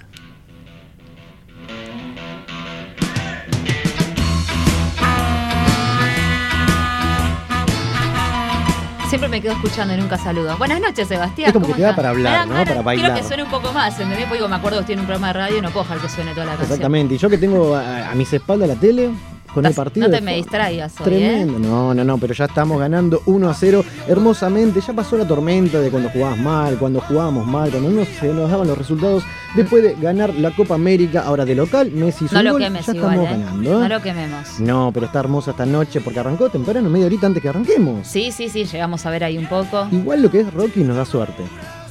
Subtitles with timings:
[9.08, 10.56] Siempre me quedo escuchando y nunca saludo.
[10.58, 11.48] Buenas noches, Sebastián.
[11.48, 12.54] Es como ¿cómo que te da para hablar, ¿no?
[12.54, 13.12] Para bailar.
[13.12, 14.20] Quiero que suene un poco más, ¿entendés?
[14.20, 15.98] Porque digo, me acuerdo que estoy en un programa de radio y no puedo dejar
[15.98, 16.72] que suene toda la canción.
[16.72, 17.14] Exactamente.
[17.14, 19.10] Y yo que tengo a, a mis espaldas la tele
[19.52, 20.08] con el partido.
[20.08, 21.56] No te me distraigas hoy, Tremendo.
[21.58, 21.60] ¿eh?
[21.60, 24.80] No, no, no, pero ya estamos ganando 1 a 0 hermosamente.
[24.80, 28.50] Ya pasó la tormenta de cuando jugabas mal, cuando jugábamos mal, cuando no se nos
[28.50, 29.24] daban los resultados.
[29.54, 32.94] Después de ganar la Copa América, ahora de local, Messi No lo gol, quemes ya
[32.94, 33.38] igual, estamos ¿eh?
[33.38, 33.70] ganando.
[33.70, 33.88] No ¿eh?
[33.88, 34.60] lo quememos.
[34.60, 38.06] No, pero está hermosa esta noche porque arrancó temprano, media horita antes que arranquemos.
[38.06, 39.86] Sí, sí, sí, llegamos a ver ahí un poco.
[39.92, 41.42] Igual lo que es Rocky nos da suerte.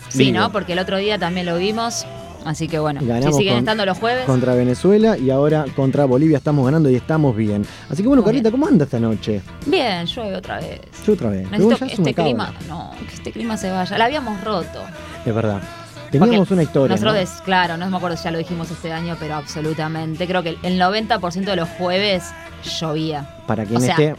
[0.09, 0.51] Sí, Digo, ¿no?
[0.51, 2.05] Porque el otro día también lo vimos.
[2.45, 4.25] Así que bueno, Ganamos si siguen con- estando los jueves.
[4.25, 7.65] Contra Venezuela y ahora contra Bolivia estamos ganando y estamos bien.
[7.89, 9.41] Así que bueno, Muy Carlita, ¿cómo anda esta noche?
[9.65, 10.79] Bien, llueve otra vez.
[11.05, 11.49] Yo otra vez.
[11.51, 12.53] Necesito que este clima.
[12.67, 13.97] No, que este clima se vaya.
[13.97, 14.81] La habíamos roto.
[15.25, 15.61] Es verdad.
[16.11, 16.95] Teníamos Porque una historia.
[16.95, 17.19] Nosotros, ¿no?
[17.19, 20.27] des- claro, no me acuerdo si ya lo dijimos este año, pero absolutamente.
[20.27, 22.23] Creo que el 90% de los jueves
[22.79, 23.29] llovía.
[23.47, 24.15] Para quien o sea, esté.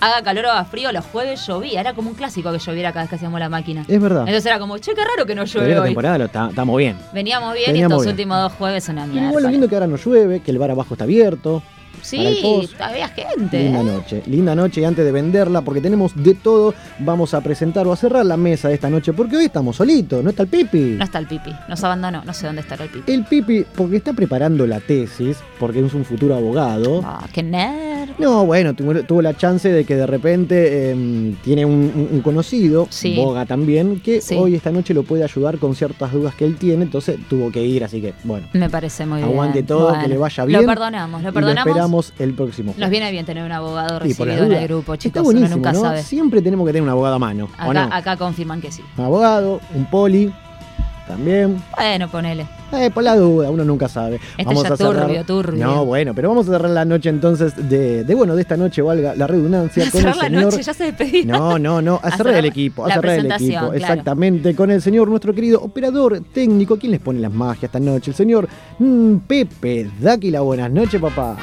[0.00, 1.80] Haga calor o haga frío, los jueves llovía.
[1.80, 3.84] Era como un clásico que lloviera cada vez que hacíamos la máquina.
[3.88, 4.20] Es verdad.
[4.20, 5.88] Entonces era como, che, qué raro que no llueve la hoy.
[5.88, 6.96] temporada estamos bien.
[7.12, 8.12] Veníamos bien Veníamos y estos bien.
[8.14, 9.28] últimos dos jueves una Pero mierda.
[9.28, 11.62] igual lo lindo que ahora no llueve, que el bar abajo está abierto.
[12.02, 13.58] Sí, había gente.
[13.64, 13.84] Linda ¿eh?
[13.84, 17.92] noche, linda noche y antes de venderla, porque tenemos de todo, vamos a presentar o
[17.92, 20.96] a cerrar la mesa de esta noche, porque hoy estamos solitos, no está el Pipi.
[20.98, 23.12] No está el pipi, nos abandonó, no sé dónde estará el pipi.
[23.12, 27.00] El Pipi, porque está preparando la tesis, porque es un futuro abogado.
[27.04, 28.10] Ah, qué nerd.
[28.18, 33.14] No, bueno, tuvo, tuvo la chance de que de repente em, tiene un, conocido, Sí.
[33.16, 34.34] Boga también, que Sí.
[34.36, 37.64] hoy esta noche lo puede ayudar con ciertas dudas que él tiene, entonces tuvo que
[37.64, 38.46] ir, así que bueno.
[38.52, 39.30] Me parece muy bien.
[39.30, 40.60] Aguante todo, Bueno, que le vaya bien.
[40.62, 41.85] Lo perdonamos, lo perdonamos.
[42.18, 45.20] El próximo Nos viene bien tener un abogado Sí, recibido en el grupo, Está chicos.
[45.22, 45.80] Uno buenísimo, nunca ¿no?
[45.80, 46.02] sabe.
[46.02, 47.94] Siempre tenemos que tener un abogado a mano, ¿o Acá, no?
[47.94, 48.82] acá confirman que sí.
[48.98, 50.32] Un abogado, un poli,
[51.06, 51.62] también.
[51.76, 52.46] Bueno, ponele.
[52.72, 54.18] Eh, por la duda, uno nunca sabe.
[54.36, 55.64] Este ya turbio, turbio.
[55.64, 58.82] No, bueno, pero vamos a cerrar la noche entonces de, de bueno, de esta noche,
[58.82, 60.42] valga la redundancia, con el Cerrar la señor.
[60.42, 61.24] noche, ya se despedía.
[61.26, 63.72] No, no, no, a A cerrar cerrar el equipo, a la cerrar el equipo, claro.
[63.74, 68.10] exactamente, con el señor, nuestro querido operador técnico, ¿quién les pone las magias esta noche?
[68.10, 68.48] El señor
[68.80, 71.36] mm, Pepe Dáquila, buenas noches, papá.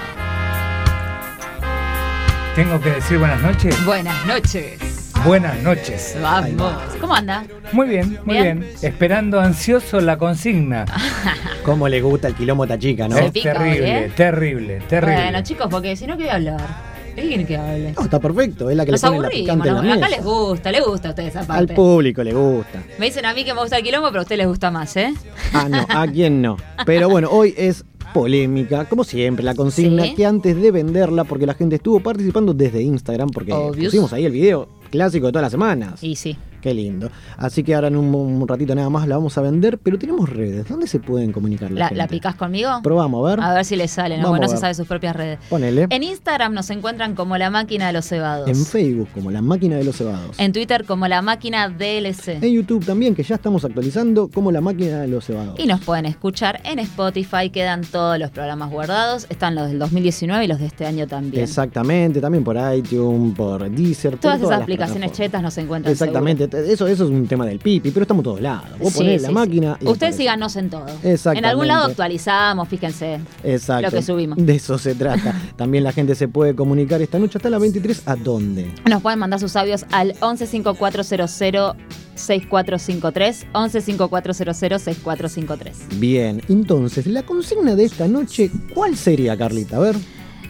[2.55, 3.85] Tengo que decir buenas noches.
[3.85, 4.79] Buenas noches.
[5.25, 6.17] Buenas noches.
[6.21, 6.73] Vamos.
[7.01, 7.43] ¿Cómo anda?
[7.71, 8.59] Muy bien, muy Bien.
[8.59, 8.73] bien.
[8.81, 10.85] Esperando ansioso la consigna.
[11.65, 13.15] ¿Cómo le gusta el quilombo a esta chica, no?
[13.15, 14.11] Se Es pica terrible, ¿eh?
[14.15, 15.15] terrible, terrible.
[15.23, 16.93] Bueno, chicos, porque si no, ¿qué voy a hablar?
[17.15, 17.91] ¿De qué quieren que hable?
[17.93, 19.91] No, está perfecto, es la que Nos le pone la picante en la ¿no?
[19.93, 20.09] Acá mesa.
[20.09, 22.83] les gusta, les gusta a ustedes esa Al público le gusta.
[22.99, 24.95] Me dicen a mí que me gusta el quilombo, pero a ustedes les gusta más,
[24.97, 25.13] ¿eh?
[25.53, 26.57] Ah, no, a quién no.
[26.85, 30.15] Pero bueno, hoy es polémica, como siempre, la consigna Sí.
[30.15, 33.87] que antes de venderla, porque la gente estuvo participando desde Instagram, porque Obvious.
[33.87, 36.03] pusimos ahí el video clásico de todas las semanas.
[36.03, 36.37] Y sí.
[36.61, 37.11] Qué lindo.
[37.35, 40.29] Así que ahora en un, un ratito nada más la vamos a vender, pero tenemos
[40.29, 40.65] redes.
[40.69, 41.97] ¿Dónde se pueden comunicar la, ¿La, gente?
[41.97, 42.69] la picás conmigo?
[42.81, 43.43] Probamos, a ver.
[43.43, 44.33] A ver si le sale, ¿no?
[44.33, 45.39] A no se sabe sus propias redes.
[45.49, 45.87] Ponele.
[45.89, 48.47] En Instagram nos encuentran como la máquina de los cebados.
[48.47, 50.39] En Facebook, como la máquina de los cebados.
[50.39, 52.41] En Twitter como la máquina DLC.
[52.41, 55.59] En YouTube también, que ya estamos actualizando, como la máquina de los cebados.
[55.59, 59.25] Y nos pueden escuchar en Spotify, quedan todos los programas guardados.
[59.29, 61.43] Están los del 2019 y los de este año también.
[61.43, 65.17] Exactamente, también por iTunes, por Deezer, por Todas esas las aplicaciones plataformas.
[65.17, 65.91] chetas nos encuentran.
[65.91, 68.77] Exactamente, eso, eso es un tema del pipi, pero estamos todos lados.
[68.79, 69.33] Vos Sí, ponés sí, la sí.
[69.33, 69.77] máquina.
[69.81, 70.85] y Ustedes síganos en todo.
[71.03, 71.39] Exactamente.
[71.39, 73.19] En algún lado actualizamos, fíjense.
[73.43, 73.89] Exacto.
[73.89, 74.37] lo que subimos.
[74.37, 75.33] De eso se trata.
[75.55, 78.03] También la gente se puede comunicar esta noche hasta las 23.
[78.07, 78.71] ¿A dónde?
[78.89, 81.75] Nos pueden mandar sus audios al 115400
[82.15, 85.99] 6453 115400 6453.
[85.99, 89.77] Bien, entonces, la consigna de esta noche, ¿cuál sería, Carlita?
[89.77, 89.95] A ver.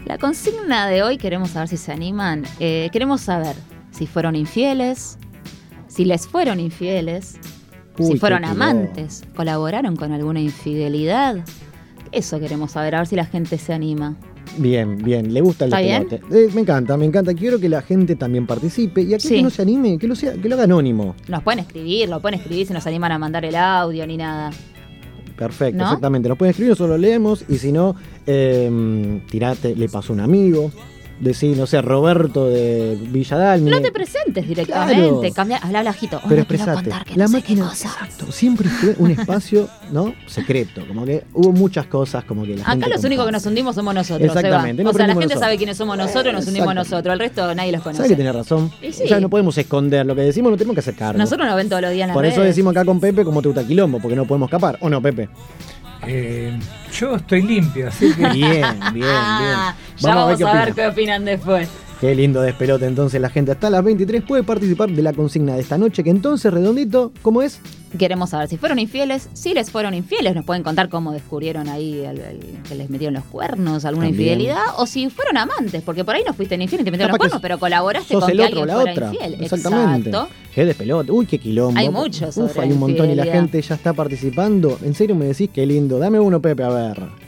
[0.06, 2.44] La consigna de hoy queremos saber si se animan.
[2.60, 3.56] Eh, queremos saber
[3.96, 5.18] si fueron infieles,
[5.86, 7.36] si les fueron infieles,
[7.98, 11.44] Uy, si fueron amantes, colaboraron con alguna infidelidad.
[12.12, 14.16] Eso queremos saber, a ver si la gente se anima.
[14.58, 16.20] Bien, bien, le gusta el despelote.
[16.30, 17.34] Eh, me encanta, me encanta.
[17.34, 19.34] Quiero que la gente también participe y aquí Sí.
[19.36, 21.16] que no se anime, que lo, sea, que lo haga anónimo.
[21.28, 24.50] Nos pueden escribir, lo pueden escribir si nos animan a mandar el audio ni nada.
[25.36, 25.84] Perfecto, ¿No?
[25.84, 26.28] exactamente.
[26.28, 30.70] Nos pueden escribir, nosotros lo leemos y si no, eh, tirate, le pasó un amigo.
[31.20, 33.70] Decir, no sé, Roberto de Villadalmi.
[33.70, 35.34] No te presentes directamente, Claro.
[35.34, 36.20] cambia, habla bajito.
[36.28, 36.90] Pero expresate.
[37.14, 40.12] La no máquina, exacto, siempre fue un espacio, ¿no?
[40.26, 40.82] Secreto.
[40.88, 43.74] Como que hubo muchas cosas, como que la Acá gente los únicos que nos hundimos
[43.76, 44.26] somos nosotros.
[44.28, 44.90] Exactamente, Seba.
[44.90, 45.40] O sea, la gente nosotros.
[45.40, 47.12] sabe quiénes somos nosotros, nos hundimos nosotros.
[47.12, 48.08] El resto nadie los ¿Sabes conoce.
[48.12, 48.70] que tenés razón?
[48.90, 49.04] Sí.
[49.08, 51.18] Ya no podemos esconder lo que decimos, no tenemos que hacer cargo.
[51.18, 53.40] Nosotros nos ven todos los días en las Por eso decimos acá con Pepe como
[53.40, 54.78] te gusta quilombo, porque no podemos escapar.
[54.80, 55.28] ¿O no, Pepe?
[56.06, 56.58] Eh,
[56.92, 59.96] yo estoy limpio, así que Bien, bien, Ah, bien.
[59.98, 61.68] ya vamos, qué a ver qué opinan después.
[62.04, 63.52] Qué lindo despelote entonces la gente.
[63.52, 67.40] Hasta las 23 puede participar de la consigna de esta noche, que entonces, redondito, ¿cómo
[67.40, 67.60] es?
[67.98, 72.00] Queremos saber si fueron infieles, si les fueron infieles, nos pueden contar cómo descubrieron ahí
[72.04, 74.32] el- el- que les metieron los cuernos, alguna También.
[74.32, 77.24] infidelidad, o si fueron amantes, porque por ahí no fuiste infiel y te metieron Capaz
[77.24, 79.06] los cuernos, pero colaboraste Sos con el que otro alguien la fuera otra.
[79.14, 79.42] infiel.
[79.42, 80.08] Exactamente.
[80.10, 80.34] Exacto.
[80.54, 81.10] Qué despelote.
[81.10, 81.80] Uy, qué quilombo.
[81.80, 84.76] Hay mucho Uf, hay un montón y la gente ya está participando.
[84.84, 85.98] ¿En serio me decís qué lindo?
[85.98, 87.23] Dame uno, Pepe, a ver.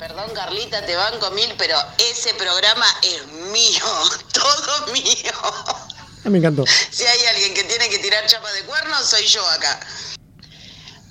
[0.00, 1.76] Perdón, Carlita, te banco mil, pero
[2.10, 3.84] ese programa es mío,
[4.32, 5.04] todo mío.
[6.24, 6.64] Me encantó.
[6.90, 9.78] Si hay alguien que tiene que tirar chapa de cuernos, soy yo acá.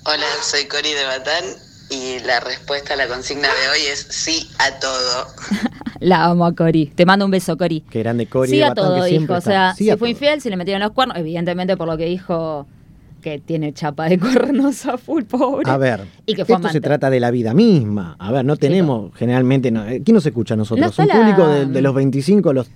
[0.06, 1.44] Hola, soy Cori de Batán
[1.88, 5.26] y la respuesta a la consigna de hoy es sí a todo.
[6.00, 6.86] La amo a Cori.
[6.86, 7.82] Te mando un beso, Cori.
[7.90, 9.34] Qué grande Cori Sí de a Batán, todo, que dijo.
[9.34, 10.06] O sea, Sí si fue todo.
[10.08, 12.66] infiel, si le metieron los cuernos, evidentemente por lo que dijo
[13.20, 15.70] que tiene chapa de cuernos a full, pobre.
[15.70, 18.16] A ver, Y que fue esto se trata de la vida misma.
[18.18, 19.70] A ver, no tenemos generalmente.
[19.70, 20.98] No, eh, ¿Quién nos escucha a nosotros?
[20.98, 22.70] No Un la- público de, de los 25 a los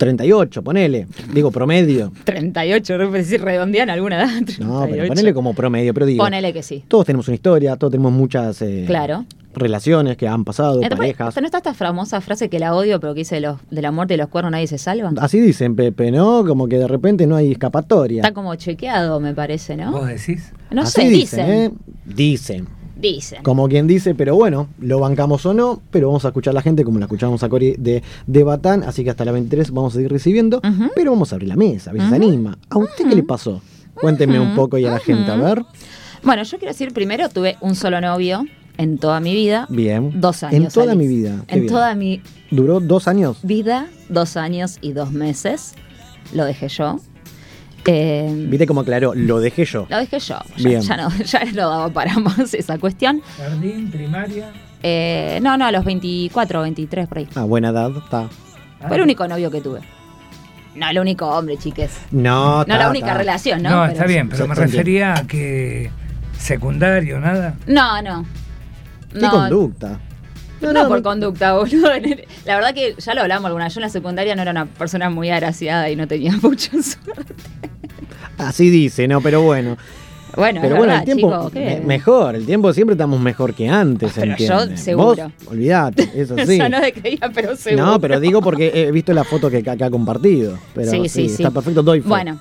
[0.00, 1.06] 38, ponele.
[1.34, 2.10] Digo, promedio.
[2.24, 4.40] 38, no sé si redondean alguna edad.
[4.58, 5.08] No, pero 38.
[5.08, 5.92] ponele como promedio.
[5.92, 6.82] Pero digo, Ponele que sí.
[6.88, 9.26] todos tenemos una historia, todos tenemos muchas eh, Claro.
[9.52, 11.36] relaciones que han pasado, Entonces, parejas.
[11.38, 14.14] ¿No está esta famosa frase que la odio, pero que dice los, de la muerte
[14.14, 15.12] y los cuernos nadie se salva?
[15.18, 16.46] Así dicen, Pepe, ¿no?
[16.46, 18.22] Como que de repente no hay escapatoria.
[18.22, 19.92] Está como chequeado, me parece, ¿no?
[19.92, 20.50] vos decís.
[20.70, 21.50] No Así sé, dicen, dicen.
[21.50, 21.70] ¿eh?
[22.06, 22.68] Dicen.
[23.00, 23.42] Dicen.
[23.42, 26.62] Como quien dice, pero bueno, lo bancamos o no, pero vamos a escuchar a la
[26.62, 29.94] gente como la escuchamos a Cori de, de Batán, así que hasta la 23 vamos
[29.94, 30.60] a seguir recibiendo,
[30.94, 32.58] pero vamos a abrir la mesa, a ver si se anima.
[32.68, 33.62] ¿A usted qué le pasó?
[33.94, 35.62] Cuénteme un poco y a la gente, a ver.
[36.22, 38.44] Bueno, yo quiero decir primero, tuve un solo novio
[38.76, 39.66] en toda mi vida.
[39.70, 40.20] Bien.
[40.20, 40.54] Dos años.
[40.62, 41.42] En toda mi vida.
[41.46, 41.72] qué En bien.
[41.72, 43.38] toda mi ¿Duró dos años?
[43.42, 45.74] vida, dos años y dos meses.
[46.34, 46.98] Lo dejé yo.
[47.86, 49.86] Eh, Viste cómo aclaró, lo dejé yo.
[49.88, 50.38] lo dejé yo.
[50.56, 53.22] Ya, ya no, ya no daba para más esa cuestión.
[53.38, 54.50] Jardín, primaria.
[54.82, 57.28] Eh, no, no, a los 24, 23 por ahí.
[57.34, 58.28] Ah, buena edad, está.
[58.86, 59.80] Fue el único novio que tuve.
[60.74, 61.98] No, el único hombre, chiques.
[62.12, 63.70] No, No la única relación, ¿no?
[63.70, 65.90] No, Pero- está bien, pero me refería a que
[66.38, 67.54] secundario, nada.
[67.66, 68.24] No, no.
[69.12, 69.98] ¿Qué No, conducta?
[70.60, 71.88] No, por conducta, boludo.
[72.44, 73.68] La verdad que ya lo hablamos alguna.
[73.68, 77.34] Yo en la secundaria no era una persona muy agraciada y no tenía mucha suerte.
[78.38, 79.76] Así dice, no, pero bueno.
[80.36, 84.12] Bueno, Pero bueno, verdad, el tiempo chico, mejor, el tiempo siempre estamos mejor que antes,
[84.14, 84.76] Pero yo ¿entiende?
[84.76, 85.24] seguro.
[85.24, 86.56] Vos, olvidate, eso sí.
[86.56, 87.84] sea, no creía, pero seguro.
[87.84, 90.56] No, pero digo porque he visto la foto que ha compartido.
[90.72, 91.42] Pero sí, Sí, sí, sí.
[91.42, 92.08] está perfecto, doy fe.
[92.08, 92.38] Bueno,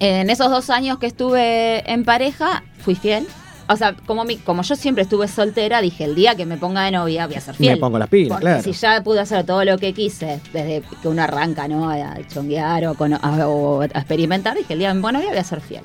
[0.00, 3.28] en esos dos años que estuve en pareja, fui fiel.
[3.68, 6.82] O sea, como, mi, como yo siempre estuve soltera, dije, el día que me ponga
[6.84, 7.72] de novia voy a ser fiel.
[7.74, 8.62] Me pongo las pilas, claro.
[8.62, 11.88] si ya pude hacer todo lo que quise, desde que uno arranca, ¿no?
[11.88, 15.30] A chonguear o, a, o a experimentar, dije, el día que me ponga de novia
[15.30, 15.82] voy a ser fiel.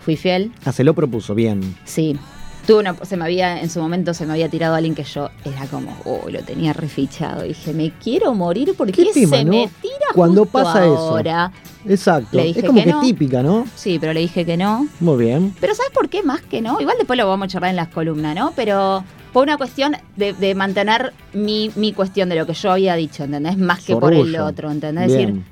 [0.00, 1.76] Fui fiel, Ah, se lo propuso, bien.
[1.84, 2.18] sí.
[2.66, 5.30] Tuve una, se me había, en su momento se me había tirado alguien que yo
[5.44, 7.42] era como, oh, lo tenía refichado.
[7.42, 9.50] Dije, me quiero morir porque ¿Qué tema, se no?
[9.50, 11.18] me tira Cuando justo pasa eso.
[11.88, 12.36] exacto.
[12.36, 13.00] Le dije es como que que, no.
[13.00, 13.66] típica, ¿no?
[13.74, 14.86] Sí, pero le dije que no.
[15.00, 15.54] Muy bien.
[15.60, 16.80] Pero ¿sabes por qué más que no?
[16.80, 18.52] Igual después lo vamos a charlar en las columnas, ¿no?
[18.54, 19.02] Pero
[19.32, 23.24] por una cuestión de, de mantener mi, mi cuestión de lo que yo había dicho,
[23.24, 23.58] ¿entendés?
[23.58, 25.06] Más que por el otro, ¿entendés?
[25.10, 25.42] Es decir.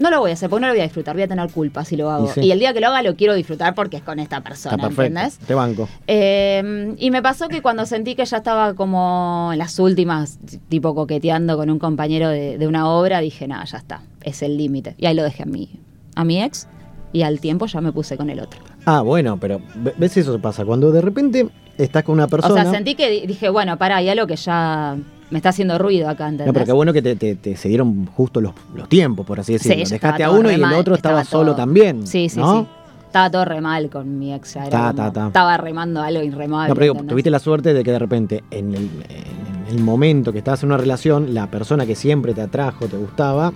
[0.00, 1.84] No lo voy a hacer porque no lo voy a disfrutar, voy a tener culpa
[1.84, 2.26] si lo hago.
[2.26, 2.40] Y sí.
[2.40, 4.76] Y el día que lo haga lo quiero disfrutar porque es con esta Está persona,
[4.78, 5.02] perfecto.
[5.02, 5.38] ¿entendés?
[5.38, 5.88] Te banco.
[6.08, 10.38] Eh, y me pasó que cuando sentí que ya estaba como en las últimas,
[10.68, 14.56] tipo coqueteando con un compañero de, de una obra, dije, nada, ya está, es el
[14.56, 14.94] límite.
[14.98, 15.70] Y ahí lo dejé a mi,
[16.16, 16.66] a mi ex
[17.12, 18.60] y al tiempo ya me puse con el otro.
[18.86, 20.64] Ah, bueno, pero ve- ves eso pasa.
[20.64, 22.54] Cuando de repente estás con una persona.
[22.54, 24.96] O sea, sentí que di- dije, bueno, pará, hay algo que ya
[25.30, 26.46] me está haciendo ruido acá, ¿entendés?
[26.48, 29.38] No, pero qué bueno que te, te- te se dieron justo los, los tiempos, por
[29.40, 29.90] así Sí, decirlo.
[29.90, 32.06] Dejaste a uno y el otro estaba, estaba solo también.
[32.06, 32.60] Sí, sí, ¿no?
[32.62, 32.66] sí.
[33.06, 34.54] Estaba todo re mal con mi ex.
[34.56, 35.26] era Ta, como- ta, ta.
[35.28, 36.68] Estaba remando algo irremable.
[36.68, 40.32] No, pero digo, tuviste la suerte de que de repente, en el, en el momento
[40.32, 43.52] que estabas en una relación, la persona que siempre te atrajo, te gustaba,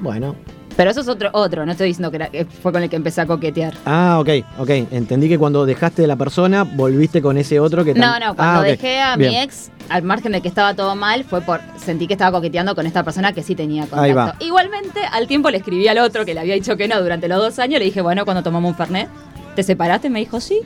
[0.00, 0.34] bueno.
[0.76, 2.96] Pero eso es otro, otro, no estoy diciendo que, era- que fue con el que
[2.96, 3.74] empecé a coquetear.
[3.84, 4.70] Ah, ok, ok.
[4.92, 8.36] Entendí que cuando dejaste de la persona, volviste con ese otro que No, tam- no,
[8.36, 8.66] cuando Ah, ok.
[8.66, 9.30] dejé a Bien.
[9.32, 12.74] mi ex, al margen de que estaba todo mal, fue por sentí que estaba coqueteando
[12.74, 14.02] con esta persona que sí tenía contacto.
[14.02, 14.34] Ahí va.
[14.40, 17.38] Igualmente, al tiempo le escribí al otro que le había dicho que no durante los
[17.38, 19.08] dos años, le dije, bueno, cuando tomamos un Fernet,
[19.56, 20.08] ¿te separaste?
[20.08, 20.60] Me dijo, sí,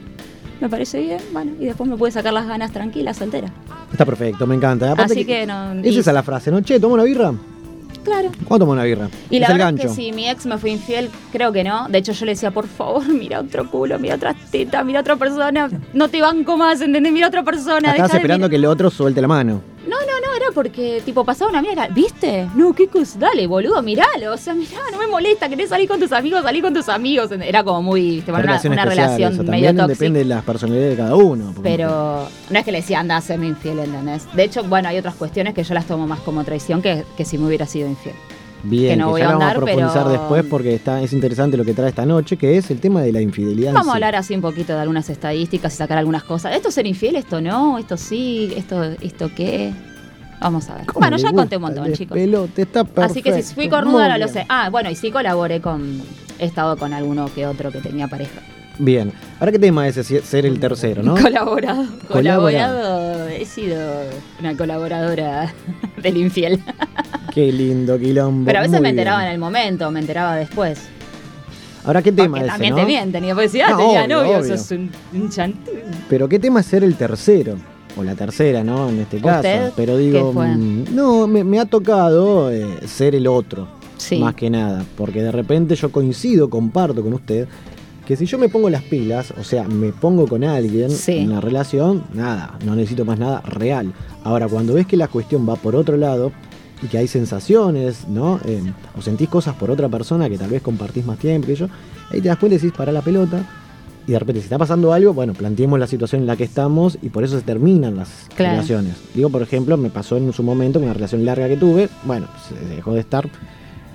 [0.61, 3.49] me parece bien, bueno, y después me pude sacar las ganas tranquila, soltera.
[3.91, 4.93] Está perfecto, me encanta.
[4.93, 6.61] Aparte Así que no- Es y- esa la frase, ¿no?
[6.61, 7.33] Che, ¿toma una birra?
[8.05, 8.31] Claro.
[8.45, 9.09] ¿Cuándo toma una birra?
[9.31, 9.83] Y es la el verdad gancho.
[9.89, 11.89] es que si mi ex me fue infiel, creo que no.
[11.89, 15.17] De hecho, yo le decía, por favor, mira otro culo, mira otra teta, mira otra
[15.17, 15.71] persona.
[15.93, 17.13] No te banco más, ¿entendés?
[17.13, 17.93] Mira otra persona.
[17.93, 19.74] De esperando que el otro suelte la mano.
[20.37, 22.49] Era porque, tipo, pasaba una amiga, era, ¿viste?
[22.57, 24.33] No, qué cosa, dale, boludo, miralo.
[24.33, 27.31] O sea, mirá, no me molesta, querés salir con tus amigos, salí con tus amigos.
[27.33, 29.43] Era como muy, te una, relación una relación eso.
[29.43, 29.93] medio También tóxica.
[29.99, 31.53] depende de las personalidades de cada uno.
[31.55, 34.27] porque- Pero no es que le decía, anda a serme infiel, ¿entendés?
[34.35, 37.25] De hecho, bueno, hay otras cuestiones que yo las tomo más como traición que, que
[37.25, 38.17] si me hubiera sido infiel.
[38.67, 41.13] Bien, que no voy ya a lo vamos a profundizar pero- después porque está, es
[41.13, 43.75] interesante lo que trae esta noche, que es el tema de la infidelidad.
[43.75, 46.57] Vamos a hablar así un poquito de algunas estadísticas y sacar algunas cosas.
[46.57, 47.17] ¿Esto es ser infiel?
[47.17, 47.79] ¿Esto no?
[47.79, 48.53] ¿Esto sí?
[48.57, 49.73] ¿Esto, esto qué?
[50.45, 50.85] Vamos a ver.
[50.85, 52.15] ¿Cómo Bueno, ya conté un montón, chicos.
[52.15, 52.63] despelote?
[52.63, 54.45] está Así que si perfecto, fui cornuda no lo sé.
[54.51, 56.03] Ah, bueno, y sí colaboré con...
[56.39, 58.41] He estado con alguno que otro que tenía pareja.
[58.79, 59.11] Bien.
[59.41, 61.15] Ahora, ¿qué tema es ser el tercero, no?
[61.21, 61.87] Colaborado.
[62.09, 62.43] Colaborado.
[62.43, 63.29] Colaborado.
[63.29, 63.81] He sido
[64.39, 65.55] una colaboradora
[66.03, 66.61] del infiel.
[67.33, 68.45] Qué lindo, quilombo.
[68.45, 69.29] Pero a veces muy me enteraba bien.
[69.29, 70.79] en el momento, me enteraba después.
[71.87, 72.87] Ahora, ¿qué tema es también ese, te no?
[72.87, 73.23] mienten.
[73.25, 74.59] Después decía, ah, No, tenía obvio, novio, obvio.
[74.59, 75.71] sos un, un chantú.
[76.11, 77.57] Pero ¿qué tema es ser el tercero?
[77.97, 78.89] O la tercera, ¿no?
[78.89, 79.37] En este caso.
[79.39, 80.49] ¿Usted Pero digo, qué fue?
[80.57, 83.69] mm, no, me, me ha tocado eh, ser el otro.
[83.97, 84.19] Sí.
[84.19, 84.85] Más que nada.
[84.97, 87.47] Porque de repente yo coincido, comparto con usted,
[88.07, 91.19] que si yo me pongo las pilas, o sea, me pongo con alguien Sí.
[91.19, 93.93] en una relación, nada, no necesito más nada real.
[94.25, 96.33] Ahora, cuando ves que la cuestión va por otro lado
[96.83, 98.41] y que hay sensaciones, ¿no?
[98.45, 98.61] Eh,
[98.99, 101.69] o sentís cosas por otra persona que tal vez compartís más tiempo y yo,
[102.11, 103.43] ahí te das cuenta y decís, para la pelota.
[104.07, 106.99] Y de repente, si está pasando algo, bueno, planteemos la situación en la que estamos
[107.01, 108.53] y por eso se terminan las Claro.
[108.57, 108.97] relaciones.
[109.15, 112.27] Digo, por ejemplo, me pasó en su momento con una relación larga que tuve, bueno,
[112.49, 113.29] se dejó de estar,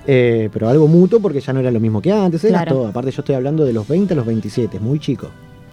[0.08, 2.72] eh, pero algo mutuo porque ya no era lo mismo que antes, era Claro.
[2.76, 2.88] todo.
[2.88, 5.28] Aparte, yo estoy hablando de los 20 a los 27, es muy chico.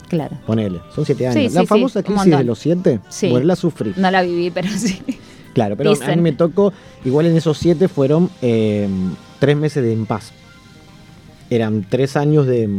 [0.08, 0.38] Claro.
[0.46, 1.52] Ponele, son 7 años.
[1.52, 3.30] Sí, la sí, famosa sí, crisis de los 7, Sí.
[3.32, 3.94] bueno, la sufrí.
[3.98, 5.00] No la viví, pero sí.
[5.54, 6.72] Claro, pero a mí me tocó,
[7.04, 8.88] igual en esos 7 fueron eh,
[9.40, 10.32] tres meses de impas.
[11.50, 12.70] Eran tres años de,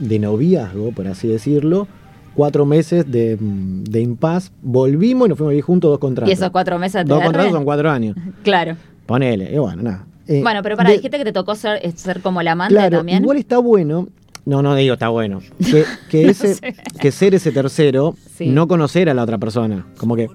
[0.00, 1.86] de noviazgo, por así decirlo.
[2.34, 4.50] Cuatro meses de, de impas.
[4.62, 6.30] Volvimos y nos fuimos a vivir juntos dos contratos.
[6.30, 8.16] Y esos cuatro meses Dos contratos son cuatro años.
[8.42, 8.76] Claro.
[9.06, 10.06] Ponele, y bueno, nada.
[10.26, 12.74] Eh, Bueno, pero para, de- dijiste que te tocó ser, eh, ser como la amante
[12.74, 13.22] Claro, también.
[13.22, 14.08] igual está bueno.
[14.46, 15.40] No, no digo está bueno.
[15.58, 16.74] Que, que No ese, sé.
[17.00, 18.46] que ser ese tercero, Sí.
[18.48, 19.86] no conocer a la otra persona.
[19.98, 20.28] Como que,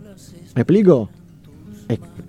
[0.53, 1.09] ¿me explico?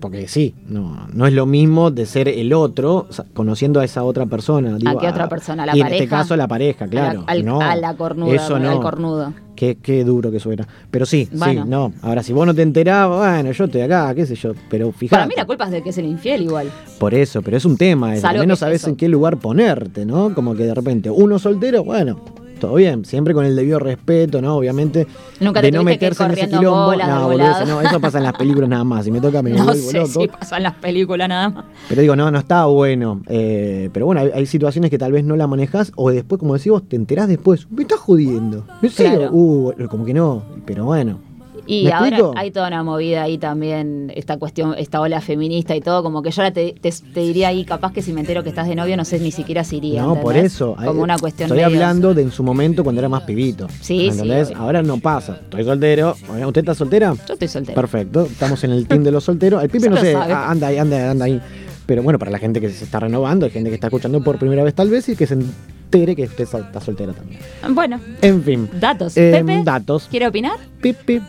[0.01, 3.85] Porque sí, no, no es lo mismo de ser el otro o sea, conociendo a
[3.85, 4.77] esa otra persona.
[4.77, 5.63] digo, qué otra persona?
[5.63, 6.17] ¿A la y en este pareja?
[6.19, 7.25] caso la pareja, A la- claro.
[7.27, 8.71] al- no, a la cornuda, Eso no.
[8.71, 9.33] al cornudo.
[9.57, 10.69] Qué, qué duro que suena.
[10.91, 11.63] Pero sí, Bueno.
[11.65, 11.93] sí, no.
[12.03, 14.53] Ahora, si vos no te enterás, bueno, yo estoy acá, qué sé yo.
[14.69, 15.17] Pero fíjate.
[15.17, 16.71] Para mí la culpa es de que es el infiel igual.
[16.99, 20.35] Por eso, pero es un tema, es, al menos sabes en qué lugar ponerte, ¿no?
[20.35, 22.21] Como que de repente, uno soltero, bueno,
[22.59, 24.57] todo bien, siempre con el debido respeto, ¿no?
[24.57, 25.07] Obviamente,
[25.41, 28.19] Nunca te de no que meterse en ese quilombo, bolas no, boludo, no, eso pasa
[28.19, 30.21] en las películas nada más, si me toca me No vuelvo sé loco.
[30.21, 31.65] si pasa en las películas nada más.
[31.89, 33.23] Pero digo, no, no está bueno.
[33.29, 36.55] eh, pero bueno, hay, hay situaciones que tal vez no la manejas o después, como
[36.55, 37.71] decís vos, te enterás después.
[37.71, 38.65] Me estás jodiendo.
[38.83, 39.19] ¿En serio?
[39.19, 39.33] Claro.
[39.35, 40.43] Uh, como que no.
[40.65, 41.25] Pero bueno.
[41.66, 42.32] Y ¿Me ahora explico?
[42.37, 46.30] hay toda una movida ahí también, esta cuestión, esta ola feminista y todo, como que
[46.30, 48.75] yo ahora te, te- te diría ahí, capaz que si me entero que estás de
[48.76, 50.02] novio, no sé ni siquiera si iría.
[50.02, 50.75] No, por eso.
[50.76, 53.66] Como Hay- una cuestión Estoy hablando de en su momento cuando era más pibito.
[53.80, 54.49] Sí, ¿me sí, ¿Entendés?
[54.49, 54.58] obvio.
[54.58, 55.40] Ahora no pasa.
[55.42, 56.14] Estoy soltero.
[56.46, 57.14] ¿Usted está soltera?
[57.26, 57.75] Yo estoy soltera.
[57.75, 58.23] Perfecto.
[58.26, 59.62] Estamos en el team de los solteros.
[59.62, 60.32] El pibe no sé, sabe.
[60.32, 61.40] anda ahí, anda, anda ahí.
[61.87, 64.38] Pero bueno, para la gente que se está renovando, hay gente que está escuchando por
[64.38, 67.40] primera vez tal vez y que se entere que usted está soltera también.
[67.71, 68.69] Bueno, En fin.
[68.81, 69.16] datos.
[69.16, 70.09] Eh, Pepe, datos.
[70.11, 70.59] ¿quiere opinar?
[70.81, 71.23] Pip, pip.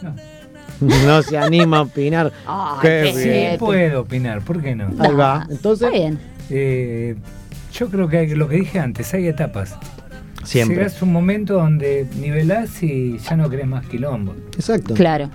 [0.80, 2.32] No se anima a opinar.
[2.48, 3.52] Ay, Qué bien.
[3.54, 4.88] Sí, puedo opinar, ¿por qué no?
[5.00, 5.42] Ahí va.
[5.44, 6.20] Está Entonces, bien.
[6.50, 7.16] Eh,
[7.74, 9.76] yo creo que hay, lo que dije antes, hay etapas.
[10.44, 10.78] siempre.
[10.78, 14.34] Llegas a un momento donde nivelás y ya no querés más quilombo.
[14.56, 14.94] Exacto.
[14.94, 15.30] Claro.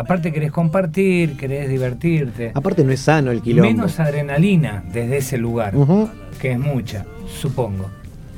[0.00, 2.52] Aparte querés compartir, querés divertirte.
[2.54, 3.70] Aparte no es sano el quilombo.
[3.70, 6.08] Menos adrenalina desde ese lugar, Ujú.
[6.40, 7.04] que es mucha,
[7.40, 7.90] supongo.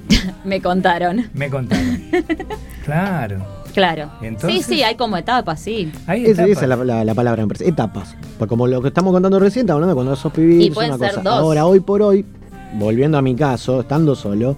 [0.44, 1.26] Me contaron.
[1.34, 2.00] Me contaron.
[2.84, 3.44] claro.
[3.72, 4.10] Claro.
[4.20, 5.90] Entonces- sí, sí, hay como etapas, sí.
[6.06, 6.50] Hay Esa, etapas.
[6.50, 7.68] esa es la, la- la palabra, me parece.
[7.68, 8.14] Etapas.
[8.38, 10.74] Pues como lo que estamos contando recién, estamos hablando de cuando sos pibito, Y es
[10.74, 11.30] pueden una ser cosa.
[11.30, 11.38] dos.
[11.38, 12.24] Ahora, hoy por hoy,
[12.74, 14.56] volviendo a mi caso, estando solo,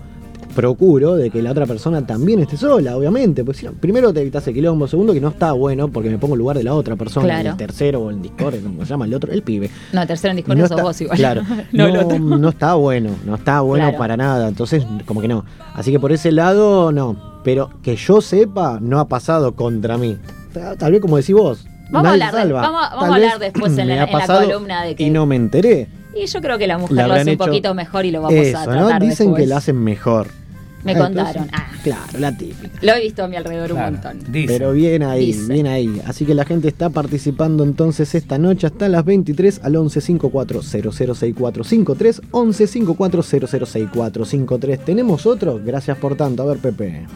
[0.54, 3.44] procuro de que la otra persona también esté sola, obviamente.
[3.44, 6.18] Pues si no, primero te evitas el quilombo, segundo que no está bueno porque me
[6.18, 7.50] pongo en lugar de la otra persona, Claro.
[7.50, 9.70] el tercero o el Discord, como se llama el otro, el pibe.
[9.92, 11.18] No, tercero en Discord no sos vos igual.
[11.18, 11.42] Claro,
[11.72, 12.18] no, el no, otro.
[12.38, 13.98] no está bueno, no está bueno Claro.
[13.98, 14.48] para nada.
[14.48, 15.44] Entonces, como que no.
[15.74, 17.16] Así que por ese lado, no.
[17.44, 20.16] Pero que yo sepa, no ha pasado contra mí.
[20.78, 21.66] Tal vez como decís vos.
[21.90, 22.60] Vamos a nadie hablar de- salva.
[22.62, 25.88] vamos- a hablar después en la- en columna de que- Y no me enteré.
[26.16, 28.42] Y yo creo que la mujer lo hace un poquito mejor y lo vamos a
[28.42, 29.06] Eso, tratar ¿no?
[29.06, 29.42] Dicen después.
[29.42, 30.28] que la hacen mejor.
[30.84, 31.48] Me Ah, contaron.
[31.52, 32.78] Ah, Claro, la típica.
[32.82, 34.32] lo he visto a mi alrededor Claro, un montón.
[34.46, 35.48] Pero bien ahí, Dicen.
[35.48, 36.00] bien ahí.
[36.06, 40.62] Así que la gente está participando entonces esta noche hasta las 23 al 11 54
[40.62, 44.84] 0064 53 11 54 0064 53.
[44.84, 45.60] ¿Tenemos otro?
[45.64, 46.42] Gracias por tanto.
[46.42, 47.06] A ver, Pepe.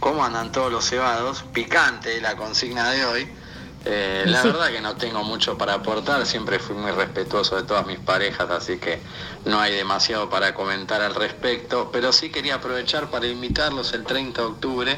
[0.00, 1.44] ¿Cómo andan todos los cebados?
[1.52, 3.22] Picante la consigna de hoy.
[3.84, 4.48] Eh, la sí.
[4.48, 8.48] verdad que no tengo mucho para aportar, siempre fui muy respetuoso de todas mis parejas,
[8.50, 9.00] así que
[9.44, 14.40] no hay demasiado para comentar al respecto, pero sí quería aprovechar para invitarlos el 30
[14.40, 14.96] de octubre.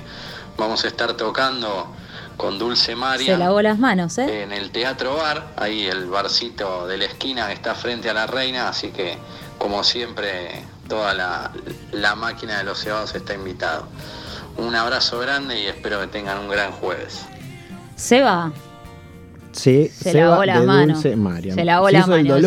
[0.57, 1.89] Vamos a estar tocando
[2.37, 4.43] con Dulce María Se lavó las manos, ¿eh?
[4.43, 8.27] en el Teatro Bar, ahí el barcito de la esquina que está frente a la
[8.27, 9.17] reina, así que
[9.59, 11.51] como siempre toda la,
[11.93, 13.87] la máquina de los cebados está invitado.
[14.57, 17.25] Un abrazo grande y espero que tengan un gran jueves.
[17.97, 18.53] Seba,
[19.55, 21.01] Sí, Se Seba lavó las manos.
[21.01, 21.17] Se
[21.65, 22.43] lavó Se las manos,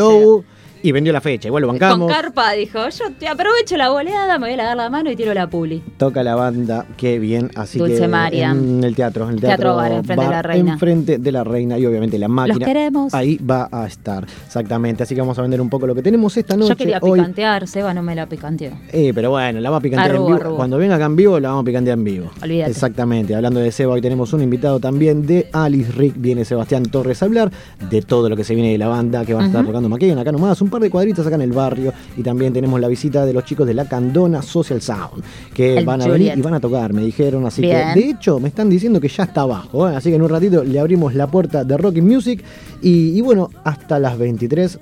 [0.83, 1.47] y vendió la fecha.
[1.47, 2.11] Igual lo con bancamos.
[2.11, 5.33] carpa dijo, yo te aprovecho la boleada, me voy a lavar la mano y tiro
[5.33, 5.81] la publi.
[5.97, 7.51] Toca la banda, qué bien.
[7.55, 8.51] Así Dulce que María.
[8.51, 10.73] en el teatro, en el Teatro teatro, Bar, enfrente de la reina.
[10.73, 12.65] enfrente de la reina y obviamente la máquina.
[12.65, 13.13] queremos.
[13.13, 15.03] Ahí va a estar, exactamente.
[15.03, 16.69] Así que vamos a vender un poco lo que tenemos esta noche.
[16.69, 17.19] Yo quería hoy.
[17.19, 18.71] picantear, Seba no me la picanteó.
[18.91, 20.55] Eh, pero bueno, la vamos a picantear en vivo.
[20.55, 22.31] Cuando venga acá en vivo, la vamos a picantear en vivo.
[22.41, 22.71] Olvídate.
[22.71, 23.35] Exactamente.
[23.35, 26.15] Hablando de Seba, hoy tenemos un invitado también de Alice Rick.
[26.17, 27.51] Viene Sebastián Torres a hablar
[27.89, 30.17] de todo lo que se viene de la banda, que van a estar tocando Maquén,
[30.17, 31.93] acá nomás, un par de cuadritas acá en el barrio.
[32.15, 35.85] Y también tenemos la visita de los chicos de la Candona Social Sound, que El
[35.85, 37.45] van a venir y van a tocar, me dijeron.
[37.45, 37.93] Así Bien.
[37.93, 39.89] que, de hecho, me están diciendo que ya está abajo.
[39.89, 39.95] ¿eh?
[39.95, 42.43] Así que en un ratito le abrimos la puerta de Rocking Music.
[42.81, 44.79] Y, y bueno, hasta las 23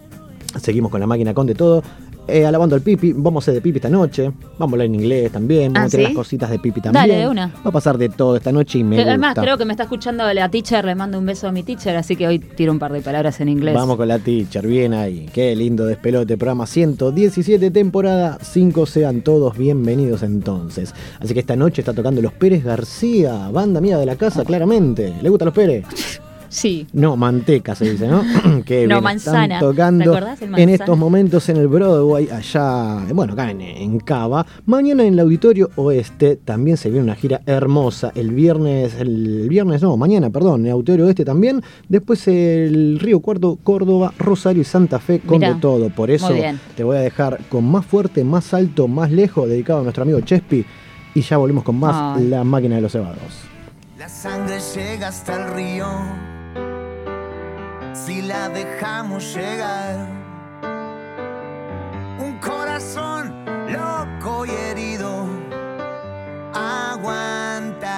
[0.61, 1.83] seguimos con la máquina con de todo.
[2.27, 4.31] Eh, alabando al Pipi, vamos a hacer de Pipi esta noche.
[4.57, 5.71] Vamos a hablar en inglés también.
[5.73, 6.13] Vamos Ah, a tener ¿sí?
[6.13, 7.03] las cositas de Pipi también.
[7.07, 7.47] Dale, de una.
[7.63, 9.09] Va a pasar de todo esta noche y me gusta.
[9.11, 11.95] Además, creo que me está escuchando la teacher, le mando un beso a mi teacher,
[11.95, 13.75] así que hoy tiro un par de palabras en inglés.
[13.75, 15.29] Vamos con la teacher, bien ahí.
[15.33, 16.35] Qué lindo despelote.
[16.35, 18.85] Programa 117, temporada 5.
[18.87, 20.95] Sean todos bienvenidos entonces.
[21.19, 25.13] Así que esta noche está tocando los Pérez García, banda mía de la casa, claramente.
[25.21, 25.85] ¿Le gustan los Pérez?
[26.55, 26.87] Sí.
[26.93, 28.23] No, manteca se dice, ¿no?
[28.65, 29.55] que No, manzana.
[29.55, 30.71] Están tocando ¿Te acordás el en manzana?
[30.71, 34.45] estos momentos en el Broadway, allá, bueno, acá en, en Cava.
[34.65, 38.13] Mañana en el Auditorio Oeste también se viene una gira hermosa.
[38.15, 41.61] El viernes, el viernes no, mañana, perdón, en el Auditorio Oeste también.
[41.89, 45.89] Después el Río Cuarto, Córdoba, Rosario y Santa Fe con Mirá, de todo.
[45.89, 46.33] Por eso
[46.77, 50.21] te voy a dejar con más fuerte, más alto, más lejos, dedicado a nuestro amigo
[50.21, 50.65] Chespi.
[51.15, 52.21] Y ya volvemos con más.
[52.21, 53.43] La Máquina de los Cebados.
[53.99, 56.34] La sangre llega hasta el río.
[57.95, 59.95] Si la dejamos llegar.
[62.19, 65.25] Un corazón loco y herido.
[66.53, 67.95] Aguanta.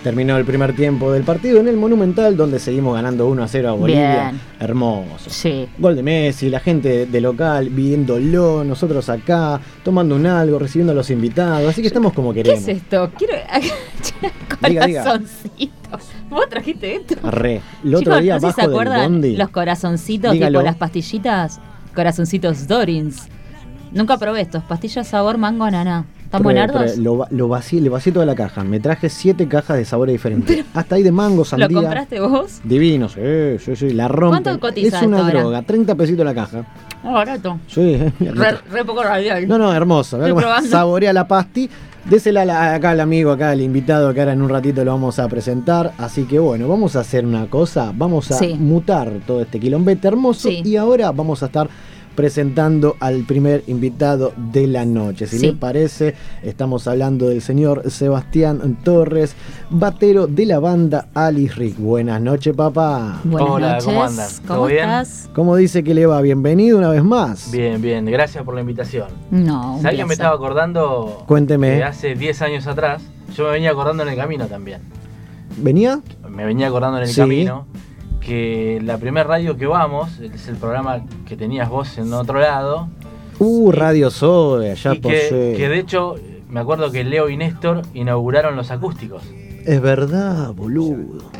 [0.03, 3.69] Terminó el primer tiempo del partido en el Monumental, donde seguimos ganando 1 a 0
[3.69, 4.29] a Bolivia.
[4.31, 4.41] Bien.
[4.59, 5.29] Hermoso.
[5.29, 5.67] Sí.
[5.77, 10.95] Gol de Messi, la gente de local viéndolo, nosotros acá, tomando un algo, recibiendo a
[10.95, 11.69] los invitados.
[11.69, 12.67] Así que estamos como ¿Qué queremos.
[12.67, 13.11] es esto?
[13.17, 13.33] Quiero.
[14.67, 15.21] Diga.
[16.29, 17.15] ¿Vos trajiste esto?
[17.29, 17.61] Re.
[17.83, 19.35] El otro Chicos, día no se bajo del acuerdan bondi.
[19.37, 20.59] los corazoncitos, Dígalo.
[20.59, 21.59] tipo las pastillitas,
[21.93, 23.27] corazoncitos Dorins.
[23.93, 26.05] Nunca probé estos, pastillas sabor mango ananá.
[26.23, 26.97] ¿Están buenardos?
[26.97, 28.63] lo, lo vacié, le vacié toda la caja.
[28.63, 30.65] Me traje siete cajas de sabores diferentes.
[30.73, 31.67] Hasta ahí de mango, ¿Lo sandía.
[31.69, 32.59] compraste vos?
[32.63, 33.21] Divino, sí,
[33.59, 33.89] sí, sí.
[33.91, 34.41] La rompe.
[34.41, 35.39] ¿Cuánto cotiza Es una esto ahora?
[35.41, 36.65] droga, 30 pesitos la caja.
[37.03, 37.59] Oh, barato.
[37.67, 39.47] Sí, Re, re poco radial.
[39.47, 40.17] No, no, hermoso.
[40.17, 40.69] Probando.
[40.69, 41.69] Saborea la pasti.
[42.05, 45.27] Désela acá al amigo, acá al invitado, que ahora en un ratito lo vamos a
[45.29, 45.93] presentar.
[45.99, 47.91] Así que bueno, vamos a hacer una cosa.
[47.95, 48.55] Vamos a Sí.
[48.55, 50.49] mutar todo este quilombete hermoso.
[50.49, 50.63] Sí.
[50.65, 51.69] Y ahora vamos a estar
[52.15, 55.27] presentando al primer invitado de la noche.
[55.27, 55.47] Si Sí.
[55.47, 59.35] le parece, estamos hablando del señor Sebastián Torres,
[59.69, 61.77] batero de la banda Alice Rick.
[61.77, 63.19] Buenas noches, papá.
[63.23, 63.85] Buenas Hola, noches.
[63.85, 64.29] ¿cómo andan?
[64.47, 65.29] ¿Cómo estás?
[65.33, 66.21] ¿Cómo dice que le va?
[66.21, 67.51] Bienvenido una vez más.
[67.51, 69.07] Bien, bien, gracias por la invitación.
[69.31, 71.23] No, ¿Sabes que me estaba acordando?
[71.27, 71.77] Cuénteme.
[71.77, 73.01] Que hace 10 años atrás,
[73.35, 74.81] yo me venía acordando en el camino también.
[75.57, 75.99] ¿Venía?
[76.29, 77.21] Me venía acordando en el Sí.
[77.21, 77.65] camino
[78.25, 82.87] que la primer radio que vamos, es el programa que tenías vos en otro lado,
[83.39, 86.15] Uh, Radio Soda, allá y por que, que de hecho
[86.49, 89.23] me acuerdo que Leo y Néstor inauguraron los acústicos.
[89.65, 91.31] Es verdad, boludo.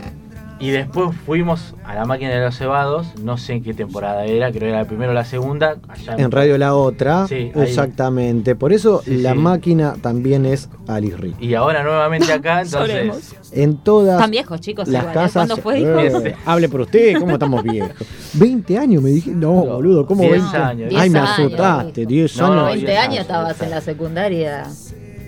[0.63, 4.47] Y después fuimos a la máquina de los cebados, no sé en qué temporada era,
[4.49, 5.76] creo que era la primera o la segunda.
[5.89, 7.52] allá En Radio La Otra, Sí, ahí.
[7.56, 8.56] exactamente.
[8.56, 9.39] Por eso Sí, la sí.
[9.39, 11.36] máquina también es Alice Rick.
[11.41, 13.34] Y ahora nuevamente acá, entonces.
[13.52, 14.88] En todas Están viejos, chicos.
[14.88, 15.19] las igual, ¿eh?
[15.19, 15.34] casas.
[15.34, 16.19] ¿Cuándo fue, dijo?
[16.26, 17.91] Eh, hable por usted, ¿cómo estamos viejos?
[18.36, 19.32] 20 años me dije.
[19.32, 20.93] No, No, boludo, ¿cómo 10 20 años.
[20.95, 22.10] Ay, me 10 años, asustaste, dijo.
[22.10, 22.65] 10 No, años.
[22.67, 23.86] 20 diez años años, estabas en la años.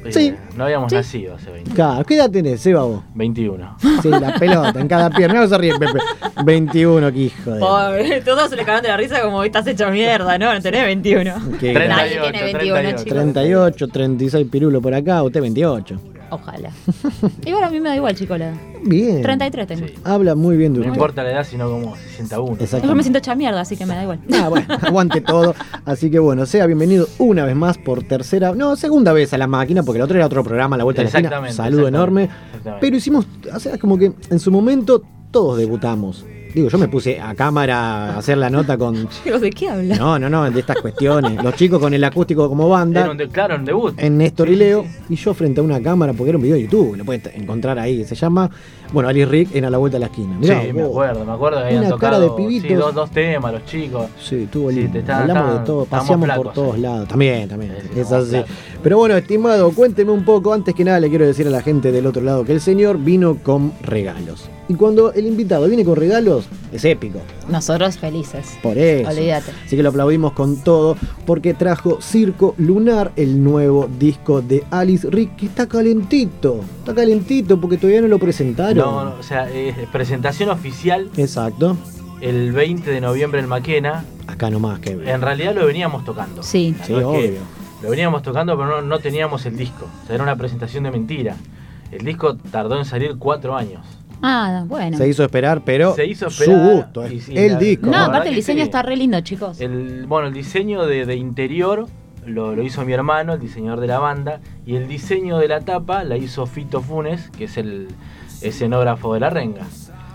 [0.05, 0.35] Eh, Sí.
[0.55, 1.71] No habíamos nacido hace 20.
[1.71, 3.03] Claro, ¿Qué edad tenés, Seba, vos?
[3.13, 3.77] 21.
[4.01, 5.41] Sí, la pelota en cada pierna.
[5.41, 5.99] No se ríe, Pepe.
[6.43, 7.59] 21, que hijo de.
[7.59, 10.53] Pobre, todos se le cagaron de la risa como estás hecho mierda, ¿no?
[10.53, 11.33] No tenés 21.
[11.59, 11.87] Qué tiene
[12.43, 13.13] 21, 38, chicos.
[13.13, 15.99] 38, 36 pirulo por acá, usted 28.
[16.29, 16.69] Ojalá.
[17.45, 18.57] Igual a mí me da igual, chico, la edad.
[18.83, 19.21] Bien.
[19.21, 19.87] 33 tengo.
[19.87, 19.93] Sí.
[20.03, 22.57] Habla muy bien de No importa la edad, sino cómo se sienta uno.
[22.59, 22.87] Exacto.
[22.87, 24.19] Yo me siento hecha mierda, así que me da igual.
[24.33, 25.55] Ah, bueno, aguante todo.
[25.85, 29.47] Así que bueno, sea bienvenido una vez más por tercera, no, segunda vez a la
[29.47, 31.27] máquina, porque el otro era otro programa, La Vuelta a la Esquina.
[31.27, 32.23] Exactamente, Saludo exactamente, enorme.
[32.49, 32.79] exactamente.
[32.81, 36.25] Pero hicimos, o sea, como que en su momento todos debutamos.
[36.55, 39.09] Digo, yo me puse a cámara a hacer la nota con.
[39.25, 39.95] Digo, ¿de qué habla?
[39.97, 41.43] No, no, no, de estas cuestiones.
[41.43, 43.11] Los chicos con el acústico como Era banda.
[43.11, 43.93] un de- claro, un debut.
[43.97, 46.63] En Néstor y Leo, y yo frente a una cámara, porque era un video de
[46.63, 48.05] YouTube, lo puedes encontrar ahí.
[48.05, 48.49] Se llama,
[48.93, 50.37] bueno, Ali Rick en A la Vuelta a la Esquina.
[50.39, 52.67] Mirá, sí, me acuerdo, me acuerdo que habían Una cara tocado de pibitos.
[52.69, 54.05] sí, dos, dos temas, los chicos.
[54.21, 57.07] Sí, estuvo Sí, está- Hablamos está- de todo, paseamos por todos lados.
[57.07, 57.73] También, también.
[57.93, 58.29] Sí, es así.
[58.29, 58.49] flacos.
[58.83, 60.53] Pero bueno, estimado, cuénteme un poco.
[60.53, 62.97] Antes que nada, le quiero decir a la gente del otro lado que el señor
[62.99, 64.49] vino con regalos.
[64.67, 67.19] Y cuando el invitado viene con regalos, es épico.
[67.49, 68.57] Nosotros felices.
[68.63, 69.09] Por eso.
[69.11, 69.51] Olvídate.
[69.63, 75.07] Así que lo aplaudimos con todo porque trajo Circo Lunar, el nuevo disco de Alice
[75.09, 76.61] Rick, que está calentito.
[76.79, 78.74] Está calentito porque todavía no lo presentaron.
[78.75, 81.77] No, no, o sea, es presentación oficial Exacto.
[82.21, 84.03] el 20 de noviembre en Maquena.
[84.27, 86.43] Acá nomás que En realidad lo veníamos tocando.
[86.43, 86.75] Sí.
[86.83, 87.39] Sí, que obvio.
[87.83, 89.87] Lo veníamos tocando, pero no, no teníamos el disco.
[90.03, 91.35] O sea, era una presentación de mentira.
[91.91, 93.85] El disco tardó en salir cuatro años.
[94.21, 94.97] Ah, bueno.
[94.97, 97.87] Se hizo esperar, pero Se hizo su esperar, gusto, y es sí, el la- disco.
[97.87, 98.63] No, aparte el diseño sí.
[98.63, 99.59] está re lindo, chicos.
[99.61, 101.85] El, bueno, el diseño de, de interior
[102.25, 105.59] lo, lo hizo mi hermano, el diseñador de la banda, y el diseño de la
[105.61, 107.89] tapa la hizo Fito Funes, que es el
[108.47, 109.63] escenógrafo de la renga.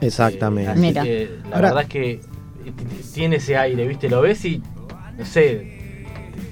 [0.01, 0.71] Exactamente.
[0.71, 1.03] Eh, así Mira.
[1.03, 2.21] que la Ahora- verdad es que
[3.15, 4.09] tiene ese aire, ¿viste?
[4.09, 4.63] Lo ves y,
[5.19, 5.79] no sé,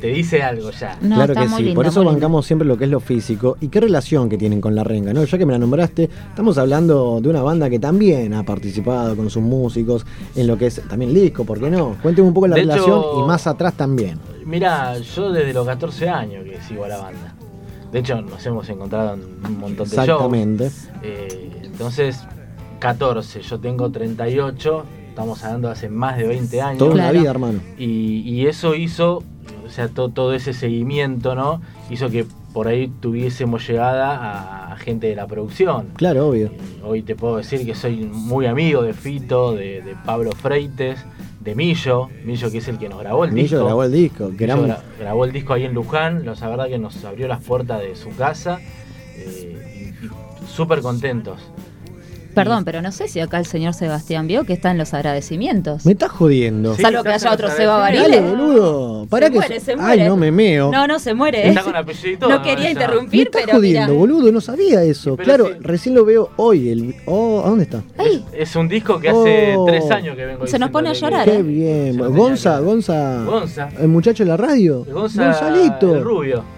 [0.01, 0.97] te dice algo ya.
[1.01, 2.13] No, claro que sí, lindo, por eso lindo.
[2.13, 3.57] bancamos siempre lo que es lo físico.
[3.61, 5.13] ¿Y qué relación que tienen con la renga?
[5.13, 5.25] ¿no?
[5.25, 9.29] Ya que me la nombraste, estamos hablando de una banda que también ha participado con
[9.31, 10.05] sus músicos
[10.37, 11.97] en lo que es también el disco, ¿por qué no?
[12.03, 14.19] Cuénteme un poco la De relación hecho- y más atrás también.
[14.45, 17.35] Mira, yo desde los 14 años que sigo a la banda.
[17.91, 20.09] De hecho, nos hemos encontrado en un montón de shows.
[20.09, 20.71] Exactamente.
[21.03, 22.25] Eh, entonces,
[22.81, 26.79] 14, yo tengo 38, estamos hablando de hace más de 20 años.
[26.79, 27.21] Toda una Claro.
[27.21, 27.61] vida, hermano.
[27.79, 29.23] Y, y eso hizo,
[29.65, 31.61] o sea, to- todo ese seguimiento, ¿no?
[31.89, 35.89] Hizo que por ahí tuviésemos llegada a, gente de la producción.
[35.97, 36.51] Claro, obvio.
[36.53, 41.01] Y hoy te puedo decir que soy muy amigo de Fito, de, de Pablo Freites,
[41.41, 43.65] de Millo, Millo que es el que nos grabó el Millo disco.
[43.65, 46.69] grabó el disco, que Millo era gra- grabó el disco ahí en Luján, la verdad
[46.69, 48.59] que nos abrió las puertas de su casa
[49.17, 50.11] eh, y, y
[50.47, 51.41] súper contentos.
[52.45, 55.85] Perdón, pero no sé si acá el señor Sebastián vio que está en los agradecimientos.
[55.87, 56.75] Me estás jodiendo.
[56.75, 58.21] Sí, Salvo que haya otro Seba Barile.
[58.21, 59.07] boludo.
[59.07, 60.09] Pará Se que muere, se Ay, muere.
[60.09, 60.71] no me meo.
[60.71, 61.47] No, no se muere.
[61.47, 61.49] ¿eh?
[61.51, 62.65] Está con apellido y todo, No quería.
[62.65, 63.85] Me interrumpir, estás pero mira.
[63.87, 65.17] jodiendo, boludo, no sabía eso.
[65.17, 65.53] Pero claro, sí.
[65.61, 66.69] recién lo veo hoy.
[66.71, 66.95] El...
[67.07, 67.83] Oh, ¿a dónde está?
[67.97, 69.65] Ay, Es un disco que hace Oh.
[69.67, 71.37] tres años que vengo Se nos pone a diciéndole llorar, que- ¿eh?
[71.39, 71.93] Qué bien.
[71.95, 73.25] Se lo tenía Gonza, que- Gonza.
[73.25, 73.69] Gonza.
[73.79, 74.85] El muchacho de la radio.
[74.91, 75.97] Gonza Gonzalito.
[75.97, 76.58] el rubio.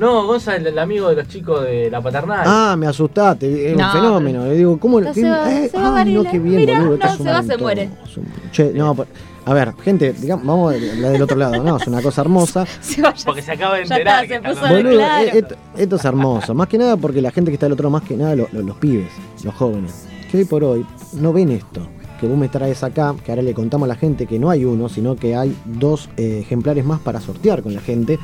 [0.00, 2.40] No, Gonza el, el amigo de los chicos de la paternal.
[2.46, 4.46] Ah, me asustaste, es No, un fenómeno.
[4.46, 6.96] Le digo, ¿cómo Está qué- Seba- eh, Seba ay, no, qué bien, boludo.
[6.96, 7.90] no, un Seba se muere.
[8.16, 9.06] Un- Che, no, por-
[9.44, 11.76] a ver, gente, digamos, vamos a la del otro lado, ¿no?
[11.76, 12.64] Es una cosa hermosa.
[12.80, 13.22] se vaya.
[13.24, 14.24] Porque se acaba de Ya enterar.
[14.24, 15.24] está, que se está puso con- de Boludo, claro.
[15.24, 16.54] eh, esto, esto es hermoso.
[16.54, 18.48] Más que nada porque la gente que está del otro lado, más que nada lo-
[18.52, 19.08] lo- los pibes,
[19.44, 21.86] los jóvenes, que hoy por hoy no ven esto.
[22.20, 24.64] Que vos me traes acá, que ahora le contamos a la gente que no hay
[24.66, 28.18] uno, sino que hay dos eh, ejemplares más para sortear con la gente,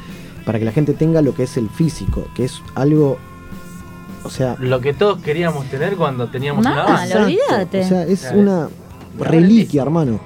[0.46, 3.18] para que la gente tenga lo que es el físico, que es algo.
[4.24, 7.04] O sea, Lo que todos queríamos tener cuando teníamos una Mal, banda.
[7.04, 7.24] Exacto.
[7.26, 7.80] olvídate.
[7.80, 8.68] O sea, es una
[9.18, 10.18] reliquia, hermano.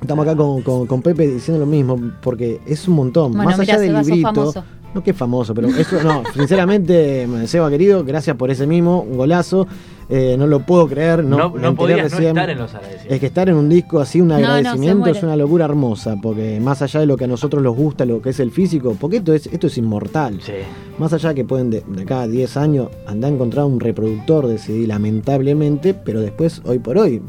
[0.00, 3.32] Estamos acá con, con- con Pepe diciendo lo mismo, porque es un montón.
[3.32, 4.54] Bueno, Más allá del librito.
[4.94, 6.22] No que es famoso, pero eso no.
[6.34, 9.66] sinceramente, Seba querido, gracias por ese mimo, un golazo.
[10.08, 13.12] Eh, no lo puedo creer, no, No, no no estar en los agradecidos.
[13.12, 15.64] Es que estar en un disco así, un No, no, se agradecimiento, es una locura
[15.64, 18.52] hermosa, porque más allá de lo que a nosotros nos gusta, lo que es el
[18.52, 20.40] físico, porque esto es, esto es inmortal.
[20.40, 20.52] Sí.
[20.98, 24.46] Más allá que pueden de, de acá a 10 años andar a encontrar un reproductor
[24.46, 27.20] de CD, lamentablemente, pero después, hoy por hoy,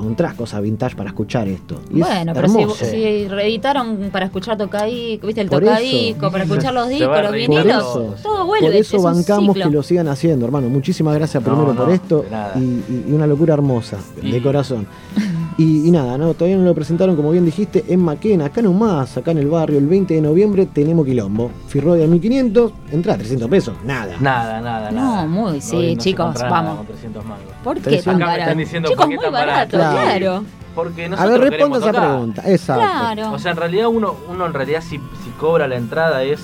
[0.00, 1.80] encontrás cosas vintage para escuchar esto.
[1.90, 2.84] Y es Bueno, pero si, hermoso.
[2.84, 6.30] si reeditaron para escuchar tocadisco, viste el Por tocadisco, eso.
[6.32, 8.46] para escuchar los discos, los vinilos, todo.
[8.46, 8.66] vuelve.
[8.66, 9.70] Por eso es bancamos ciclo.
[9.70, 10.68] que lo sigan haciendo, hermano.
[10.68, 12.24] Muchísimas gracias No, primero no, por esto
[12.56, 14.86] y, una locura hermosa, de corazón.
[15.58, 19.16] Y, y nada, no, todavía no lo presentaron, como bien dijiste, en Maquena, acá nomás,
[19.16, 21.50] acá en el barrio, el 20 de noviembre tenemos quilombo.
[21.68, 24.16] Firrodia 1500, entra a 300 pesos, nada.
[24.20, 25.26] Nada, nada, No, nada.
[25.26, 26.76] muy, Hoy sí, no chicos, vamos.
[26.76, 27.44] Con 300 mangos.
[27.64, 28.04] ¿Por qué Trescientos.
[28.12, 28.42] tan Acá me barato?
[28.50, 29.96] están diciendo Chicos, por qué muy tan barato, barato.
[30.02, 30.44] claro.
[30.74, 32.08] Porque A nosotros ver, responda esa tocar.
[32.10, 32.42] pregunta.
[32.44, 32.82] Exacto.
[32.84, 33.32] Claro.
[33.32, 36.38] O sea, en realidad uno, uno en realidad si, si cobra la entrada es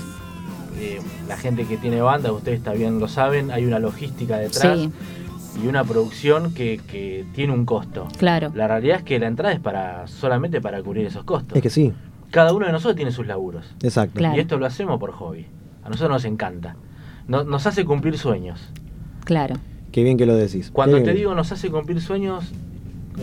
[0.78, 4.90] eh, la gente que tiene banda, ustedes también lo saben, hay una logística detrás Sí,
[5.62, 8.08] y una producción que, que tiene un costo.
[8.18, 8.50] claro.
[8.54, 11.56] La realidad es que la entrada es para solamente para cubrir esos costos.
[11.56, 11.92] Es que sí,
[12.30, 13.66] Cada uno de nosotros tiene sus laburos.
[13.82, 14.18] exacto.
[14.18, 14.36] Claro.
[14.36, 15.46] Y esto lo hacemos por hobby.
[15.84, 16.76] A nosotros nos encanta.
[17.28, 18.60] No- nos hace cumplir sueños.
[19.24, 19.56] Claro.
[19.92, 20.70] Qué bien que lo decís.
[20.72, 21.16] Cuando Qué te bien.
[21.18, 22.50] digo nos hace cumplir sueños,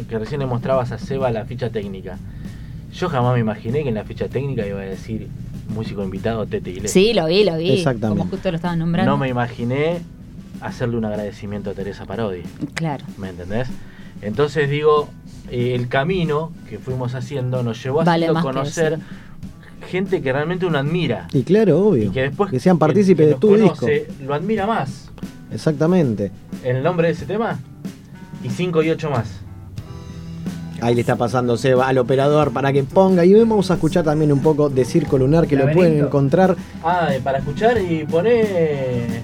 [0.08, 2.18] que recién le mostrabas a Seba la ficha técnica.
[2.94, 5.28] Yo jamás me imaginé que en la ficha técnica iba a decir
[5.74, 6.92] músico invitado Tete Iglesias.
[6.92, 7.72] Sí, lo vi, lo vi.
[7.72, 8.20] Exactamente.
[8.20, 9.12] Como justo lo estaban nombrando.
[9.12, 10.00] No me imaginé
[10.62, 12.41] hacerle un agradecimiento a Teresa Parodi.
[12.74, 13.06] Claro.
[13.17, 13.67] ¿Me entendés?
[14.22, 15.10] Entonces digo,
[15.50, 19.00] eh, el camino que fuimos haciendo nos llevó a Vale que conocer
[19.89, 21.28] gente que realmente uno admira.
[21.34, 22.06] Y claro, obvio.
[22.06, 23.76] Y que después sean que- partícipes que de tu disco.
[23.80, 25.10] conoce, Lo admira más.
[25.52, 26.32] Exactamente.
[26.63, 27.58] El nombre de ese tema
[28.43, 29.39] y 5 y 8 más.
[30.82, 33.26] Ahí le está pasando Seba al operador para que ponga.
[33.26, 37.10] Y vamos a escuchar también un poco de Circo Lunar que lo pueden encontrar Ah,
[37.13, 39.22] eh, para escuchar y poner.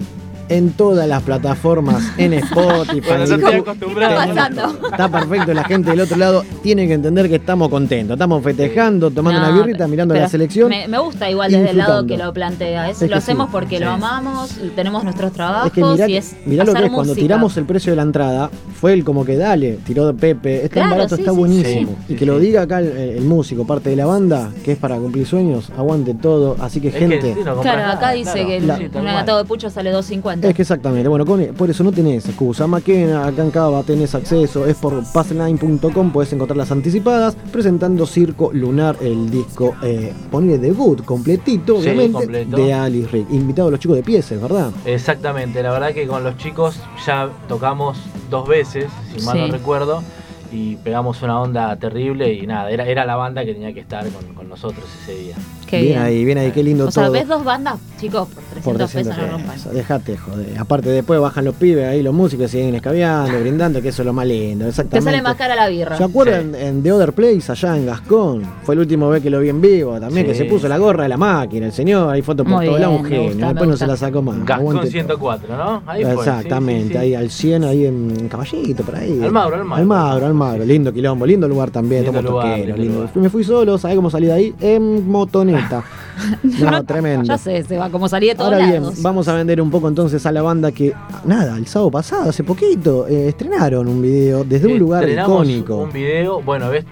[0.50, 3.02] En todas las plataformas, en Spotify.
[3.08, 3.56] Bueno, YouTube.
[3.56, 4.16] acostumbrado.
[4.16, 4.88] ¿Qué está pasando?
[4.90, 9.12] Está perfecto, la gente del otro lado tiene que entender que estamos contentos, estamos festejando,
[9.12, 10.70] tomando No, una birrita, mirando la selección.
[10.70, 12.90] Me, me gusta igual desde el lado que lo plantea.
[12.90, 16.18] Es, Es lo hacemos sí, porque lo amamos, tenemos nuestros trabajos Es que mirá, y
[16.18, 19.26] es mirá lo que es, cuando tiramos el precio de la entrada, fue el como
[19.26, 21.96] que dale, tiró Pepe, es tan Claro, barato, sí, está sí, buenísimo.
[22.08, 22.14] sí.
[22.14, 24.98] y que lo diga acá el, el músico, parte de la banda, que es para
[24.98, 26.56] cumplir sueños, aguante todo.
[26.60, 28.80] Así que Es gente, que, sí, no compras Claro, acá nada, dice claro.
[28.80, 30.35] que el, un atado de pucho sale 2.50.
[30.42, 32.68] Es que exactamente, bueno, con- por eso no tenés excusa.
[32.68, 38.52] Maquena, acá en Cava tenés acceso, es por passline.com, podés encontrar las anticipadas, presentando Circo
[38.54, 42.58] Lunar, el disco, eh, ponele debut completito, Sí, obviamente, completo.
[42.58, 43.32] de Alice Rick.
[43.32, 44.72] Invitado a los chicos de pieces, ¿verdad?
[44.86, 47.98] Exactamente, la verdad que con los chicos ya tocamos
[48.30, 49.42] dos veces, si mal Sí.
[49.42, 50.04] no recuerdo,
[50.52, 54.08] y pegamos una onda terrible y nada, era, era la banda que tenía que estar
[54.10, 55.36] con, con nosotros ese día.
[55.68, 56.02] Qué bien, bien.
[56.04, 57.14] ahí, bien ahí, qué lindo O sea, todo.
[57.14, 59.56] ves dos bandas, chicos, por 300, Por pesos 300 no rompan.
[59.56, 59.74] pesos.
[59.74, 60.58] Dejate, joder.
[60.60, 64.14] Aparte, después bajan los pibes ahí, los músicos siguen escabeando, brindando, que eso es lo
[64.14, 64.66] más lindo.
[64.66, 65.12] Te Exactamente.
[65.12, 65.98] sale más cara la birra.
[65.98, 68.44] ¿Se acuerdan en The Other Place, allá en Gascón?
[68.64, 70.32] Fue el último vez que lo vi en vivo también, Sí.
[70.32, 72.80] que se puso la gorra de la máquina, el señor, hay fotos por Muy todos
[72.80, 73.30] lados, un genio.
[73.32, 74.36] gusta, después no se la sacó más.
[74.46, 75.82] Gascón Aguante 104, ¿no?
[75.88, 76.14] Ahí todo.
[76.14, 76.98] fue, Exactamente, sí, sí.
[76.98, 79.20] ahí al 100, ahí en Caballito, por ahí.
[79.24, 79.82] Almagro, Almagro.
[79.82, 80.66] Almagro, Almagro.
[80.66, 83.10] Lindo quilombo, lindo lugar también, Lindo lugar, lindo.
[83.16, 84.56] Me fui solo, ¿sabés cómo salí de ahí?
[84.62, 85.55] En motoneta.
[86.44, 87.24] no, tremendo.
[87.26, 89.02] Ya sé, se va como salí de todos Ahora bien, lados.
[89.02, 90.94] vamos a vender un poco entonces a la banda que,
[91.26, 95.78] nada, el sábado pasado, hace poquito, eh, estrenaron un video desde un lugar icónico.
[95.78, 96.86] Un video, bueno, ves,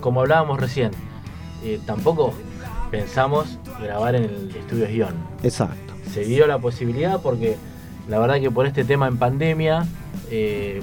[0.00, 0.90] como hablábamos recién,
[1.64, 2.32] eh, tampoco
[2.90, 5.14] pensamos grabar en el estudio Guión.
[5.42, 5.94] Exacto.
[6.12, 7.56] se dio la posibilidad porque
[8.08, 9.86] la verdad que por este tema en pandemia
[10.30, 10.80] eh,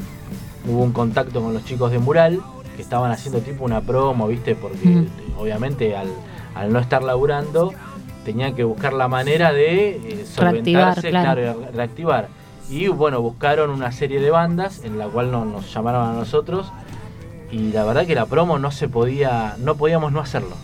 [0.68, 2.42] hubo un contacto con los chicos de Mural
[2.76, 4.56] que estaban haciendo tipo una promo, ¿viste?
[4.56, 5.06] Porque
[5.38, 6.10] obviamente al,
[6.56, 7.74] al no estar laburando
[8.24, 11.42] tenían que buscar la manera de eh, Reactivar, solventarse, claro.
[11.42, 12.28] claro, reactivar.
[12.70, 16.72] Y bueno, buscaron una serie de bandas en la cual no- nos llamaron a nosotros
[17.52, 20.56] y la verdad que la promo no se podía, no podíamos no hacerlo.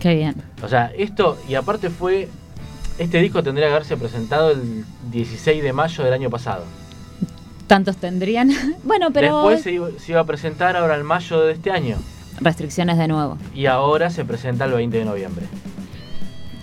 [0.00, 0.36] Qué bien.
[0.62, 2.28] O sea, esto, y aparte fue,
[2.98, 6.64] este disco tendría que haberse presentado el 16 de mayo del año pasado.
[7.66, 8.50] ¿Tantos tendrían?
[8.84, 11.96] bueno, pero Después se iba, se iba a presentar ahora en mayo de este año.
[12.40, 13.38] Restricciones de nuevo.
[13.54, 15.46] Y ahora se presenta el 20 de noviembre.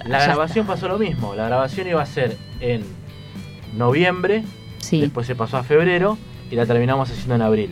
[0.05, 1.35] La Ya grabación pasó lo mismo.
[1.35, 2.83] La grabación iba a ser en
[3.75, 4.43] noviembre,
[4.79, 4.99] Sí.
[4.99, 6.17] después se pasó a febrero
[6.49, 7.69] y la terminamos haciendo en abril.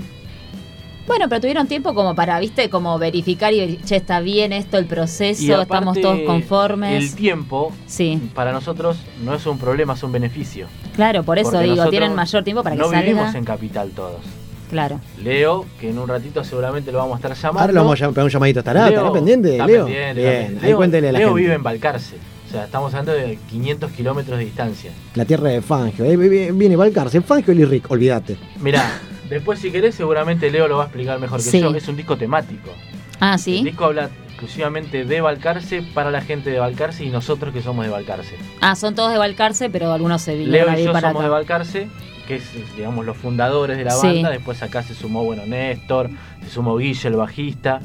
[1.08, 4.86] Bueno, pero tuvieron tiempo como para, viste, como verificar y che, está bien esto, el
[4.86, 7.04] proceso, aparte, estamos todos conformes.
[7.04, 10.68] El tiempo Sí, para nosotros no es un problema, es un beneficio.
[10.96, 13.02] claro, por eso Porque digo, tienen mayor tiempo para que no salga.
[13.02, 14.22] vivimos en capital todos.
[14.70, 15.00] Claro.
[15.24, 17.60] Leo, que en un ratito seguramente lo vamos a estar llamando.
[17.62, 18.60] Ahora lo vamos a llam- pegar un llamadito.
[18.60, 18.82] ¿Estará?
[18.90, 19.52] Leo, ¿Estará pendiente?
[19.54, 19.86] está Leo.
[19.86, 20.60] pendiente, Bien, pendiente.
[20.66, 21.42] ahí Leo- cuéntele a la Leo gente.
[21.42, 22.16] vive en Balcarce.
[22.48, 24.92] O sea, estamos hablando de 500 kilómetros de distancia.
[25.16, 26.06] La tierra de Fangio.
[26.06, 28.38] Ahí vi- viene Valcarce, Fangio y Rick, olvídate.
[28.60, 31.60] Mirá, después si querés seguramente Leo lo va a explicar mejor que Sí.
[31.62, 31.74] yo.
[31.76, 32.72] Es un disco temático.
[33.20, 33.64] Ah, El sí.
[33.64, 37.92] disco habla exclusivamente de Balcarce para la gente de Balcarce y nosotros que somos de
[37.92, 38.36] Balcarce.
[38.62, 41.24] Ah, son todos de Balcarce, pero algunos se Leo vinieron a y yo para somos
[41.24, 41.30] de.
[41.30, 41.88] Balcarce,
[42.30, 44.06] que es, digamos, los fundadores de la Sí.
[44.08, 44.30] banda.
[44.30, 46.10] Después acá se sumó, bueno, Néstor,
[46.44, 47.82] se sumó Guille, el bajista.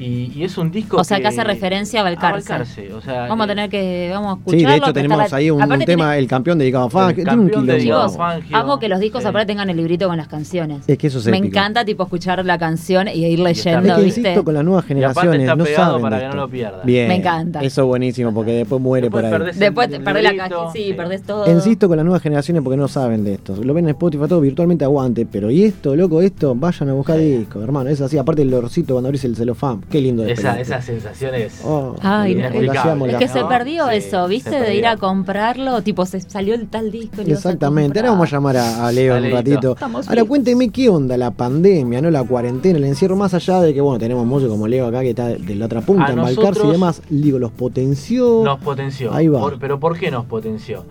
[0.00, 2.48] Y, y es un disco O sea, que hace referencia a Balcarce.
[2.50, 4.68] Balcarce, o sea, Vamos a eh, tener que, vamos a Sí, escucharlo.
[4.70, 7.24] de hecho tenemos ahí un, un tema, el campeón dedicado a Fangio.
[7.24, 7.72] Campeón quilombo.
[7.72, 8.56] dedicado a Chicos, Fangio.
[8.56, 9.28] amo que los discos Sí.
[9.28, 10.88] aparte tengan el librito con las canciones.
[10.88, 11.48] Es que eso es Me épico.
[11.58, 14.20] encanta tipo escuchar la canción y ir leyendo, Es que ¿viste?
[14.20, 16.80] insisto con las nuevas generaciones, está no pegado saben para que no lo pierdan.
[16.84, 17.60] Bien, Me encanta.
[17.60, 19.38] Eso buenísimo, porque después muere Después por ahí.
[19.38, 20.92] perdés Después el te perdés la librito, caja, sí, sí.
[20.94, 21.52] perdés todo.
[21.52, 23.54] Insisto con las nuevas generaciones porque no saben de esto.
[23.62, 27.18] Lo ven en Spotify todo virtualmente aguante, pero y esto, loco, esto, vayan a buscar
[27.18, 27.90] discos, hermano.
[27.90, 29.82] Es así, aparte el olorcito cuando abrís el celofán.
[29.90, 30.60] Qué lindo Esa, película.
[30.60, 31.60] esa sensación es.
[31.64, 33.06] Oh, Ay, lo no.
[33.06, 34.60] Es que se perdió eso, ¿viste?
[34.60, 37.22] De ir a comprarlo, tipo, se salió el tal disco.
[37.26, 39.76] y Exactamente, ahora vamos a llamar a, a Leo A un ratito.
[39.80, 43.80] Ahora cuénteme qué onda la pandemia, no la cuarentena, el encierro, más allá de que,
[43.80, 46.66] bueno, tenemos músicos como Leo acá que está de la otra punta, A en Balcarce
[46.66, 47.02] y demás.
[47.10, 48.42] Digo, los potenció.
[48.44, 49.12] Nos potenció.
[49.12, 49.40] Ahí va.
[49.40, 50.84] Por- pero ¿por qué nos potenció?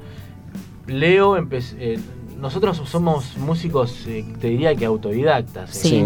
[0.87, 1.75] Leo empezó.
[2.39, 5.85] nosotros somos músicos, eh, te diría que autodidactas.
[5.85, 5.89] ¿eh?
[5.89, 6.05] Sí.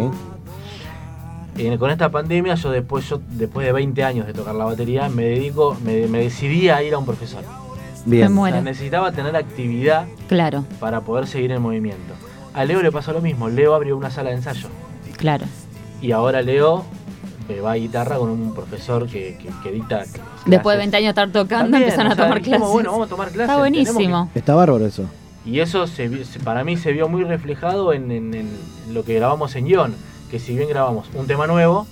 [1.79, 5.23] Con esta pandemia, yo después, yo después de 20 años de tocar la batería, me
[5.23, 7.43] dedico, me, me decidí a ir a un profesor.
[8.05, 8.27] Me Bien.
[8.27, 8.55] O muero.
[8.57, 12.13] sea, necesitaba tener actividad Claro, para poder seguir en movimiento.
[12.53, 13.49] A Leo le pasó lo mismo.
[13.49, 14.67] Leo abrió una sala de ensayo.
[15.17, 15.45] claro.
[16.01, 16.83] Y ahora Leo
[17.63, 19.97] va a guitarra con un profesor que, que, que dicta.
[19.99, 20.21] clases.
[20.45, 22.67] Después de 20 años de estar tocando, También, empezaron o a sea, tomar clases.
[22.67, 23.41] Bueno, vamos a tomar clases.
[23.49, 24.29] Está buenísimo.
[24.35, 25.05] Está bárbaro eso.
[25.45, 26.09] Y eso se
[26.43, 28.49] para mí se vio muy reflejado en, en- en
[28.93, 29.95] lo que grabamos en guion.
[30.33, 31.85] Que si bien grabamos un tema nuevo,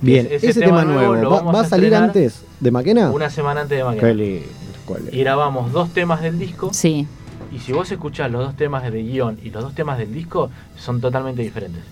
[0.00, 2.70] Bien, ese ese, tema tema, nuevo nuevo, lo ¿va, vamos va a salir antes de
[2.70, 3.10] Maquena?
[3.10, 4.12] una semana antes de Qué mañana.
[4.12, 4.46] lindo.
[4.86, 5.14] ¿Cuál es?
[5.14, 6.70] Y grabamos dos temas del disco.
[6.72, 7.08] Sí,
[7.52, 10.50] Y si vos escuchás los dos temas de guion y los dos temas del disco,
[10.76, 11.82] son totalmente diferentes.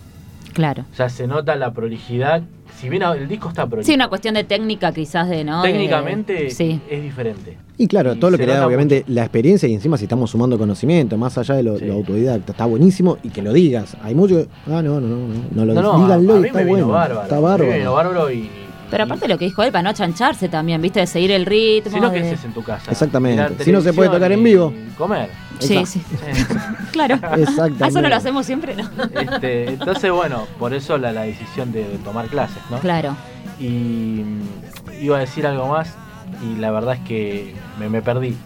[0.53, 0.85] Claro.
[0.93, 2.43] O sea, se nota la prolijidad.
[2.79, 5.63] Si bien el disco está prolijo, Sí, una cuestión de técnica quizás de, ¿no?
[5.63, 7.57] De- técnicamente sí, es diferente.
[7.77, 10.31] Y claro, Y todo lo que le da obviamente la experiencia y encima si estamos
[10.31, 11.87] sumando conocimiento, más allá de lo, Sí.
[11.87, 13.97] lo autodidacta, está buenísimo y que lo digas.
[14.03, 16.39] Hay muchos que, ah, no, no, no, no, no lo No, no, díganlo a, a
[16.39, 16.89] y mí está me vino bueno.
[16.89, 17.23] bárbaro.
[17.23, 17.73] Está mí me bárbaro.
[17.79, 18.51] vino bárbaro y.
[18.91, 21.01] Pero y- aparte lo que dijo él, para no chancharse también, ¿viste?
[21.01, 21.93] De seguir el ritmo.
[21.93, 22.91] Si no, ¿qué de- haces en tu casa?
[22.91, 23.65] Exactamente.
[23.65, 24.73] Si no se puede tocar en vivo.
[24.97, 25.29] Comer.
[25.61, 26.03] Sí, sí.
[26.09, 26.45] Sí.
[26.93, 27.15] Claro.
[27.15, 27.85] Exactamente.
[27.85, 28.75] ¿A eso no lo hacemos siempre?
[28.77, 28.89] No.
[29.21, 32.79] Este, entonces, bueno, por eso la, la decisión de, de tomar clases, ¿no?
[32.79, 33.17] Claro.
[33.61, 35.95] Y mm, iba a decir algo más
[36.43, 38.37] y la verdad es que me, me perdí.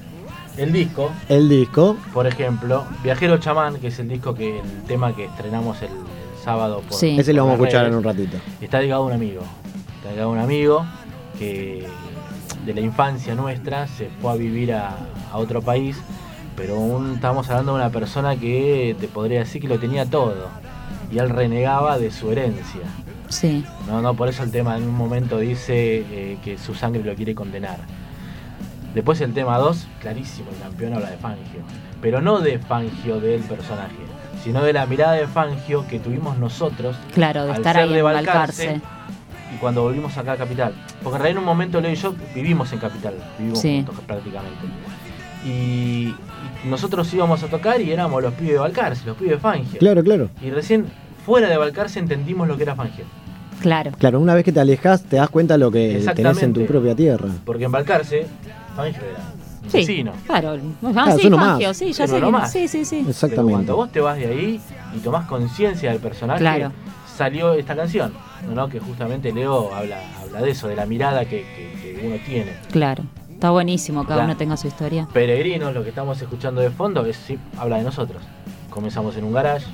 [0.58, 5.16] El disco, El disco, por ejemplo, Viajero Chamán, que es el disco que el tema
[5.16, 7.16] que estrenamos el, el sábado por Sí.
[7.18, 8.36] ese lo vamos a escuchar en un ratito.
[8.60, 9.40] Está dedicado a un amigo.
[9.96, 10.84] Está dedicado a un amigo
[11.38, 11.86] que
[12.66, 14.94] de la infancia nuestra se fue a vivir a,
[15.32, 15.96] a otro país,
[16.57, 20.48] pero aún estamos hablando de una persona que te podría decir que lo tenía todo.
[21.11, 22.80] Y él renegaba de su herencia.
[23.28, 23.64] Sí.
[23.86, 27.14] No, no, por eso el tema en un momento dice eh, que su sangre lo
[27.14, 27.78] quiere condenar.
[28.94, 31.61] Después el tema 2, clarísimo, el campeón habla de Fangio.
[32.03, 33.94] Pero no de Fangio del personaje,
[34.44, 37.94] sino de la mirada de Fangio que tuvimos nosotros Claro, de Al estar ser ahí
[37.94, 38.80] de Balcarce, Balcarce.
[39.55, 40.74] y cuando volvimos acá a Capital.
[41.03, 43.76] Porque en realidad en un momento Leo y yo vivimos en Capital, vivimos Sí.
[43.86, 44.66] juntos prácticamente.
[45.44, 46.14] Y
[46.64, 49.78] nosotros íbamos a tocar y éramos los pibes de Balcarce, los pibes de Fangio.
[49.78, 50.30] Claro, claro.
[50.40, 50.86] Y recién
[51.26, 53.04] fuera de Balcarce entendimos lo que era Fangio.
[53.60, 53.92] Claro.
[53.98, 56.94] Claro, una vez que te alejas te das cuenta lo que tenés en tu propia
[56.96, 57.28] tierra.
[57.44, 58.26] Porque en Balcarce,
[58.76, 59.18] Fangio era
[59.64, 59.78] un Sí.
[59.78, 60.12] vecino.
[60.26, 60.58] Claro.
[60.82, 61.46] Ah, Claro, sí, es uno más.
[61.52, 62.20] Fangio, sí, ya sé.
[62.20, 62.52] que- más.
[62.52, 62.96] Sí, sí, sí.
[62.98, 63.52] Pero Exactamente.
[63.52, 64.60] cuando vos te vas de ahí
[64.96, 66.72] y tomás conciencia del personaje, Claro.
[67.16, 68.12] salió esta canción,
[68.52, 68.68] ¿no?
[68.68, 72.52] que justamente Leo habla, habla de eso, de la mirada que, que- que uno tiene.
[72.72, 73.04] Claro.
[73.43, 74.24] Está buenísimo, cada Claro.
[74.26, 75.09] uno tenga su historia.
[75.12, 78.22] Peregrinos, lo que estamos escuchando de fondo, es, sí, habla de nosotros.
[78.70, 79.66] Comenzamos en un garage.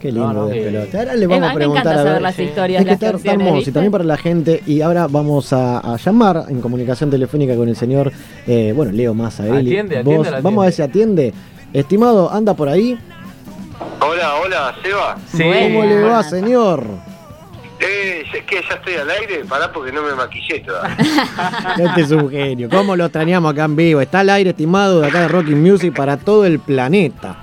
[0.00, 0.98] Qué lindo No, no, de que- pelota.
[0.98, 2.22] Ahora le vamos a a mí me preguntar encanta a saber ver.
[2.22, 2.42] las sí.
[2.42, 4.64] historias, Es que las está, hermoso y también para la gente.
[4.66, 8.10] Y ahora vamos a, a llamar en comunicación telefónica con el señor,
[8.48, 9.58] eh, bueno, Leo Mazaeli.
[9.70, 11.32] Atiende, atiende, Vos- la vamos a ver si atiende.
[11.72, 12.98] Estimado, anda por ahí.
[14.00, 15.16] Hola, hola, Seba.
[15.28, 15.44] Sí.
[15.68, 16.84] ¿Cómo le va, señor?
[17.84, 20.96] Eh, es que ya estoy al aire, pará porque no me maquillé todavía.
[21.78, 22.68] Este es un genio.
[22.70, 24.00] ¿Cómo lo extrañamos acá en vivo?
[24.00, 27.36] Está al aire, estimado, de acá de Rocking Music para todo el planeta.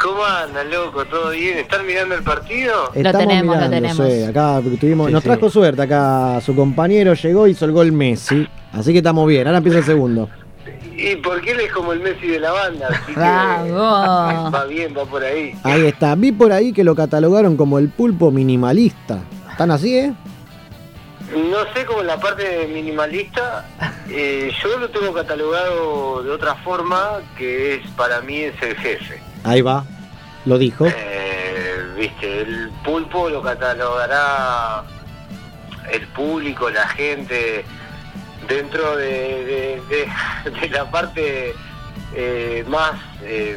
[0.00, 1.04] ¿Cómo andan, loco?
[1.04, 1.58] ¿Todo bien?
[1.58, 2.90] ¿Están mirando el partido?
[2.94, 3.96] Estamos tenemos, lo tenemos.
[4.08, 5.28] sí, acá tuvimos, Sí, nos sí.
[5.28, 6.40] trajo suerte acá.
[6.40, 8.48] Su compañero llegó y hizo el gol Messi.
[8.72, 9.46] Así que estamos bien.
[9.46, 10.30] Ahora empieza el segundo.
[11.00, 15.04] Y porque él es como el Messi de la banda, así que va bien, va
[15.06, 15.54] por ahí.
[15.62, 16.14] Ahí está.
[16.14, 19.18] Vi por ahí que lo catalogaron como el pulpo minimalista.
[19.50, 20.12] ¿Están así, eh?
[21.32, 23.64] No sé cómo la parte minimalista,
[24.10, 29.22] eh, yo lo tengo catalogado de otra forma, que es para mí es el jefe.
[29.44, 29.84] Ahí va.
[30.44, 30.86] Lo dijo.
[30.86, 31.20] Eh,
[32.00, 34.84] Viste, el pulpo lo catalogará
[35.92, 37.62] el público, la gente,
[38.48, 39.82] dentro de, de-
[40.50, 41.54] de- de la parte
[42.14, 43.56] eh, más, eh,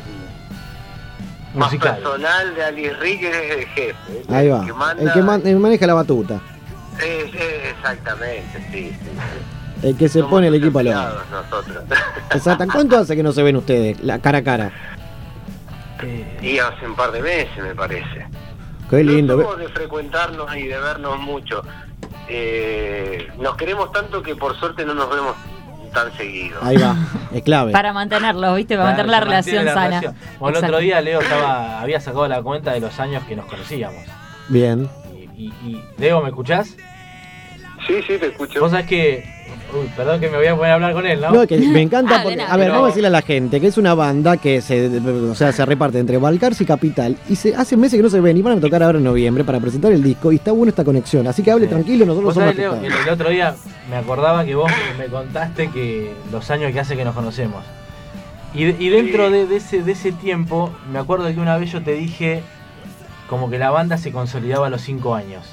[1.55, 3.95] más personal de Alice Rick es el jefe.
[4.27, 4.65] el Ahí va.
[4.65, 6.39] que manda- El que man- el maneja la batuta.
[6.99, 7.33] es-
[7.75, 8.89] exactamente, sí.
[8.91, 8.97] sí.
[9.87, 11.21] El que se Somos pone el equipo al lado.
[11.29, 11.83] nosotros.
[12.31, 12.65] Exacto.
[12.71, 13.99] ¿Cuánto hace que no se ven ustedes?
[14.01, 14.71] La cara a cara.
[16.01, 18.25] Eh, y hace un par de meses, me parece.
[18.89, 19.35] Qué lindo.
[19.37, 21.63] No somos de frecuentarnos y de vernos mucho.
[22.35, 25.35] Eh, nos queremos tanto que por suerte no nos vemos
[25.93, 26.57] tan seguido.
[26.63, 26.95] Ahí va.
[27.31, 27.71] Es clave.
[27.71, 28.75] Para mantenerlo, ¿viste?
[28.75, 29.87] Para claro, mantener la relación la sana.
[30.01, 30.15] relación.
[30.39, 33.45] Bueno, el otro día Leo estaba, había sacado la cuenta de los años que nos
[33.45, 34.03] conocíamos.
[34.49, 34.89] Bien.
[35.37, 36.75] Y, y- y- Leo, ¿me escuchás?
[37.85, 38.59] Sí, sí, te escucho.
[38.61, 39.42] Vos sabés que.
[39.73, 41.31] Uy, perdón que me voy a poner a hablar con él, ¿no?
[41.31, 42.53] No, que me encanta Ah, porque, nada.
[42.53, 44.87] a ver, Pero- vamos a decirle a la gente que es una banda que se,
[44.99, 48.19] o sea, se reparte entre Balcarce y Capital y se hace meses que no se
[48.21, 50.69] ven y van a tocar ahora en noviembre para presentar el disco y está buena
[50.69, 51.69] esta conexión, así que hable Sí.
[51.71, 53.07] tranquilo, nosotros somos sabés, Leo, que afectados.
[53.07, 53.55] el otro día
[53.89, 57.63] me acordaba que vos me contaste que los años que hace que nos conocemos.
[58.53, 61.81] Y, y dentro de, de ese, de ese tiempo, me acuerdo que una vez yo
[61.81, 62.43] te dije
[63.27, 65.43] como que la banda se consolidaba a los 5 años.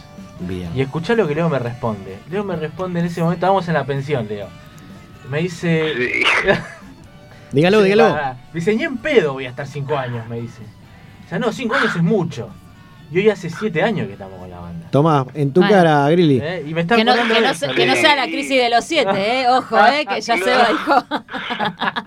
[0.41, 0.71] Bien.
[0.75, 2.19] Y escuchá lo que Leo me responde.
[2.31, 4.49] Leo me responde en ese momento, estábamos en la pensión, Leo.
[5.31, 6.23] Me dice...
[7.53, 8.15] Dígalo, dígalo.
[8.15, 10.63] Me dice, ni en pedo voy a estar 5 años, me dice.
[11.25, 12.51] O sea, no, 5 años es mucho.
[13.13, 14.87] Y hoy hace 7 años que estamos con la banda.
[14.93, 16.39] Tomá, en tu cara, Grilly.
[16.41, 16.65] ¿Eh?
[16.69, 18.85] Y me está Que no, que, no se- que no sea la crisis de los
[18.85, 19.49] siete, ¿eh?
[19.49, 20.07] Ojo, ¿eh?
[20.09, 21.05] Que ya se va, dijo.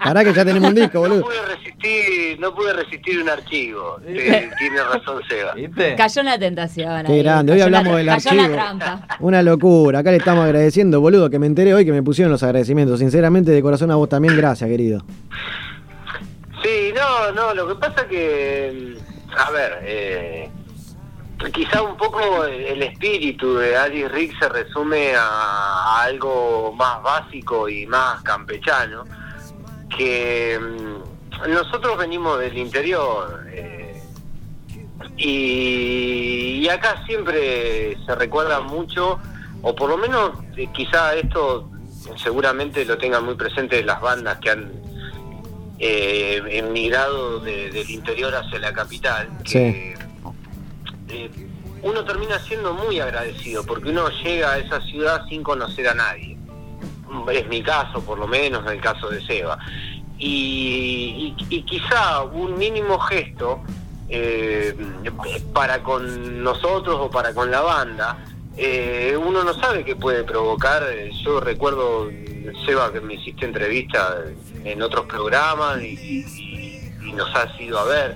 [0.04, 1.22] Pará que ya tenemos un disco, No boludo.
[1.24, 3.98] pude resistir, no pude resistir un archivo.
[4.06, 5.54] Eh, tiene razón Seba.
[5.54, 5.96] ¿Viste?
[5.96, 7.06] Cayó en la tentación.
[7.06, 7.24] Qué ahí.
[7.24, 8.56] grande, hoy Cayó la hablamos tra- del Cayó la archivo.
[8.80, 9.08] trampa.
[9.20, 10.00] Una locura.
[10.00, 13.00] Acá le estamos agradeciendo, boludo, que me enteré hoy que me pusieron los agradecimientos.
[13.00, 15.04] Sinceramente, de corazón a vos también, gracias, querido.
[16.64, 18.96] Sí, no, no, lo que pasa que,
[19.38, 20.50] a ver, eh,
[21.52, 27.68] quizá un poco el, el espíritu de Alice Rick se resume a, algo más básico
[27.70, 29.04] y más campechano,
[29.96, 34.02] que mm, nosotros venimos del interior eh,
[35.18, 39.20] y, acá siempre se recuerda mucho,
[39.62, 41.70] o por lo menos eh, quizá esto
[42.18, 44.72] seguramente lo tengan muy presente las bandas que han
[45.80, 49.96] eh, emigrado de- del interior hacia la capital, que
[51.82, 56.38] uno termina siendo muy agradecido porque uno llega a esa ciudad sin conocer a nadie.
[57.32, 59.58] Es mi caso, por lo menos, el caso de Seba.
[60.18, 61.36] Y,
[61.68, 63.62] quizá un mínimo gesto
[64.10, 64.76] eh,
[65.54, 68.18] para con nosotros o para con la banda,
[68.56, 70.84] eh, uno no sabe qué puede provocar.
[71.24, 72.10] Yo recuerdo,
[72.66, 74.18] Seba, que me hiciste entrevista
[74.64, 78.16] en otros programas y- y nos has ido a ver.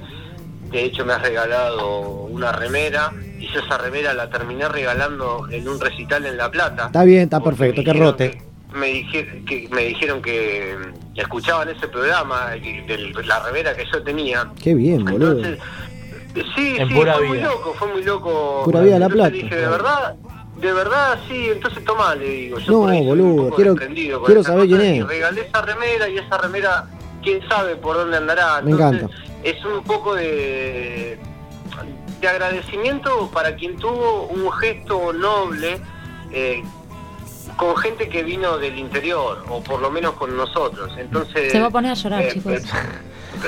[0.71, 1.99] De hecho, me has regalado
[2.29, 6.87] una remera y yo esa remera la terminé regalando en un recital en La Plata.
[6.87, 8.31] Está bien, está perfecto, que rote.
[8.31, 8.47] que-
[8.77, 10.75] Me, dije- que, me dijeron que
[11.15, 14.45] escuchaban ese programa, de la remera que yo tenía.
[14.61, 15.37] Qué bien, boludo.
[15.37, 15.59] Entonces,
[16.55, 18.61] sí, En sí, pura fue muy loco, fue muy loco.
[18.65, 19.29] Pura vida La Plata.
[19.29, 20.15] dije, de verdad,
[20.59, 22.59] de verdad, sí, entonces toma, le digo.
[22.59, 23.75] Yo No, boludo, quiero-
[24.25, 25.07] quiero saber quién es.
[25.07, 26.85] regalé esa remera y esa remera,
[27.23, 28.61] quién sabe por dónde andará.
[28.61, 29.07] Me encanta.
[29.43, 31.17] Es un poco de,
[32.21, 35.79] de agradecimiento para quien tuvo un gesto noble.
[36.31, 36.63] eh,
[37.55, 40.91] con gente que vino del interior, o por lo menos con nosotros.
[40.97, 42.53] Entonces, Se va a poner a llorar, eh, chicos.
[42.53, 42.61] eh,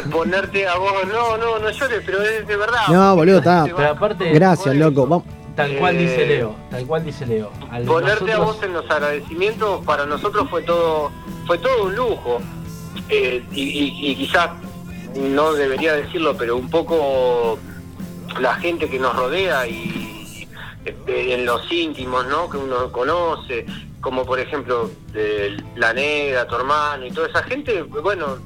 [0.09, 2.87] ponerte a vos, no, no, no llores, pero es de verdad.
[2.87, 3.65] No, boludo, está.
[3.65, 5.05] Pero aparte, Gracias, loco.
[5.05, 5.25] Vamos.
[5.55, 7.51] tal cual Eh, dice Leo, tal cual dice Leo.
[7.69, 11.11] Al ponerte a vos en los agradecimientos para nosotros fue todo
[11.45, 12.39] fue todo un lujo
[13.09, 14.49] Eh, y, y- y quizás
[15.15, 17.59] no debería decirlo pero un poco
[18.39, 20.47] la gente que nos rodea y
[20.85, 23.65] eh, en los íntimos no que uno conoce
[24.01, 28.37] como por ejemplo eh, la negra tu hermano y toda esa gente bueno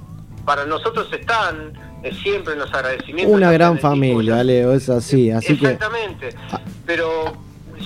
[0.45, 5.32] para nosotros están eh, siempre en los agradecimientos Una gran familia, Leo, es así.
[5.32, 5.68] Así que.
[5.68, 6.30] Exactamente.
[6.86, 7.34] Pero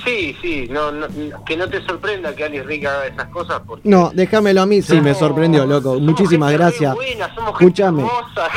[0.04, 1.08] sí, sí, no, no-
[1.46, 4.82] que no te sorprenda que Ali Rick haga esas cosas porque No, déjamelo a mí,
[4.82, 5.90] sí, me sorprendió, loco.
[5.94, 6.96] somos Muchísimas gente gracias.
[6.96, 8.02] buena, somos gente Escúchame.
[8.04, 8.48] hermosa.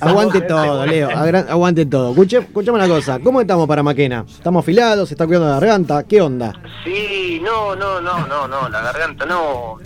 [0.00, 1.08] Aguante todo, Leo.
[1.10, 2.10] Aguante todo.
[2.22, 3.18] Escuchame una cosa.
[3.20, 4.24] ¿Cómo estamos para Maquena?
[4.28, 5.08] ¿Estamos afilados?
[5.08, 6.02] ¿Se está cuidando la garganta?
[6.04, 6.52] ¿Qué onda?
[6.84, 9.76] Sí, no, no, no, no, no, la garganta no.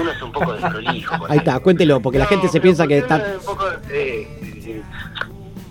[0.00, 1.14] Uno es un poco desprolijo.
[1.28, 3.16] Ahí está, cuéntelo, porque la gente se piensa que está.
[3.38, 4.39] un poco, eh,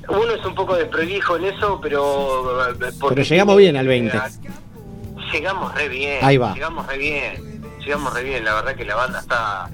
[0.10, 2.70] uno es un poco desprolijo en eso, pero.
[2.72, 4.20] eh, porque Pero llegamos bien al 20.
[5.32, 6.20] Llegamos re bien.
[6.24, 6.54] Ahí va.
[6.54, 7.62] Llegamos re bien.
[7.80, 8.44] Llegamos re bien.
[8.46, 9.70] La verdad que la banda está.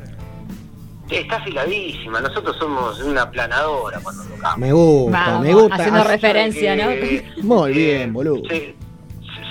[1.10, 2.20] Está afiladísima.
[2.20, 4.58] Nosotros somos una planadora cuando tocamos.
[4.58, 5.76] Me gusta, Vamos, me gusta.
[5.76, 6.88] haciendo Así- referencia, ¿no?
[6.90, 8.42] Que, Muy eh, bien, boludo.
[8.50, 8.76] Se,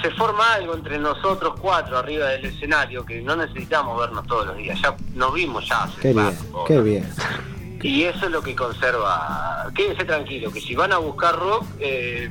[0.03, 4.57] se forma algo entre nosotros cuatro arriba del escenario que no necesitamos vernos todos los
[4.57, 4.79] días.
[4.83, 7.09] Ya nos vimos ya hace Qué bien, qué bien.
[7.85, 9.71] Y eso es lo que conserva.
[9.75, 12.31] Quédense tranquilos, que si van a buscar rock, eh,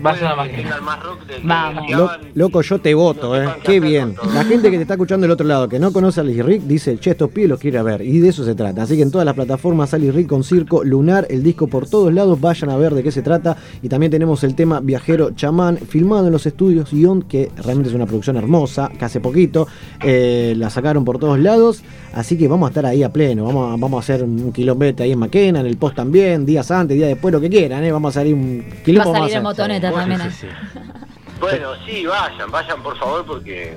[0.00, 1.90] Vayan a que más rock del que Vamos.
[1.90, 2.20] Lo- deseaban.
[2.34, 3.48] loco, yo te voto, eh.
[3.64, 4.14] qué bien.
[4.34, 6.62] La gente que te está escuchando del otro lado, que no conoce a Alice Rick,
[6.62, 8.02] dice, che, estos pibes los quiere ver.
[8.02, 8.82] Y de eso se trata.
[8.82, 12.12] Así que en todas las plataformas, Alice Rick con Circo, Lunar, el disco por todos
[12.12, 13.56] lados, vayan a ver de qué se trata.
[13.82, 17.94] Y también tenemos el tema Viajero Chamán, filmado en los estudios Ion, que realmente es
[17.94, 19.66] una producción hermosa, que hace poquito.
[20.02, 21.82] eh, la sacaron por todos lados.
[22.12, 23.44] Así que vamos a estar ahí a pleno.
[23.44, 26.70] Vamos a, vamos a hacer un kilómetro ahí en Maquena, en el post también, días
[26.70, 27.90] antes, días después, lo que quieran, ¿eh?
[27.90, 28.64] Vamos a salir un
[28.98, 30.30] Va a salir el motoneta Sí, también.
[30.30, 30.80] sí, sí.
[31.40, 33.76] Bueno, sí, vayan, vayan por favor, porque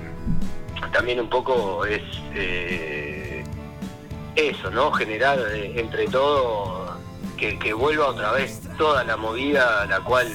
[0.93, 2.01] también un poco es
[2.35, 3.43] eh,
[4.35, 4.91] eso, ¿no?
[4.91, 6.95] Generar eh, entre todo
[7.35, 10.27] que, que vuelva otra vez toda la movida la cual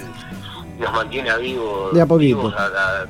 [0.79, 3.07] nos mantiene a vivo, De a vivos a, a-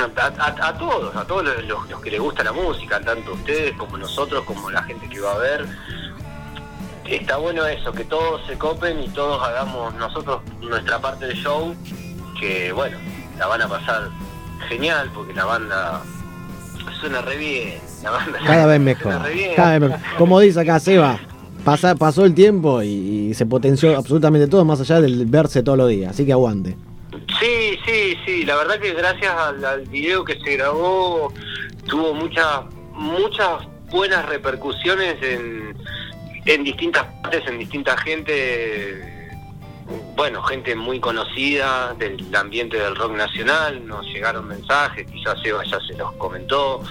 [0.00, 3.32] a- a- a todos, a todos los, los- los que les gusta la música, tanto
[3.32, 5.66] ustedes como nosotros, como la gente que va a ver.
[7.16, 11.74] Está bueno eso, que todos se copen y todos hagamos nosotros nuestra parte del show,
[12.40, 12.96] que bueno,
[13.38, 14.08] la van a pasar
[14.68, 16.02] genial porque la banda
[17.00, 17.78] suena re bien.
[18.02, 19.12] La banda Cada vez mejor.
[19.56, 20.16] Cada vez mejor.
[20.18, 21.18] Como dice acá Seba,
[21.64, 22.88] pasa- pasó el tiempo y,
[23.30, 26.10] y se potenció absolutamente todo, más allá del verse todos los días.
[26.12, 26.76] Así que aguante.
[27.40, 31.32] Sí, sí, sí, la verdad que gracias al, al video que se grabó
[31.86, 32.46] tuvo muchas
[32.94, 35.74] muchas buenas repercusiones en,
[36.46, 39.30] en distintas partes, en distinta gente,
[40.16, 45.78] bueno, gente muy conocida del ambiente del rock nacional, nos llegaron mensajes, quizás Eva ya
[45.86, 46.82] se los comentó,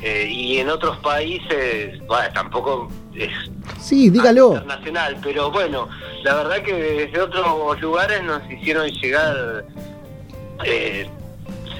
[0.00, 3.30] eh, y en otros países, bueno, tampoco es
[3.80, 4.48] Sí, dígalo.
[4.54, 5.88] internacional, pero bueno,
[6.22, 9.64] la verdad que desde otros lugares nos hicieron llegar
[10.64, 11.08] eh,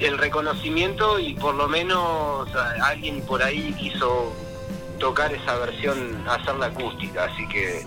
[0.01, 2.49] el reconocimiento y por lo menos
[2.81, 4.33] alguien por ahí quiso
[5.03, 5.97] tocar esa versión,
[6.29, 7.85] hacerla acústica, así que se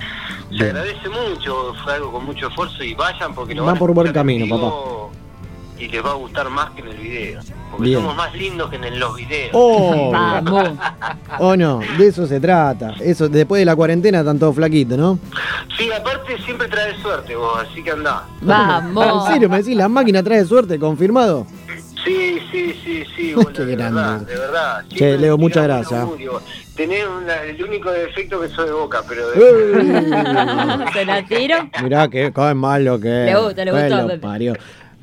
[0.51, 0.65] Bien.
[0.77, 3.95] agradece mucho, fue algo con mucho esfuerzo y vayan porque lo Va van a por
[3.95, 5.11] buen camino, vivo
[5.79, 7.41] Y les va a gustar más que en el video,
[7.71, 8.01] porque Bien.
[8.01, 9.51] somos más lindos que en los videos.
[9.55, 10.73] Oh, Vamos.
[11.39, 12.95] o no, de eso se trata.
[13.01, 15.19] Eso, después de la cuarentena están todos flaquitos, ¿no?
[15.79, 18.25] Sí, aparte siempre trae suerte vos, así que andá.
[18.43, 19.07] Vamos.
[19.29, 19.75] ¿En serio me decís?
[19.75, 20.79] ¿La máquina trae suerte?
[20.79, 21.47] ¿Confirmado?
[22.07, 24.01] Sí, sí, sí, sí, boludo, Qué de grande.
[24.01, 24.85] verdad, de verdad.
[24.89, 26.07] Che, Leo, muchas gracias.
[26.77, 30.87] Tenés una- el único defecto que soy de boca, pero de-.
[30.93, 31.57] Se la tiro.
[31.83, 34.19] Mirá que cae malo que Le gusta, le Que gusta, lo Pepe.
[34.21, 34.55] parió.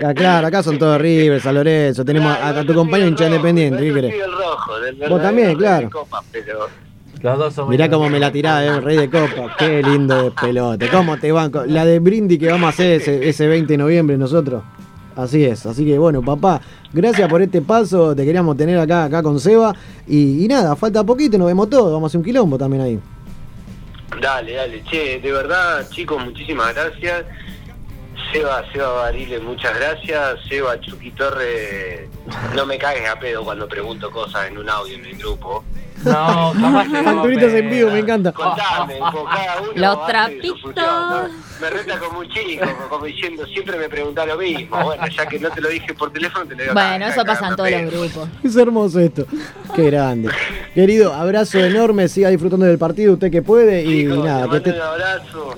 [0.03, 3.79] Ah, claro, acá son todos River, San Lorenzo, tenemos a, a tu compañero hincha independiente,
[3.83, 5.89] ¿qué soy el rojo, del Vos también, rey claro.
[6.31, 6.67] pero
[7.21, 7.69] Los dos somos.
[7.69, 9.55] Mirá cómo me la tirás, eh, rey de copa.
[9.57, 10.89] Qué lindo de pelote.
[10.89, 11.63] ¿Cómo te banco?
[11.67, 14.63] La de Brindis que vamos a hacer ese, ese 20 de noviembre nosotros.
[15.15, 15.65] Así es.
[15.65, 16.61] Así que bueno, papá,
[16.91, 18.15] gracias por este paso.
[18.15, 19.75] Te queríamos tener acá, acá con Seba.
[20.07, 21.91] Y, nada, falta poquito, nos vemos todos.
[21.91, 22.99] Vamos a hacer un quilombo también ahí.
[24.21, 24.83] dale, dale.
[24.83, 27.25] Che, de verdad, chicos, muchísimas gracias.
[28.33, 30.39] Seba, Seba Barile, muchas gracias.
[30.49, 32.09] Seba Chucky Torre,
[32.55, 35.63] no me cagues a pedo cuando pregunto cosas en un audio en el grupo.
[36.03, 38.33] No, jamás Facturitas en vivo, me encanta.
[38.33, 39.71] Contame, cada uno.
[39.75, 40.47] Los trapitos.
[40.47, 41.29] su función, ¿no?
[41.61, 44.83] Me reta como un chico, como diciendo, siempre me pregunta lo mismo.
[44.83, 47.21] Bueno, ya que no te lo dije por teléfono, te lo digo Bueno, acá, eso
[47.21, 48.29] acá, pasa en todos los grupos.
[48.43, 49.25] Es hermoso esto.
[49.75, 50.29] Qué grande.
[50.73, 52.09] Querido, abrazo enorme.
[52.09, 53.83] Siga disfrutando del partido usted que puede.
[53.85, 55.55] Y nada, te que te- un abrazo.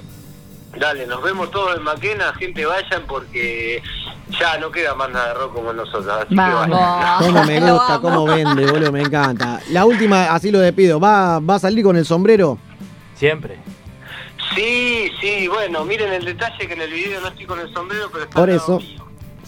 [0.80, 3.82] Dale, nos vemos todos en Maquena, gente vayan porque
[4.40, 6.08] ya no queda más nada de rock como nosotros.
[6.08, 6.70] Así que vayan.
[6.70, 7.26] Vamos.
[7.28, 9.60] Cómo me gusta, cómo vende, boludo, me encanta.
[9.72, 11.00] La última, así lo despido.
[11.00, 12.58] ¿Va, va a salir con el sombrero?
[13.16, 13.58] Siempre.
[14.54, 18.10] Sí, sí, bueno, miren el detalle que en el video no estoy con el sombrero,
[18.12, 18.80] pero está Por eso.
[18.80, 19.05] mío.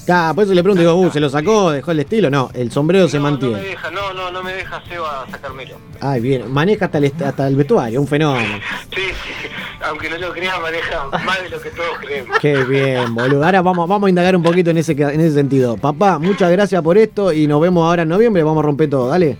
[0.10, 1.72] Ah, por eso le pregunto, digo, uh, ¿se lo sacó?
[1.72, 2.30] ¿Dejó el estilo?
[2.30, 3.70] No, el sombrero se no, No me mantiene.
[3.70, 5.78] deja, no, no, no me deja Seba sacármelo.
[6.00, 8.56] Ay, bien, maneja hasta el, hasta el vestuario, un fenómeno.
[8.96, 9.50] Sí, sí,
[9.86, 12.38] aunque no lo creas, maneja más de lo que todos creemos.
[12.40, 13.44] Qué bien, boludo.
[13.44, 15.76] Ahora vamos, vamos a indagar un poquito en ese, en ese sentido.
[15.78, 18.44] Papá, muchas gracias por esto y nos vemos ahora en noviembre.
[18.44, 19.38] Vamos a romper todo, dale.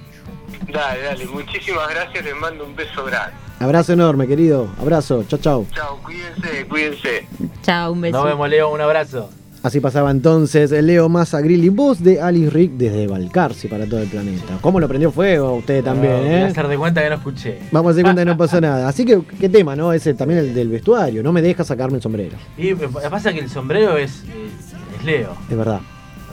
[0.72, 3.32] Dale, dale, muchísimas gracias, les mando un beso grande.
[3.60, 4.68] Abrazo enorme, querido.
[4.82, 5.66] Abrazo, chao, chao.
[5.74, 7.28] Chao, cuídense, cuídense.
[7.64, 8.18] Chao, un beso.
[8.18, 8.70] Nos vemos, Leo.
[8.70, 9.30] Un abrazo.
[9.68, 14.08] Así pasaba entonces Leo Massa Grilli, voz de Alice Rick desde Balcarce para todo el
[14.08, 14.58] planeta.
[14.62, 16.44] ¿Cómo lo prendió fuego usted también, No, voy a eh?
[16.46, 17.60] hacer de cuenta que no escuché.
[17.74, 18.88] Vamos a hacer cuenta que no pasó nada.
[18.88, 19.92] Así que, ¿qué tema, no?
[19.92, 21.22] Ese también el del vestuario.
[21.22, 22.38] No me deja sacarme el sombrero.
[22.58, 25.34] Y me pasa que el sombrero es, es, es Leo.
[25.50, 25.82] Es verdad.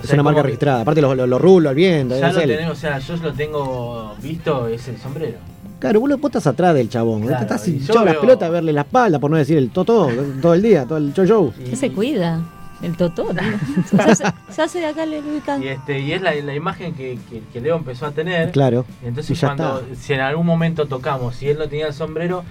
[0.01, 0.83] O Es una marca que registrada.
[0.83, 2.17] Aparte, los lo, lo rulos, al viento.
[2.17, 5.39] Ya lo tenemos, o sea, yo lo tengo visto, es el sombrero.
[5.81, 7.23] Claro, vos, lo- vos estás atrás del chabón.
[7.23, 10.09] Claro, estás hinchado las veo- pelotas a verle la espalda, por no decir el todo,
[10.41, 11.53] todo el día, todo el show show.
[11.69, 12.41] ¿Qué se cuida?
[12.85, 13.43] El totó, tío.
[13.91, 15.63] Se hace, se hace de acá el ubicado.
[15.63, 18.51] y este, y es la, la imagen que, que- que Leo empezó a tener.
[18.53, 18.85] Claro.
[19.03, 19.95] Entonces y ya cuando, está.
[19.95, 22.45] si en algún momento tocamos, si él no tenía el sombrero,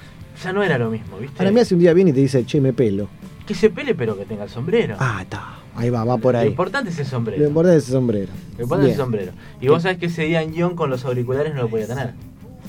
[0.43, 1.36] ya no era lo mismo, ¿viste?
[1.39, 3.07] Ahora me hace un día bien y te dice, che, me pelo.
[3.45, 4.95] Que se pele pero que tenga el sombrero.
[4.99, 5.55] Ah, está.
[5.75, 6.47] Ahí va, va por Lo ahí.
[6.47, 7.41] importante es el sombrero.
[7.41, 8.31] Lo importante es ese sombrero.
[8.57, 9.31] Lo importante es el sombrero.
[9.59, 12.13] Y vos sabés que ese día en guion con los auriculares no lo podía tener.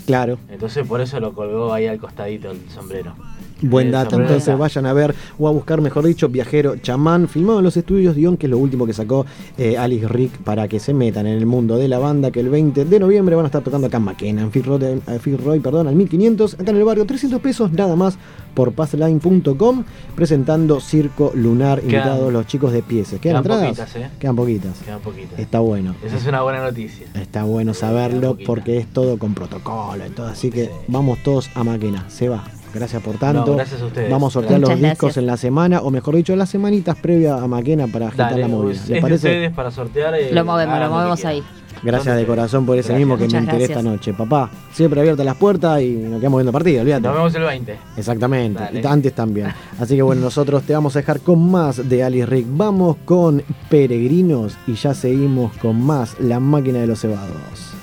[0.07, 0.39] Claro.
[0.51, 3.15] Entonces por eso lo colgó ahí al costadito el sombrero.
[3.63, 7.61] Buen El dato, entonces vayan a ver o a buscar, mejor dicho, Viajero Chamán, filmado
[7.61, 9.25] en los estudios Dion, que es lo último que sacó
[9.57, 12.49] eh, Alice Rick para que se metan en el mundo de la banda, que el
[12.51, 15.95] 20 de noviembre van a estar tocando acá en Maquena, en Fitzroy, eh, perdón, al
[15.95, 18.19] 1500, acá en el barrio, 300 pesos nada más
[18.55, 19.85] por passline.com,
[20.15, 23.21] presentando Circo Lunar, Quedan- invitados los chicos de Pieces.
[23.21, 23.67] ¿Quedan, quedan entradas?
[23.91, 24.11] poquitas, ¿eh?
[24.19, 24.79] Quedan poquitas.
[24.85, 25.39] Quedan poquitas.
[25.39, 25.95] Está bueno.
[26.05, 27.07] Esa es una buena noticia.
[27.15, 30.71] Está bueno saberlo porque es todo con protocolo y todo, así que Sí.
[30.89, 32.09] vamos todos a Maquena.
[32.11, 32.45] Se va.
[32.75, 33.47] Gracias por tanto.
[33.47, 34.11] No, gracias a ustedes.
[34.11, 35.17] Vamos a sortear Muchas los discos gracias.
[35.23, 38.49] en la semana, o mejor dicho, las semanitas previas a Maquena para agitar Dale, la
[38.49, 38.73] movida.
[38.73, 39.29] ¿Les es de parece?
[39.29, 40.15] ustedes para sortear.
[40.15, 41.43] eh, Lo movemos, lo movemos ahí.
[41.83, 42.99] Gracias de corazón por ese Gracias.
[42.99, 43.79] mismo que Muchas me enteré gracias.
[43.79, 44.51] esta noche, papá.
[44.73, 47.03] Siempre abiertas las puertas y nos quedamos viendo partido, olvídate.
[47.03, 47.79] Nos vemos el 20.
[47.97, 48.81] Exactamente, Dale.
[48.81, 49.49] y antes también.
[49.79, 52.47] Así que bueno, nosotros te vamos a dejar con más de Alice Rick.
[52.51, 57.75] Vamos con Peregrinos y ya seguimos con más La máquina de los cebados.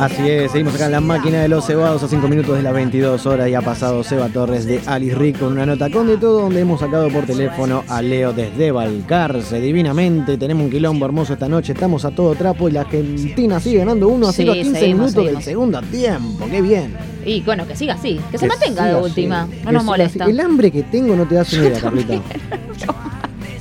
[0.00, 2.72] Así es, seguimos acá en la máquina de los cebados a 5 minutos de las
[2.72, 6.16] 22 horas y ha pasado Seba Torres de Alice Rick con una nota con de
[6.16, 9.60] todo donde hemos sacado por teléfono a Leo desde Balcarce.
[9.60, 13.80] Divinamente, tenemos un quilombo hermoso esta noche, estamos a todo trapo y la Argentina sigue
[13.80, 15.44] ganando 1 a 0 Sí, a 15 seguimos, minutos del seguimos.
[15.44, 16.46] segundo tiempo.
[16.50, 16.94] Qué bien.
[17.26, 19.86] Y bueno, que siga así, que se mantenga de última, que no nos así.
[19.86, 20.24] molesta.
[20.24, 22.14] El hambre que tengo no te das una idea, Carlita.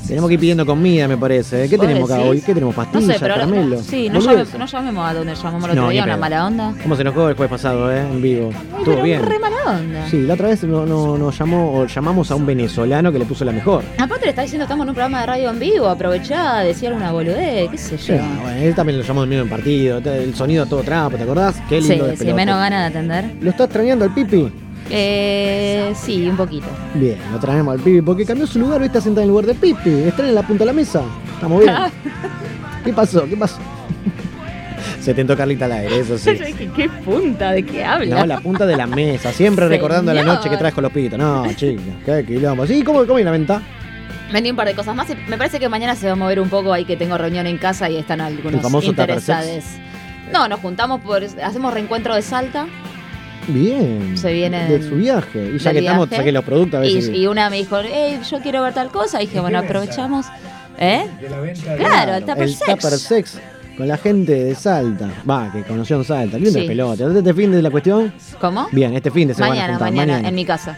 [0.10, 1.70] Tenemos que ir pidiendo comida, me parece.
[1.70, 2.32] ¿Qué ¿Vos tenemos acá decís?
[2.32, 2.42] hoy?
[2.42, 2.76] ¿Qué tenemos?
[2.76, 3.86] No ¿Pastillas, sé, pero ahora- caramelos?
[3.86, 6.46] Sí, no, llame- no llamemos a donde llamamos el No, otro ni día, una mala
[6.48, 6.74] onda.
[6.82, 8.00] ¿Cómo se enojó el jueves pasado, eh?
[8.02, 8.50] En vivo.
[8.50, 9.24] Estuvo Pero bien.
[9.24, 10.10] re mala onda.
[10.10, 13.26] Sí, la otra vez no, no- nos llamó, o llamamos a un venezolano que le
[13.26, 13.84] puso la mejor.
[14.00, 17.12] Aparte le está diciendo estamos en un programa de radio en vivo, aprovechá, decía alguna
[17.12, 18.16] boludez, qué sé yo.
[18.16, 20.00] Sí, bueno, él también lo llamó en medio en partido.
[20.00, 21.56] El sonido todo trapo, ¿te acordás?
[21.70, 22.36] Qué Sí, lindo sí, pelota.
[22.36, 23.26] menos ganas de atender.
[23.42, 24.52] ¿Lo está extrañando al Pipi?
[24.90, 26.68] Eh, sí, un poquito.
[26.94, 29.46] Bien, lo traemos al Pipi porque cambió su lugar, hoy está sentado en el lugar
[29.46, 29.90] del Pipi.
[29.90, 31.04] Está en la punta de la mesa.
[31.34, 31.74] Estamos bien.
[32.84, 33.26] ¿Qué pasó?
[33.26, 33.58] ¿Qué pasó?
[35.02, 36.36] Se tentó Carlita al aire, eso sí.
[36.40, 37.52] Yo dije, ¿qué punta?
[37.52, 38.20] ¿De qué habla?
[38.20, 41.18] No, la punta de la mesa, siempre recordando la noche que traes con los pitos.
[41.18, 42.66] No, chicos, qué quilombo.
[42.66, 43.62] Sí, ¿cómo, cómo la venta?
[44.32, 45.08] Vendí un par de cosas más.
[45.28, 47.58] Me parece que mañana se va a mover un poco ahí que tengo reunión en
[47.58, 49.64] casa y están algunos interesados.
[50.32, 51.24] No, nos juntamos por.
[51.24, 52.68] Hacemos reencuentro de Salta.
[53.54, 54.18] Bien.
[54.18, 55.52] Se viene De su viaje.
[55.56, 58.40] Y ya que estamos, saqué los productos a ver Y, una me dijo, hey, yo
[58.42, 59.22] quiero ver tal cosa.
[59.22, 60.26] Y dije, bueno, aprovechamos.
[60.78, 61.06] ¿Eh?
[61.22, 62.66] De la venta de- Claro, el Tupper el Sex.
[62.82, 63.40] Tupper Sex
[63.78, 65.10] con la gente de Salta.
[65.30, 66.38] Va, que conoció en Salta.
[66.38, 66.60] Lindo Sí.
[66.60, 67.04] el pelote.
[67.18, 68.14] ¿Este fin de la cuestión?
[68.40, 68.68] ¿Cómo?
[68.72, 70.78] Bien, este fin de se van a Mañana, mañana, en mi casa.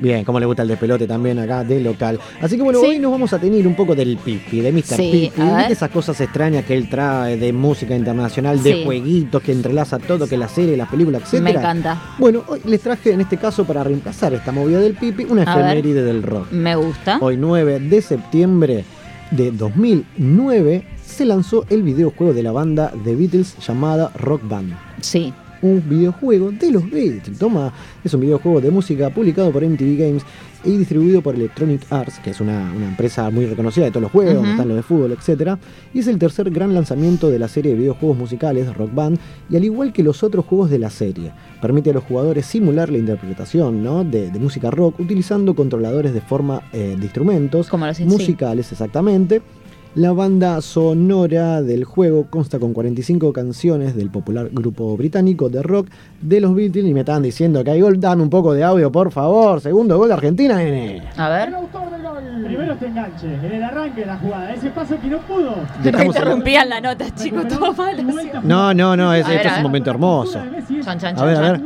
[0.00, 2.18] Bien, como le gusta el despelote también acá de local.
[2.40, 2.86] Así que bueno, Sí.
[2.86, 4.82] hoy nos vamos a tener un poco del Pipi, de Mr.
[4.96, 8.82] Sí, Pipi, de esas cosas extrañas que él trae de música internacional, de Sí.
[8.84, 11.44] jueguitos que entrelaza todo, que la serie, las películas, etcétera.
[11.52, 12.02] Me encanta.
[12.18, 15.56] Bueno, hoy les traje en este caso para reemplazar esta movida del Pipi una A
[15.56, 15.64] ver.
[15.66, 16.50] efeméride del rock.
[16.50, 17.18] Me gusta.
[17.20, 18.84] Hoy 9 de septiembre
[19.30, 24.72] de 2009 se lanzó el videojuego de la banda The Beatles llamada Rock Band.
[25.00, 25.32] Sí.
[25.62, 27.38] Un videojuego de los Beatles.
[27.38, 30.24] Toma, es un videojuego de música publicado por MTV Games
[30.64, 34.12] y distribuido por Electronic Arts, que es una, una empresa muy reconocida de todos los
[34.12, 35.58] juegos, donde están los de fútbol, etc.
[35.94, 39.56] Y es el tercer gran lanzamiento de la serie de videojuegos musicales Rock Band, y
[39.56, 41.32] al igual que los otros juegos de la serie,
[41.62, 44.04] permite a los jugadores simular la interpretación ¿no?
[44.04, 49.42] de, de música rock utilizando controladores de forma eh, de instrumentos Como musicales exactamente.
[49.96, 55.88] La banda sonora del juego consta con 45 canciones del popular grupo británico de rock
[56.20, 58.92] de los Beatles y me estaban diciendo que hay gol, dame un poco de audio
[58.92, 61.02] por favor, segundo gol de Argentina, nene.
[61.16, 61.52] A ver.
[62.44, 65.54] Primero este enganche, en el arranque de la jugada, ese paso que no pudo.
[65.84, 67.96] Estamos interrumpían la nota, chicos, todo mal.
[68.44, 70.40] No, no, no, es, A ver, esto a es un momento hermoso.
[70.84, 71.60] Chan, chan, A ver, a ver.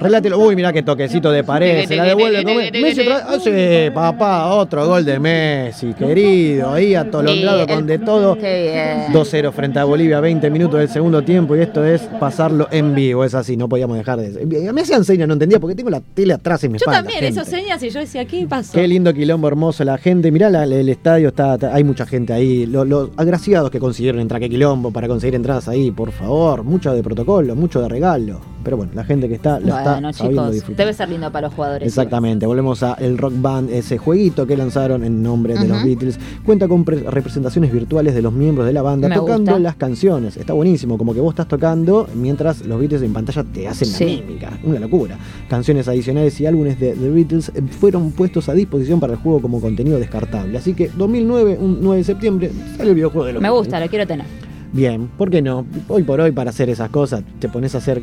[0.00, 0.38] Relátelo.
[0.38, 1.86] Uy, mirá qué toquecito de pared.
[1.86, 2.44] Se la devuelve.
[2.72, 3.24] Messi otra vez.
[3.28, 6.72] Ah, sí, papá, otro gol de Messi, querido.
[6.72, 8.36] Ahí El- con de todo.
[8.36, 9.12] Qué bien.
[9.12, 13.24] 2-0 frente a Bolivia, 20 minutos del segundo tiempo y esto es pasarlo en vivo,
[13.24, 14.46] es así, no podíamos dejar de...
[14.72, 17.20] Me hacían señas, no entendía, porque tengo la tele atrás y me Yo espalda, también,
[17.20, 17.40] gente.
[17.40, 18.72] esas señas, y yo decía, ¿qué pasó?
[18.72, 20.30] Qué lindo quilombo hermoso la gente.
[20.30, 22.66] Mirá la- el estadio, está, está- hay mucha gente ahí.
[22.66, 26.62] Lo- Los, agraciados que consiguieron entrar, qué quilombo para conseguir entradas ahí, por favor.
[26.64, 28.40] Mucho de protocolo, mucho de regalo.
[28.68, 30.12] Pero bueno, la gente que está, lo Bueno, está sabiendo
[30.42, 30.76] chicos, disfrutar.
[30.84, 31.88] debe ser lindo para los jugadores.
[31.88, 35.82] Exactamente, volvemos a el Rock Band, ese jueguito que lanzaron en nombre de los.
[35.82, 36.18] Beatles.
[36.44, 39.58] Cuenta con pre- representaciones virtuales de los miembros de la banda Me tocando gusta.
[39.58, 40.36] las canciones.
[40.36, 44.16] Está buenísimo, como que vos estás tocando mientras los Beatles en pantalla te hacen Sí.
[44.20, 44.58] la mímica.
[44.64, 45.16] Una locura.
[45.48, 47.50] Canciones adicionales y álbumes de The Beatles
[47.80, 50.58] fueron puestos a disposición para el juego como contenido descartable.
[50.58, 53.66] Así que 2009, un 9 de septiembre, sale el videojuego de los Me Beatles.
[53.66, 54.26] gusta, lo quiero tener.
[54.72, 55.64] Bien, ¿por qué no?
[55.88, 58.02] Hoy por hoy para hacer esas cosas te pones a hacer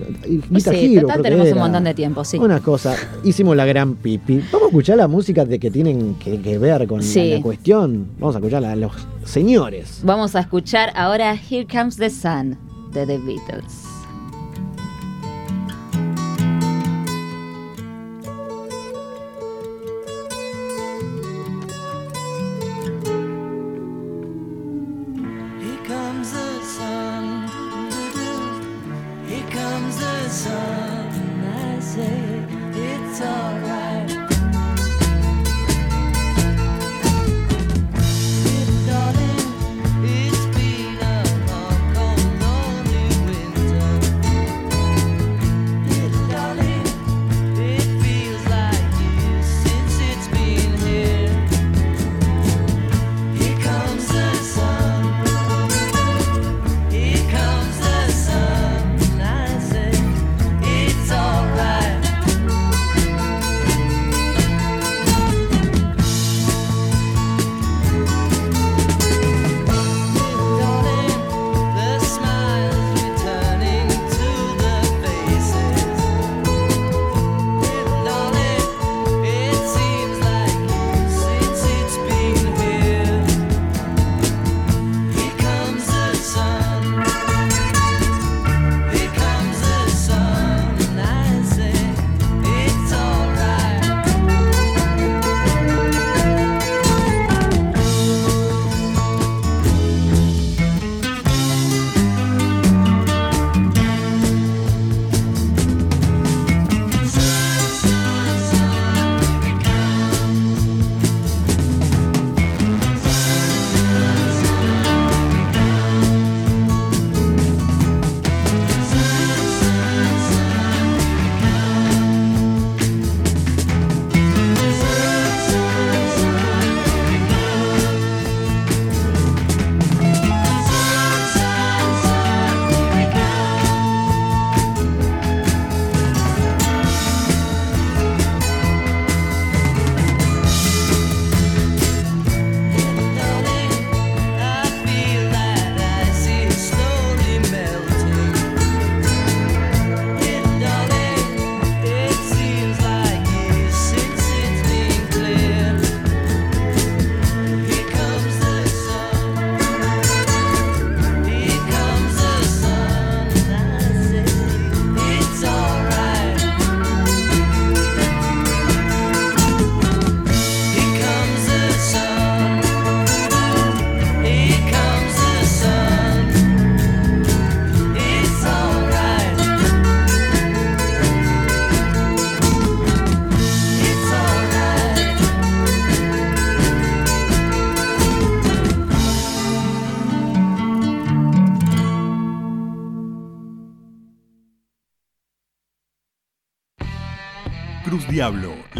[0.49, 2.37] Guitar Sí, Hero, total tenemos un montón de tiempo, sí.
[2.37, 4.41] Una cosa, hicimos la gran pipi.
[4.51, 8.07] Vamos a escuchar la música de que tienen que, que ver con la- la, cuestión.
[8.19, 8.91] Vamos a escuchar a los
[9.23, 10.01] señores.
[10.03, 12.57] Vamos a escuchar ahora Here Comes the Sun
[12.93, 13.94] de The Beatles.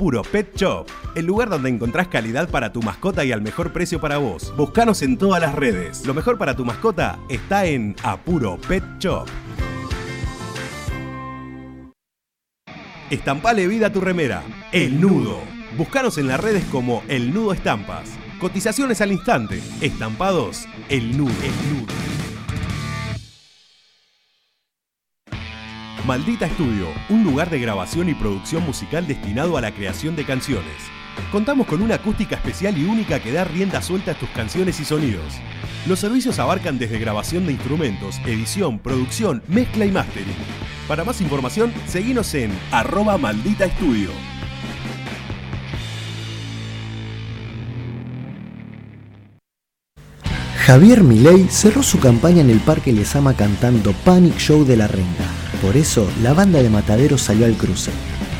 [0.00, 4.00] Apuro Pet Shop, el lugar donde encontrás calidad para tu mascota y al mejor precio
[4.00, 4.50] para vos.
[4.56, 6.06] Buscanos en todas las redes.
[6.06, 9.28] Lo mejor para tu mascota está en Apuro Pet Shop.
[13.10, 14.42] Estampale vida a tu remera.
[14.72, 15.38] El Nudo.
[15.76, 18.08] Buscanos en las redes como El Nudo Estampas.
[18.40, 19.60] Cotizaciones al instante.
[19.82, 20.64] Estampados.
[20.88, 21.34] El Nudo.
[21.42, 22.09] El Nudo.
[26.06, 30.74] Maldita Estudio, un lugar de grabación y producción musical destinado a la creación de canciones.
[31.30, 34.84] Contamos con una acústica especial y única que da rienda suelta a tus canciones y
[34.84, 35.34] sonidos.
[35.86, 40.34] Los servicios abarcan desde grabación de instrumentos, edición, producción, mezcla y mastering.
[40.88, 44.10] Para más información, seguinos en arroba maldita estudio.
[50.64, 55.39] Javier Milei cerró su campaña en el Parque Lesama cantando Panic Show de la Renga.
[55.62, 57.90] Por eso, la banda de Mataderos salió al cruce.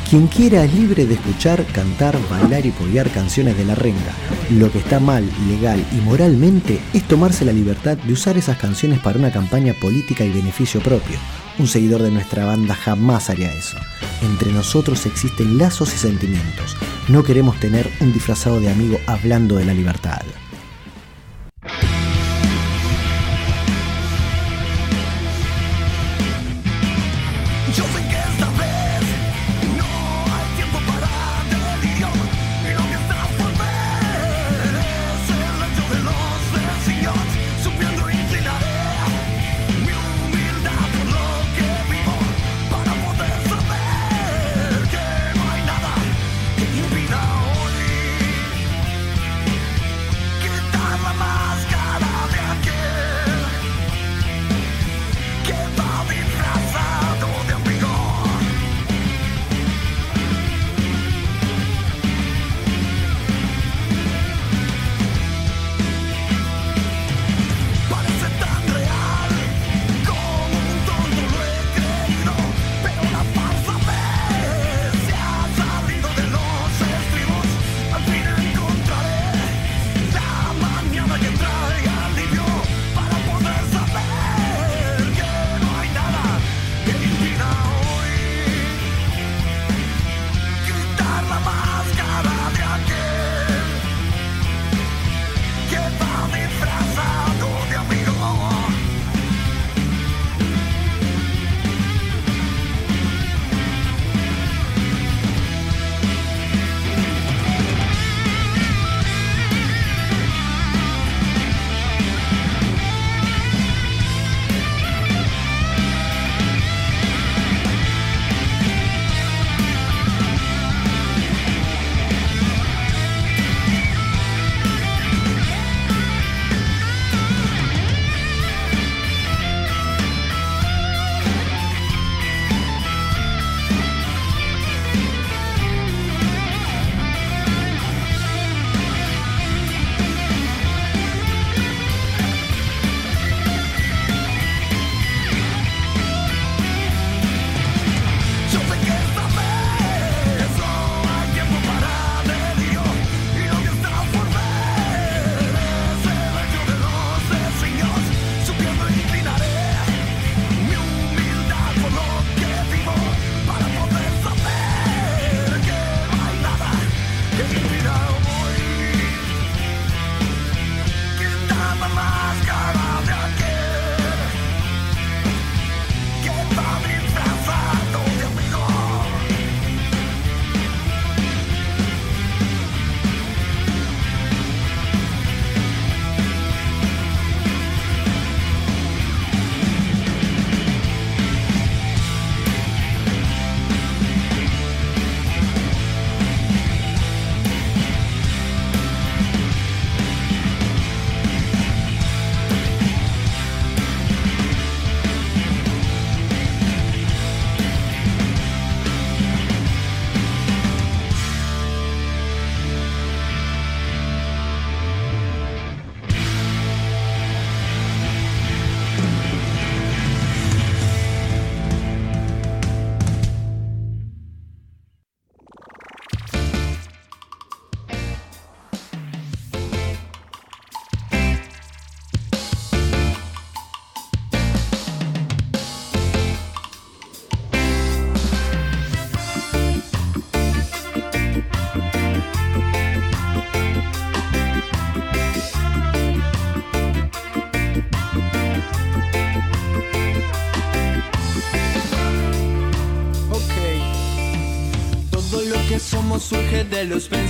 [0.08, 4.12] Quien quiera es libre de escuchar, cantar, bailar y polear canciones de la renga.
[4.50, 8.98] Lo que está mal, legal y moralmente es tomarse la libertad de usar esas canciones
[8.98, 11.16] para una campaña política y beneficio propio.
[11.58, 13.76] Un seguidor de nuestra banda jamás haría eso.
[14.22, 16.76] Entre nosotros existen lazos y sentimientos.
[17.08, 20.22] No queremos tener un disfrazado de amigo hablando de la libertad.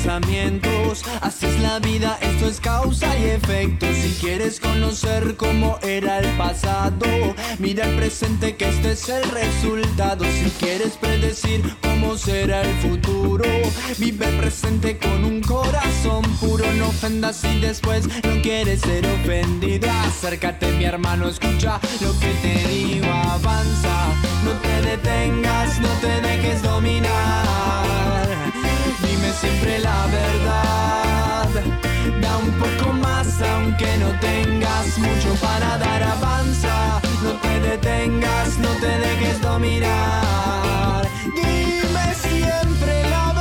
[0.03, 1.05] Pensamientos.
[1.21, 3.87] Así la vida, esto es causa y efecto.
[3.93, 7.07] Si quieres conocer cómo era el pasado,
[7.59, 10.25] mira el presente que este es el resultado.
[10.25, 13.45] Si quieres predecir cómo será el futuro,
[13.99, 16.65] vive presente con un corazón puro.
[16.75, 19.91] No ofendas si después no quieres ser ofendido.
[20.07, 23.07] Acércate, mi hermano, escucha lo que te digo.
[23.07, 24.07] Avanza,
[24.45, 28.10] no te detengas, no te dejes dominar.
[29.41, 31.49] Siempre la verdad.
[32.21, 36.03] Da un poco más aunque no tengas mucho para dar.
[36.03, 41.09] Avanza, no te detengas, no te dejes dominar.
[41.35, 43.40] Dime siempre la verdad.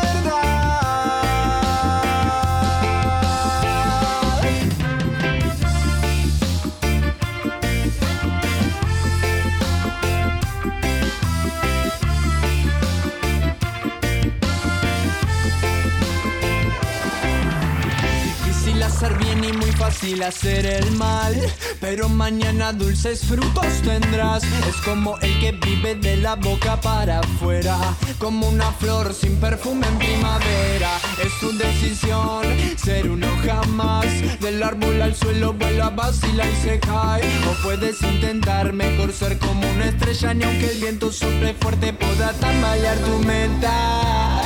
[19.35, 21.35] Bien y muy fácil hacer el mal.
[21.79, 24.43] Pero mañana dulces frutos tendrás.
[24.43, 27.77] Es como el que vive de la boca para afuera.
[28.17, 30.91] Como una flor sin perfume en primavera.
[31.23, 32.43] Es tu decisión
[32.77, 34.05] ser uno jamás.
[34.39, 37.23] Del árbol al suelo vuela, vacila y se cae.
[37.49, 40.33] O puedes intentar mejor ser como una estrella.
[40.33, 44.38] Ni aunque el viento sople fuerte, pueda tambalear tu meta.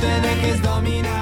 [0.00, 1.19] Te dejes dominar.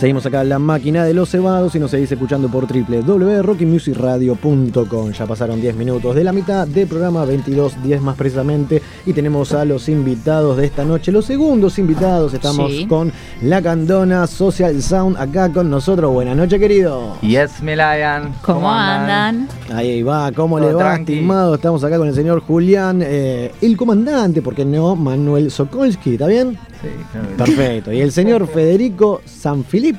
[0.00, 5.10] Seguimos acá en la máquina de los cebados y nos seguís escuchando por www.rockymusicradio.com.
[5.12, 9.52] Ya pasaron 10 minutos de la mitad del programa, 22, 10 más precisamente, y tenemos
[9.52, 12.32] a los invitados de esta noche, los segundos invitados.
[12.32, 12.86] Estamos Sí.
[12.86, 13.12] con
[13.42, 16.10] la Candona Social Sound acá con nosotros.
[16.14, 17.18] Buenas noches, querido.
[17.20, 18.32] Yes, Melayan.
[18.40, 19.48] ¿Cómo andan?
[19.70, 21.12] Ahí va, ¿cómo Todo le va, tranqui.
[21.12, 21.56] estimado?
[21.56, 26.56] Estamos acá con el señor Julián, eh, el comandante, porque no, Manuel Sokolsky, ¿está bien?
[26.80, 27.28] Sí, claro.
[27.36, 27.92] Perfecto.
[27.92, 29.89] Y el señor Federico Sanfilippo.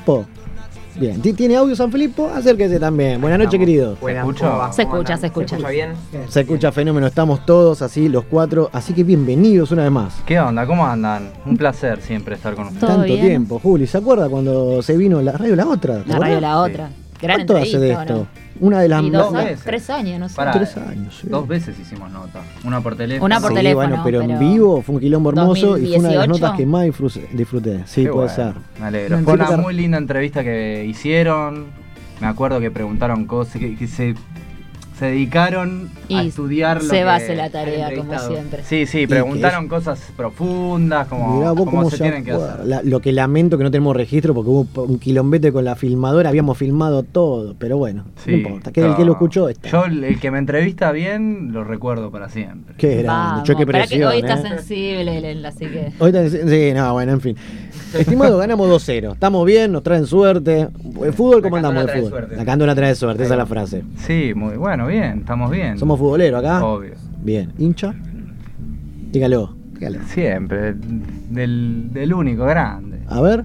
[0.94, 2.28] Bien, ¿Ti- ¿tiene audio San Filippo?
[2.28, 3.18] Acérquese también.
[3.18, 3.96] Buenas noches, querido.
[3.98, 4.70] Buenas, ¿cómo va?
[4.72, 5.56] Se escucha, se escucha.
[5.70, 5.92] bien?
[6.28, 10.14] Se escucha fenómeno, estamos todos así, los cuatro, así que bienvenidos una vez más.
[10.26, 10.66] ¿Qué onda?
[10.66, 11.30] ¿Cómo andan?
[11.46, 12.86] Un placer siempre estar con ustedes.
[12.86, 13.20] Tanto bien.
[13.26, 16.02] tiempo, Juli, ¿se acuerda cuando se vino la radio La Otra?
[16.02, 16.40] ¿Te La radio?
[16.40, 16.90] La Otra.
[17.22, 18.28] Gran ¿Cuánto hace de entrevista, ¿o esto?
[18.60, 18.66] no?
[18.66, 20.36] Una de las dos, más- años, tres años, no sé.
[20.36, 21.28] Pará, Tres años, sí.
[21.28, 22.42] Dos veces hicimos nota.
[22.64, 23.24] Una por teléfono.
[23.24, 26.08] Una por Sí, teléfono, bueno, pero, en vivo fue un quilombo hermoso y fue una
[26.10, 26.28] de las 2018.
[26.28, 26.84] notas que más
[27.32, 27.82] disfruté.
[27.86, 28.54] Sí, Qué puede bueno, ser.
[28.80, 29.18] Me alegro.
[29.20, 31.66] Fue una muy linda entrevista que hicieron.
[32.20, 34.14] Me acuerdo que preguntaron cosas, que, que se,
[35.02, 38.62] se dedicaron a Y estudiar lo se que va a hacer la tarea, como siempre.
[38.64, 42.64] Sí, sí, preguntaron cosas profundas, como, Mirá vos cómo se se tienen que hacer.
[42.64, 46.28] La- lo que lamento que no tenemos registro porque hubo un quilombete con la filmadora,
[46.28, 48.70] habíamos filmado todo, pero bueno, no Sí, importa.
[48.72, 49.68] Que el que lo escuchó está.
[49.68, 52.74] Yo, el que me entrevista bien, lo recuerdo para siempre.
[52.78, 54.08] Qué grande, qué pará que presión.
[54.12, 54.42] hoy está ¿eh?
[54.48, 55.92] sensible, así que.
[55.98, 57.36] Hoy está- sí, no, bueno, en fin.
[57.98, 59.12] Estimado, ganamos 2-0.
[59.12, 60.68] Estamos bien, nos traen suerte.
[61.04, 62.08] El fútbol, ¿cómo La andamos fútbol?
[62.10, 62.36] suerte.
[62.36, 63.82] La candona trae suerte, esa es la frase.
[64.06, 65.78] Sí, muy bueno, bien, estamos bien.
[65.78, 66.64] ¿Somos futboleros acá?
[66.64, 66.94] Obvio.
[67.22, 67.52] Bien.
[67.58, 67.94] ¿Hincha?
[69.10, 69.98] Dígalo, dígalo.
[70.06, 70.74] Siempre,
[71.30, 72.98] del, del único grande.
[73.08, 73.44] A ver.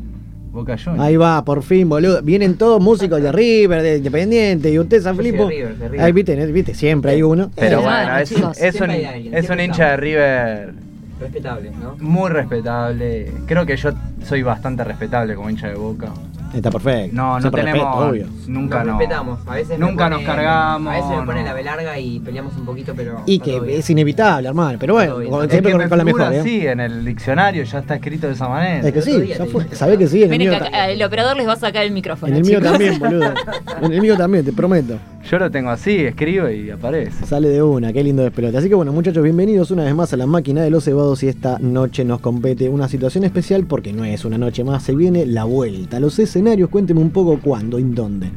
[0.51, 1.03] Boca Juniors.
[1.03, 2.21] Ahí va, por fin, boludo.
[2.23, 5.47] Vienen todos músicos de River, de Independiente, y usted, San Filipo.
[5.47, 6.05] River, de River.
[6.05, 7.51] Ahí viste, viste, siempre hay uno.
[7.55, 8.57] Pero Eh, bueno, es, chicos.
[8.59, 9.97] es un, alguien, es un hincha de.
[9.97, 10.73] River
[11.19, 11.95] Respetable, ¿no?
[11.99, 13.31] muy respetable.
[13.47, 13.89] Creo que yo
[14.23, 16.11] soy bastante respetable como hincha de Boca.
[16.53, 17.15] Está perfecto.
[17.15, 17.83] No, no Siempre tenemos.
[17.85, 18.27] respeto, obvio.
[18.47, 18.99] Nunca nos no.
[18.99, 19.39] respetamos.
[19.47, 20.93] A veces nunca nos cargamos.
[20.93, 21.45] A veces me pone no.
[21.47, 23.21] la velarga y peleamos un poquito, pero.
[23.25, 23.79] Y que bien.
[23.79, 24.77] es inevitable, hermano.
[24.79, 26.33] Pero bueno, con- Es siempre que con, la mejor.
[26.33, 26.39] ¿eh?
[26.39, 28.87] así, en el diccionario ya está escrito de esa manera.
[28.87, 29.65] Es que sí, ya fue.
[29.75, 31.83] Sabés que sí, en el mío, que ta- acá el operador les va a sacar
[31.83, 32.31] el micrófono.
[32.31, 32.71] en el mío chicos.
[32.71, 33.33] también, boludo.
[33.81, 34.97] En el mío también, te prometo.
[35.29, 37.25] Yo lo tengo así, escribo y aparece.
[37.25, 38.59] Sale de una, qué lindo despelote.
[38.59, 41.27] Así que bueno, muchachos, bienvenidos una vez más a la máquina de los cebados y
[41.27, 45.25] esta noche nos compete una situación especial porque no es una noche más, se viene
[45.25, 45.99] la vuelta.
[45.99, 48.31] Los escenarios, cuénteme un poco cuándo y dónde.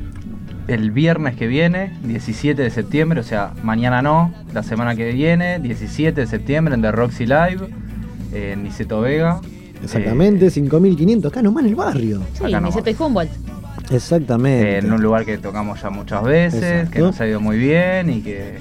[0.66, 5.60] El viernes que viene, 17 de septiembre, o sea, mañana no, la semana que viene,
[5.60, 7.68] 17 de septiembre en The Roxy Live,
[8.32, 9.40] en Niceto Vega.
[9.80, 12.20] Exactamente, 5500, acá nomás en el barrio.
[12.32, 12.52] Sí.
[12.52, 13.60] Niceto y Humboldt.
[13.90, 14.74] Exactamente.
[14.74, 16.90] Eh, en un lugar que tocamos ya muchas veces, Exacto.
[16.92, 18.58] que nos ha ido muy bien y que,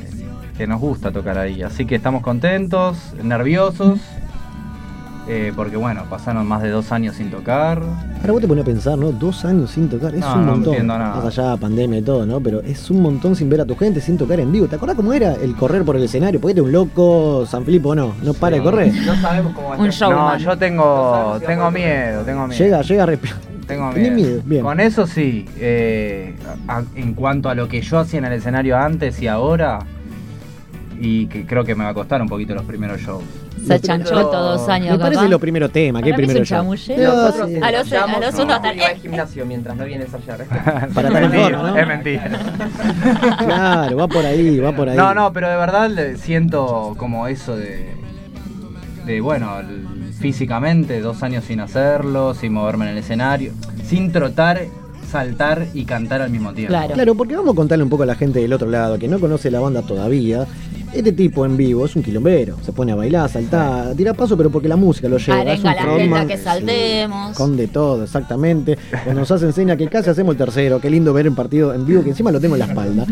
[0.57, 1.61] que nos gusta tocar ahí.
[1.63, 3.99] Así que estamos contentos, nerviosos,
[5.27, 7.83] eh, porque bueno, pasaron más de dos años sin tocar.
[8.21, 9.11] Ahora vos te pones a pensar, ¿no?
[9.11, 10.73] Dos años sin tocar, es No, un no montón.
[10.73, 11.15] entiendo nada.
[11.23, 12.41] Más allá de pandemia y todo, ¿no?
[12.41, 14.65] Pero es un montón sin ver a tu gente, sin tocar en vivo.
[14.67, 16.41] ¿Te acordás cómo era el correr por el escenario?
[16.41, 18.91] Porque este un loco, San Filipo no, no para de correr.
[19.05, 20.09] No sabemos cómo va a Un estar.
[20.09, 22.57] No, yo tengo, tengo miedo, tengo miedo.
[22.63, 23.33] Llega, llega, respi-
[23.69, 24.29] Tengo Tenés miedo.
[24.29, 24.63] miedo, bien.
[24.63, 26.33] Con eso sí, eh,
[26.67, 29.79] a- en cuanto a lo que yo hacía en el escenario antes y ahora,
[30.99, 33.23] y que creo que me va a costar un poquito los primeros shows.
[33.65, 34.93] Se achanchó todos dos años.
[34.93, 35.29] Me parece capaz.
[35.29, 36.63] lo primero tema, ¿qué primero show?
[36.63, 37.59] No, Nosotros sí.
[37.61, 39.85] A los- ensayamos a los y otros hasta- iba al gimnasio mientras no.
[40.95, 41.09] Para
[41.61, 41.77] ¿no?
[41.77, 42.29] Es mentira.
[43.37, 44.97] Claro, va por ahí, va por ahí.
[44.97, 47.93] No, no, pero de verdad siento como eso de.
[49.05, 49.85] de bueno, el-
[50.19, 53.51] físicamente, dos años sin hacerlo, sin moverme en el escenario,
[53.85, 54.61] sin trotar,
[55.09, 56.75] saltar y cantar al mismo tiempo.
[56.93, 59.19] Claro, porque vamos a contarle un poco a la gente del otro lado que no
[59.19, 60.45] conoce la banda todavía.
[60.91, 62.57] Este tipo en vivo es un quilombero.
[62.63, 65.43] Se pone a bailar, saltar, tira paso, pero porque la música lo lleva.
[65.43, 67.37] es Arenga un la gente a frontman, que saltemos.
[67.37, 68.75] Con de todo, exactamente.
[69.03, 70.81] Cuando nos hace enseña que casi hacemos el tercero.
[70.81, 73.05] Qué lindo ver un partido en vivo que encima lo tengo en la espalda.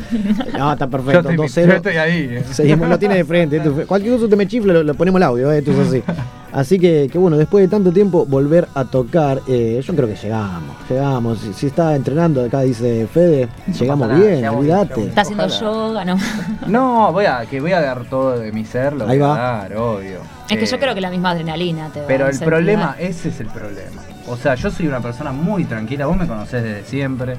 [0.57, 1.31] No, está perfecto.
[1.31, 1.67] Yo estoy- 2-0.
[1.67, 2.43] yo estoy ahí, eh.
[2.51, 3.59] Seguimos, lo tiene de frente.
[3.85, 6.03] Cualquier cosa te me chifla, lo, lo ponemos el audio, eh, esto es así.
[6.53, 10.15] Así que, que bueno, después de tanto tiempo volver a tocar, eh, yo creo que
[10.15, 11.39] llegamos, llegamos.
[11.39, 13.49] Si, si está entrenando, acá dice Fede,
[13.79, 15.03] llegamos nada, bien, olvídate.
[15.03, 16.17] Está haciendo yoga, ¿no?
[16.67, 19.33] No, voy a, que voy a dar todo de mi ser, lo Ahí voy a
[19.33, 20.19] dar, obvio.
[20.49, 22.95] Es que Eh, yo creo que la misma adrenalina te va Pero a el problema,
[22.99, 24.01] ese es el problema.
[24.27, 27.35] O sea, yo soy una persona muy tranquila, vos me conocés desde siempre.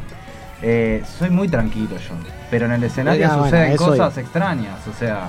[0.63, 2.15] Eh, soy muy tranquilo yo.
[2.51, 4.77] Pero en el escenario suceden cosas extrañas.
[4.89, 5.29] O sea,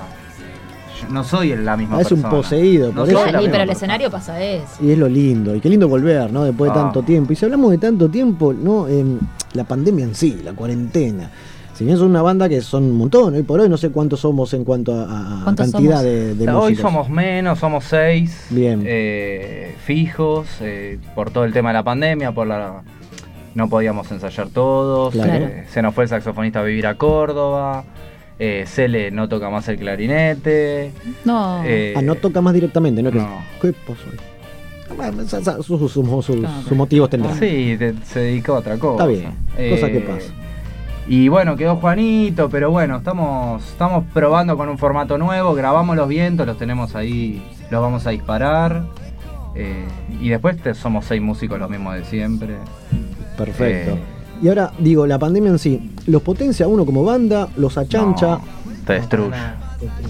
[1.10, 2.36] no soy la misma Ah, es un persona.
[2.42, 3.24] poseído, No por soy eso.
[3.26, 4.66] la Sí, misma pero el escenario pasa eso.
[4.82, 6.44] Y es lo lindo, y qué lindo volver, ¿no?
[6.44, 6.82] Después de Ah.
[6.82, 7.32] tanto tiempo.
[7.32, 8.86] Y si hablamos de tanto tiempo, ¿no?
[8.88, 9.18] Em,
[9.54, 11.30] la pandemia en sí, la cuarentena.
[11.74, 14.20] Si bien son una banda que son un montón, hoy por hoy no sé cuántos
[14.20, 15.04] somos en cuanto a,
[15.40, 16.04] a ¿Cuántos cantidad somos?
[16.04, 18.46] de, de Hoy somos menos, somos seis.
[18.50, 18.82] Bien.
[18.84, 22.82] eh, fijos, eh, por todo el tema de la pandemia, por la.
[23.54, 25.14] No podíamos ensayar todos.
[25.14, 25.32] Claro.
[25.46, 27.84] eh, se nos fue el saxofonista a vivir a Córdoba.
[28.42, 30.92] Eh, Cele no toca más el clarinete.
[31.26, 31.62] No.
[31.64, 33.10] Eh, ah, no toca más directamente, ¿no?
[33.12, 33.42] Que- no.
[33.60, 34.04] ¿Qué pasó
[35.62, 35.92] Sus
[36.64, 37.38] sus- motivos tendrán.
[37.38, 39.04] Sí, te- se dedicó a otra cosa.
[39.04, 40.32] Está bien, cosa que pasa.
[41.06, 46.08] Y bueno, quedó Juanito, pero bueno, estamos, estamos probando con un formato nuevo, grabamos los
[46.08, 48.84] vientos, los tenemos ahí, los vamos a disparar.
[49.56, 49.84] eh,
[50.20, 52.54] y después te- somos seis músicos los mismos de siempre.
[53.36, 53.98] Perfecto.
[54.42, 57.48] Y ahora, digo, la pandemia en sí, ¿los potencia a uno como banda?
[57.56, 58.38] ¿Los achancha?
[58.86, 59.36] te destruye.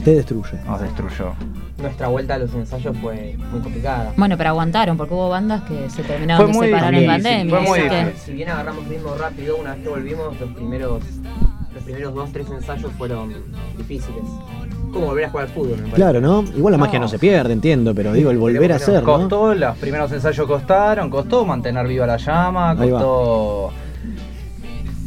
[0.05, 0.59] Te destruye.
[0.67, 1.33] Nos destruyó.
[1.79, 4.13] Nuestra vuelta a los ensayos fue muy complicada.
[4.17, 7.59] Bueno, pero aguantaron, porque hubo bandas que se terminaron de separar en pandemia.
[7.59, 8.13] fue muy que-.
[8.25, 11.03] Si bien agarramos ritmo rápido, una vez que volvimos, los primeros,
[11.75, 13.33] los primeros dos, tres ensayos fueron
[13.79, 14.23] difíciles.
[14.93, 15.91] Como volver a jugar al fútbol, me.
[15.91, 16.43] Claro, ¿no?
[16.57, 16.85] Igual la No.
[16.85, 19.05] magia no se pierde, entiendo, pero digo, el volver a hacer, ¿no?
[19.05, 22.99] Costó, los primeros ensayos costaron, costó mantener viva la llama, Ahí va.
[22.99, 23.71] costó.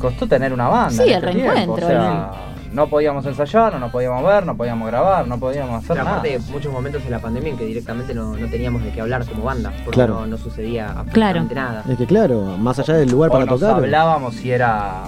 [0.04, 0.90] Costó tener una banda.
[1.04, 2.32] Sí, en el este tiempo, reencuentro, O sea,
[2.74, 6.18] no podíamos ensayar, no nos podíamos ver, no podíamos grabar, no podíamos hacer Pero nada.
[6.18, 9.26] aparte, muchos momentos en la pandemia en que directamente no, no teníamos de qué hablar
[9.26, 10.16] como banda, porque Claro.
[10.16, 11.84] no, no sucedía absolutamente nada.
[11.90, 13.76] Es que claro, más allá del lugar O para nos tocar.
[13.78, 15.04] hablábamos si era.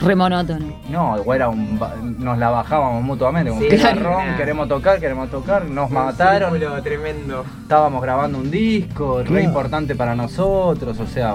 [0.00, 0.66] Re monótono.
[0.88, 1.78] No, o era un.
[2.18, 4.00] Nos la bajábamos mutuamente, como Sí, que claro.
[4.02, 6.52] garrón, queremos tocar, queremos tocar, nos Un mataron.
[6.58, 7.44] círculo tremendo.
[7.62, 11.34] Estábamos grabando un disco, re importante para nosotros, o sea,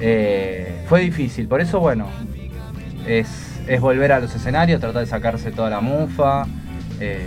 [0.00, 1.46] eh, fue difícil.
[1.48, 2.06] Por eso, bueno,
[3.06, 3.28] es,
[3.66, 6.46] es volver a los escenarios, tratar de sacarse toda la mufa,
[7.00, 7.26] eh,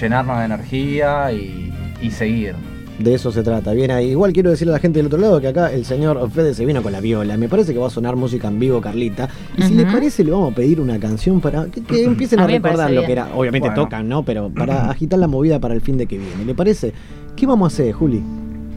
[0.00, 2.54] llenarnos de energía y, y seguir.
[2.98, 3.72] De eso se trata.
[3.72, 4.10] Bien ahí.
[4.10, 6.64] Igual quiero decirle a la gente del otro lado que acá el señor Fede se
[6.64, 7.36] vino con la viola.
[7.36, 9.28] Me parece que va a sonar música en vivo, Carlita.
[9.56, 12.46] Y si les parece, le vamos a pedir una canción para que, que empiecen a,
[12.46, 13.06] recordar lo bien.
[13.06, 13.28] que era.
[13.34, 13.82] Obviamente Bueno.
[13.84, 14.22] tocan, ¿no?
[14.24, 16.44] Pero para agitar la movida para el fin de que viene.
[16.44, 16.92] ¿Le parece?
[17.34, 18.22] ¿Qué vamos a hacer, Juli?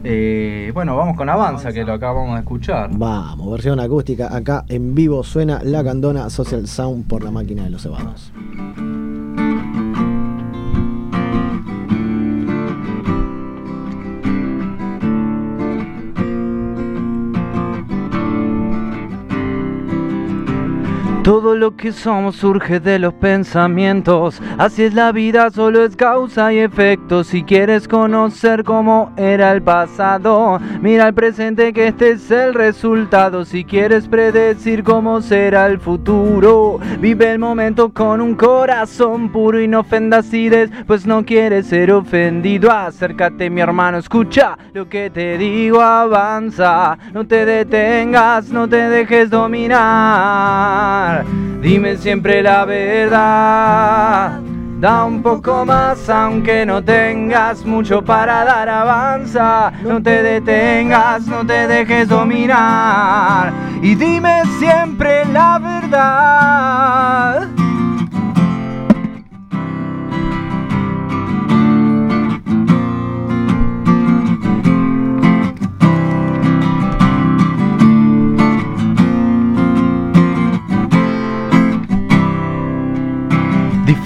[0.08, 2.90] Eh, bueno, vamos con Avanza, que lo acabamos de escuchar.
[2.92, 4.34] Vamos, versión acústica.
[4.34, 8.32] Acá en vivo suena la candona Social Sound por la máquina de los cebados.
[21.26, 24.40] Todo lo que somos surge de los pensamientos.
[24.58, 27.24] Así es la vida, solo es causa y efecto.
[27.24, 33.44] Si quieres conocer cómo era el pasado, mira el presente que este es el resultado.
[33.44, 39.66] Si quieres predecir cómo será el futuro, vive el momento con un corazón puro y
[39.66, 40.48] no ofendas si
[40.86, 42.70] pues no quieres ser ofendido.
[42.70, 46.96] Acércate, mi hermano, escucha lo que te digo, avanza.
[47.12, 51.15] No te detengas, no te dejes dominar.
[51.60, 54.40] Dime siempre la verdad.
[54.80, 59.72] Da un poco más aunque no tengas mucho para dar avanza.
[59.82, 63.52] No te detengas, no te dejes dominar.
[63.82, 67.65] Y dime siempre la verdad.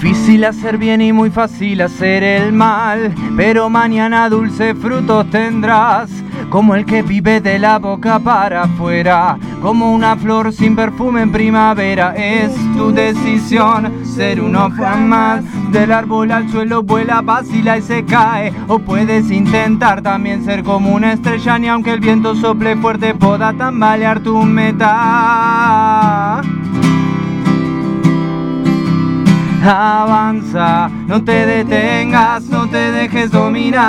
[0.01, 6.09] Difícil hacer bien y muy fácil hacer el mal, pero mañana dulces frutos tendrás,
[6.49, 11.31] como el que vive de la boca para afuera, como una flor sin perfume en
[11.31, 12.15] primavera.
[12.15, 18.51] Es tu decisión ser uno más, del árbol al suelo vuela, vacila y se cae,
[18.67, 23.53] o puedes intentar también ser como una estrella, ni aunque el viento sople fuerte pueda
[23.53, 24.81] tambalear tu meta.
[29.63, 33.79] Avanza, no te detengas, no te dejes dominar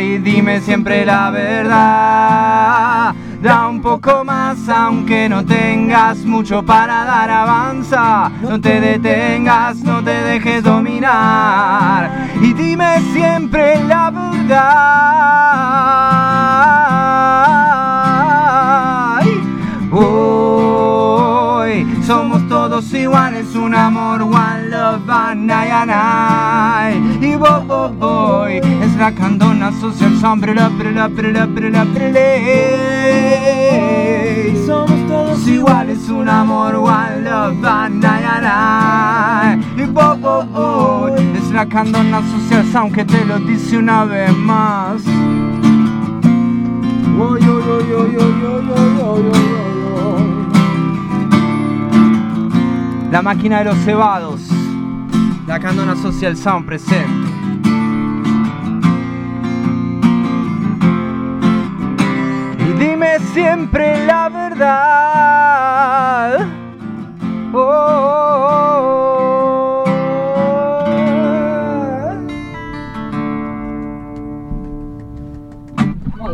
[0.00, 3.14] y dime siempre la verdad.
[3.40, 10.02] Da un poco más aunque no tengas mucho para dar, avanza, no te detengas, no
[10.02, 12.10] te dejes dominar
[12.42, 15.28] y dime siempre la verdad.
[22.78, 27.26] Todos iguales, un amor, one love, and I and I.
[27.26, 31.08] Y voy, es la candona social, sombre, la, la,
[34.64, 39.82] Somos todos iguales, un amor, one love, and I and I.
[39.82, 45.02] Y voy, es la candona social, aunque te lo dice una vez más.
[47.18, 49.67] Oy, oy, oy, oy, oy, oy, oy, oy,
[53.10, 54.42] La máquina de los cebados.
[55.46, 57.08] La Candona Social Sound presente.
[62.58, 65.38] Y dime siempre la verdad.
[67.54, 68.27] Oh, oh,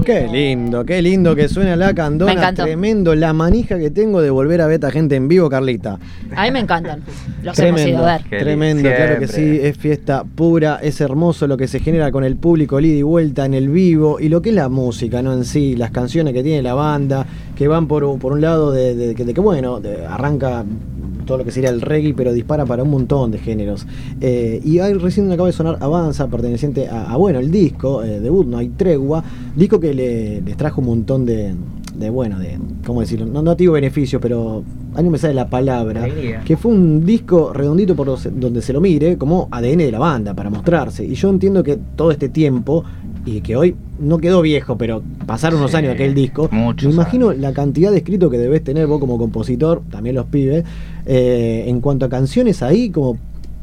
[0.04, 2.32] Qué lindo, qué lindo que suena la Me candona.
[2.32, 2.64] encantó.
[2.64, 5.98] Tremendo la manija que tengo de volver a ver a esta gente en vivo, Carlita.
[6.36, 7.00] A mí me encantan.
[7.42, 8.40] Los hemos ido Tremendo, a ver.
[8.42, 12.36] tremendo, claro que sí, es fiesta pura, es hermoso lo que se genera con el
[12.36, 15.32] público, el ida y vuelta en el vivo y lo que es la música, ¿no?
[15.32, 17.26] En sí, las canciones que tiene la banda,
[17.56, 20.64] que van por, un- por un lado de, de- de que, bueno, de- arranca
[21.24, 23.86] todo lo que sería el reggae, pero dispara para un montón de géneros.
[24.20, 28.20] Eh, y ahí recién acaba de sonar Avanza, perteneciente a, a, bueno, el disco, eh,
[28.20, 29.22] debut, No hay tregua,
[29.56, 31.54] disco que le, les trajo un montón de,
[31.96, 33.26] de, bueno, de, ¿cómo decirlo?
[33.26, 34.62] No, no digo beneficios, pero
[34.94, 36.06] a mí me sale la palabra.
[36.44, 39.98] Que fue un disco redondito por los- donde se lo mire, como ADN de la
[39.98, 41.04] banda, para mostrarse.
[41.04, 42.84] Y yo entiendo que todo este tiempo,
[43.26, 47.32] y que hoy no quedó viejo, pero pasaron unos Sí, años aquel disco, me imagino
[47.32, 50.64] la cantidad de escritos que debes tener vos como compositor, también los pibes,
[51.06, 53.18] eh, en cuanto a canciones ahí como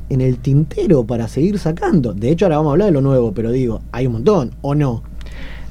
[0.10, 2.14] en el tintero para seguir sacando.
[2.14, 4.76] De hecho, ahora vamos a hablar de lo nuevo, pero digo, hay un montón, ¿o
[4.76, 5.04] no?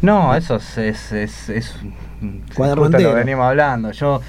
[0.03, 1.75] No, eso es, es, es, es-
[2.55, 3.15] justo lo entero.
[3.15, 3.93] venimos hablando.
[3.93, 4.21] Yo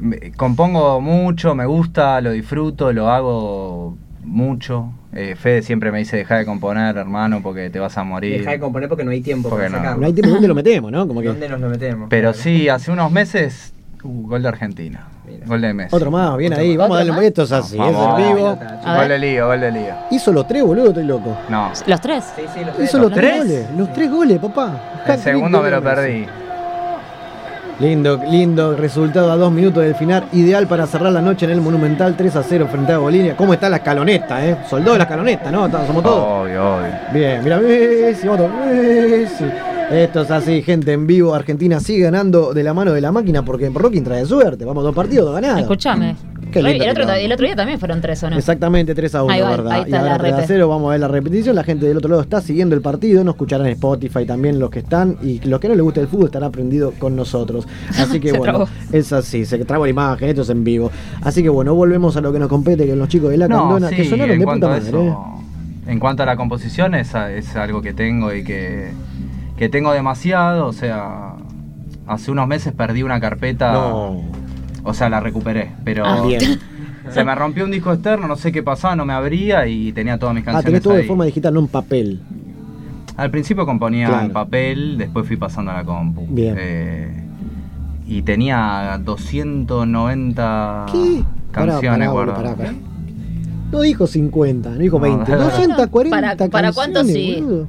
[0.00, 4.92] me- compongo mucho, me gusta, lo disfruto, lo hago mucho.
[5.14, 8.38] Eh, Fede siempre me dice deja de componer, hermano, porque te vas a morir.
[8.38, 9.78] Deja de componer porque no hay tiempo Porque para no.
[9.78, 10.00] sacarlo.
[10.00, 11.06] No hay tiempo, ¿dónde lo metemos, no?
[11.06, 11.28] Como que...
[11.28, 12.08] ¿Dónde nos lo metemos?
[12.08, 15.08] Pero sí, hace unos meses, uh, gol de Argentina.
[15.46, 15.94] Gol de Messi.
[15.94, 16.78] Otro más, bien ahí, más.
[16.88, 18.20] vamos a darle un esto es así, Vamos.
[18.20, 18.58] es en vivo.
[18.84, 19.94] Gol de lío, gol de lío.
[20.10, 21.36] Hizo los tres, boludo, estoy loco.
[21.48, 21.70] No.
[21.86, 22.24] ¿Los tres?
[22.36, 25.02] Sí, sí, los Hizo los tres goles, los tres goles, papá.
[25.06, 26.26] El segundo me lo perdí.
[27.80, 31.60] Lindo, lindo resultado a dos minutos del final, ideal para cerrar la noche en el
[31.60, 33.36] Monumental 3 a 0 frente a Bolivia.
[33.36, 34.56] ¿Cómo está la escaloneta, eh?
[34.70, 35.66] Soldado de la escaloneta, ¿no?
[35.66, 36.42] Estamos- Somos todos.
[36.44, 36.86] Obvio, obvio.
[37.12, 39.44] Bien, mira, Messi, Messi.
[39.90, 41.34] Esto es así, gente en vivo.
[41.34, 44.64] Argentina sigue ganando de la mano de la máquina porque Rocking trae suerte.
[44.64, 45.60] Vamos, dos partidos, dos ganados.
[45.62, 46.14] Escúchame.
[46.52, 48.36] Qué Re- lindo el, otro, el otro día también fueron tres, ¿o no?
[48.36, 49.72] Exactamente, 3 a 1, Ahí va, ¿verdad?
[49.72, 50.46] ahí y está ahora la 3 a repe.
[50.48, 51.56] 0, vamos a ver la repetición.
[51.56, 54.70] La gente del otro lado está siguiendo el partido, nos escucharán en Spotify también los
[54.70, 57.66] que están y los que no les gusta el fútbol estarán aprendidos con nosotros.
[57.98, 58.68] Así que bueno, trabó.
[58.92, 60.90] es así, se trabó la imagen, esto es en vivo.
[61.22, 63.58] Así que bueno, volvemos a lo que nos compete, que los chicos de la No,
[63.62, 64.88] Candona, sí, que sonaron en de cuanto puta a madre.
[64.88, 65.90] eso, ¿eh?
[65.90, 68.90] En cuanto a la composición, es, es algo que tengo y que,
[69.56, 70.66] que tengo demasiado.
[70.66, 71.32] O sea,
[72.06, 73.72] hace unos meses perdí una carpeta.
[73.72, 74.22] No.
[74.84, 76.40] O sea, la recuperé, pero Ah, bien.
[77.10, 80.18] se me rompió un disco externo, no sé qué pasaba, no me abría y tenía
[80.18, 82.20] todas mis Ah, canciones tenés todo de forma digital, no en papel.
[83.16, 84.24] Al principio componía Claro.
[84.26, 86.26] en papel, después fui pasando a la compu.
[86.28, 86.56] Bien.
[86.58, 87.24] Eh,
[88.08, 91.22] y tenía 290 ¿Qué?
[91.52, 92.42] Canciones guardadas.
[92.42, 92.72] pará, pará.
[93.70, 95.30] No dijo 50, no dijo No, 20.
[95.32, 95.44] no, no.
[95.44, 97.36] 240 ¿Para- para canciones, sí?
[97.40, 97.66] boludo.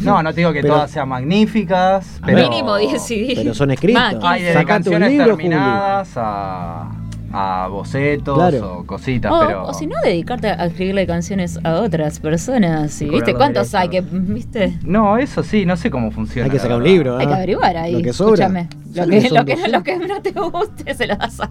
[0.00, 3.70] No, no te digo que Pero- todas sean magníficas, pero Mínimo 10 y Pero son
[3.70, 4.00] escritos.
[4.02, 6.90] Más, hay desde canciones libro, terminadas a,
[7.32, 8.78] a bocetos Claro.
[8.78, 13.00] o cositas, O, pero o si no, dedicarte a escribirle canciones a otras personas.
[13.02, 14.78] Y, ¿Viste cuántos hay que, viste?
[14.84, 16.46] no, eso sí, no sé cómo funciona.
[16.46, 17.36] Hay que sacar un libro, Hay que ¿ah?
[17.36, 17.92] averiguar ahí.
[17.92, 18.46] Lo que sobra.
[18.46, 18.68] Escúchame.
[18.94, 19.72] Lo ¿Sabes que, lo, que, 200?
[19.72, 21.50] lo que no te guste se lo das a,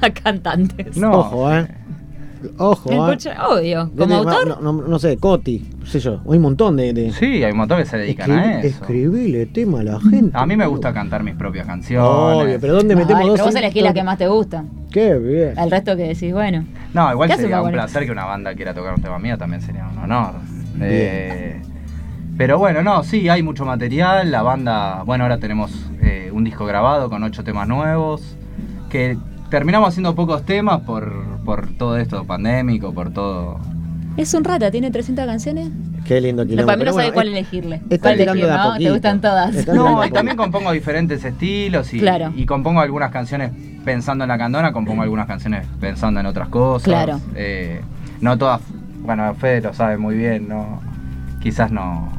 [0.00, 0.96] a cantantes.
[0.96, 1.68] No, Ojo, ¿eh?
[2.58, 2.98] Ojo, El ¿eh?
[2.98, 3.90] coche, obvio.
[3.96, 6.20] Como autor, No, no- no sé, Coti, no sé yo.
[6.28, 6.92] Hay un montón de.
[6.92, 8.80] de- Sí, hay un montón que se dedican a Escribí- eso.
[8.82, 10.30] Escribile tema a la gente.
[10.36, 12.08] A mí me gusta cantar mis propias canciones.
[12.08, 13.34] Obvio, pero ¿dónde metemos ay, dos?
[13.36, 14.64] pero vos elegís la que más te gusta.
[14.90, 15.58] Qué bien.
[15.58, 16.64] El resto que decís, bueno.
[16.94, 19.36] No, igual ¿Qué hace sería un placer que una banda quiera tocar un tema mío,
[19.36, 20.34] también sería un honor.
[20.80, 21.60] Eh,
[22.36, 24.30] pero bueno, no, sí, hay mucho material.
[24.30, 28.36] La banda, bueno, ahora tenemos eh, un disco grabado con ocho temas nuevos.
[28.90, 29.18] Que
[29.50, 31.12] terminamos haciendo pocos temas por,
[31.44, 33.58] por todo esto pandémico, por todo.
[34.16, 35.70] Es un rata, tiene 300 canciones.
[36.04, 36.66] Qué lindo quilombo.
[36.66, 37.76] para mí no sabe bueno, cuál elegirle.
[37.76, 38.78] están ¿Cuál tirando elegir, de a no?
[38.78, 39.66] Te gustan todas.
[39.68, 42.32] No, y también compongo diferentes estilos y, Claro.
[42.34, 43.52] y compongo algunas canciones
[43.84, 46.84] pensando en la candona, compongo algunas canciones pensando en otras cosas.
[46.84, 47.20] Claro.
[47.36, 47.80] Eh,
[48.20, 48.60] no todas,
[49.02, 50.80] bueno, Fede lo sabe muy bien, no,
[51.40, 52.10] quizás no.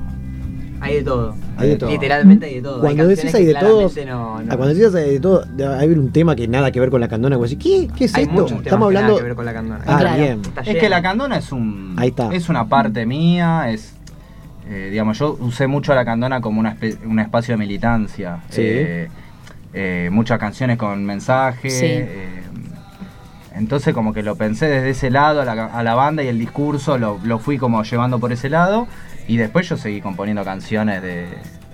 [0.81, 1.35] Hay de todo.
[1.57, 1.89] Hay de todo.
[1.89, 2.79] Literalmente hay de todo.
[2.81, 4.57] Cuando hay decís canciones hay de que todos, claramente no, ah, no.
[4.57, 7.07] cuando decís hay de todo, debe haber un tema que nada que ver con la
[7.07, 7.37] candona.
[7.37, 8.33] vos decís, ¿qué, ¿Qué es Hay esto?
[8.33, 9.17] muchos temas Estamos que nada hablando.
[9.17, 9.81] que ver con la candona.
[9.85, 10.17] Ah, Claro.
[10.21, 10.41] bien.
[10.65, 11.95] Es que la candona es un.
[11.97, 12.33] Ahí está.
[12.33, 13.93] Es una parte mía, es.
[14.69, 18.39] eh, digamos, yo usé mucho a la candona como una espe- un espacio de militancia.
[18.49, 18.61] Sí.
[18.63, 19.07] Eh,
[19.73, 21.69] eh, muchas canciones con mensaje.
[21.69, 21.85] Sí.
[21.85, 22.43] eh,
[23.55, 26.37] entonces como que lo pensé desde ese lado a la, a la banda y el
[26.39, 28.87] discurso lo, lo fui como llevando por ese lado.
[29.29, 31.27] Y después yo seguí componiendo canciones de,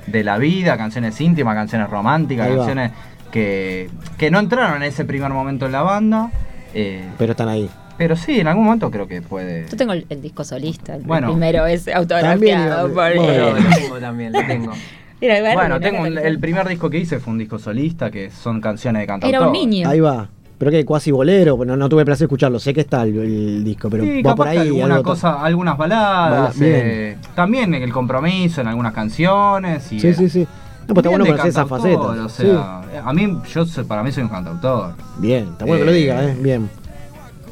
[0.08, 2.92] de la vida, canciones íntimas, canciones románticas, canciones
[3.32, 6.32] que, que no entraron en ese primer momento en la banda.
[6.74, 7.70] eh, Pero están ahí.
[7.98, 9.68] pero sí, en algún momento creo que puede.
[9.70, 11.30] Yo tengo el, el disco solista, el Bueno.
[11.32, 13.22] primero es autografiado iba- por bueno.
[13.52, 13.64] Lo él.
[13.74, 14.74] tengo también, lo tengo.
[15.22, 18.30] Mira, igual, Bueno, tengo un- el primer disco que hice fue un disco solista que
[18.32, 19.34] son canciones de cantautor.
[19.40, 19.90] Era un niño.
[19.90, 20.28] Ahí va.
[20.58, 22.60] Pero que cuasi bolero, no, no tuve placer de escucharlo.
[22.60, 24.58] Sé que está el, el disco, pero Sí, va por ahí.
[24.60, 29.92] alguna cosa, algunas baladas, eh, también el compromiso en algunas canciones.
[29.92, 30.48] Y Sí, sí, sí.
[30.88, 32.26] No, pues está bueno conocer cantautor, facetas.
[32.26, 34.94] O sea, a mí, yo para mí soy un cantautor.
[35.18, 36.38] Bien, está bueno que lo diga, ¿eh?
[36.40, 36.70] Bien.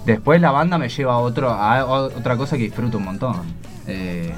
[0.05, 3.35] Después la banda me lleva a, otro, a o- otra cosa que disfruto un montón.
[3.87, 4.31] Eh,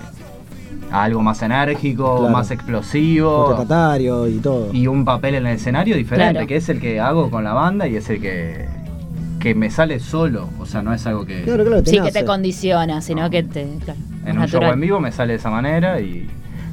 [0.96, 2.32] a algo más enérgico, Claro.
[2.34, 3.46] más explosivo.
[3.48, 4.70] Contestatario y todo.
[4.74, 6.48] y un papel en el escenario diferente, Claro.
[6.48, 8.66] que es el que hago con la banda y es el que,
[9.40, 10.50] que me sale solo.
[10.60, 13.68] O sea, no es algo que Claro, claro, Sí, que te condiciona, sino que te.
[13.84, 16.00] Claro, en un show en vivo me sale de esa manera.
[16.00, 16.28] y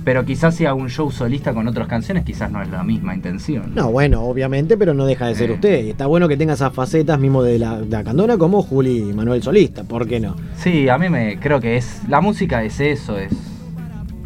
[0.05, 3.15] Pero quizás si hago un show solista con otras canciones, quizás no es la misma
[3.15, 3.73] intención.
[3.75, 5.55] No, bueno, obviamente, pero no deja de ser Eh.
[5.55, 5.85] usted.
[5.85, 9.11] Y está bueno que tenga esas facetas mismo de la, de la candona como Juli
[9.11, 10.35] y Manuel Solista, ¿por qué no?
[10.57, 12.03] Sí, a mí me creo que es.
[12.09, 13.33] La música es eso, es.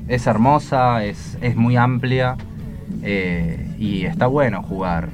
[0.09, 2.37] Es hermosa, es, es muy amplia.
[3.03, 5.09] eh, y está bueno jugar.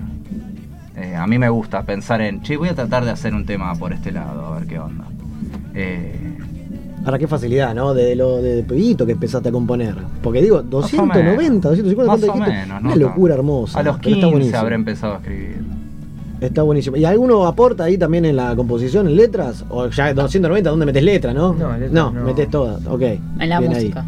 [0.96, 3.74] Eh, a mí me gusta pensar en, che, voy a tratar de hacer un tema
[3.74, 5.04] por este lado, a ver qué onda.
[5.74, 6.18] Eh,
[7.04, 7.94] Ahora, qué facilidad, ¿no?
[7.94, 9.96] De lo de pibito que empezaste a componer.
[10.22, 12.88] Porque digo, 290, 250, Más ¿cuánto o menos, ¿no?
[12.88, 13.80] Una locura hermosa.
[13.80, 14.58] a los pero está 15 buenísimo.
[14.58, 15.64] habré empezado a escribir.
[16.42, 16.96] Está buenísimo.
[16.96, 19.64] ¿Y alguno aporta ahí también en la composición, en letras?
[19.70, 21.52] ¿O ya 290, ¿dónde metes letra, no?
[21.54, 22.24] No, letras no, no.
[22.24, 22.84] metes todas.
[22.86, 23.02] Ok.
[23.02, 24.04] En la música.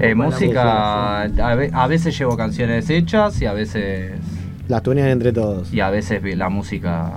[0.00, 4.12] Eh, música, a, ve- a veces llevo canciones hechas y a veces
[4.68, 5.72] Las tunean entre todos.
[5.72, 7.12] y a veces la música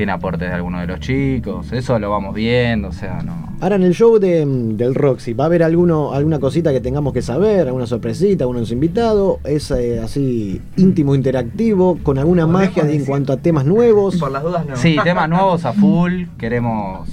[0.00, 1.70] tiene aportes de algunos de los chicos.
[1.72, 3.50] Eso lo vamos viendo, o sea, no.
[3.60, 7.12] Ahora en el show de, del Roxy, ¿va a haber alguno, alguna cosita que tengamos
[7.12, 7.66] que saber?
[7.66, 8.44] ¿Alguna sorpresita?
[8.44, 9.36] ¿Algunos invitados?
[9.44, 11.98] ¿Es eh, así íntimo, interactivo?
[12.02, 14.16] ¿Con alguna magia de- en cuanto a temas nuevos?
[14.16, 14.74] Por las dudas no.
[14.76, 17.06] Sí, temas nuevos a full, queremos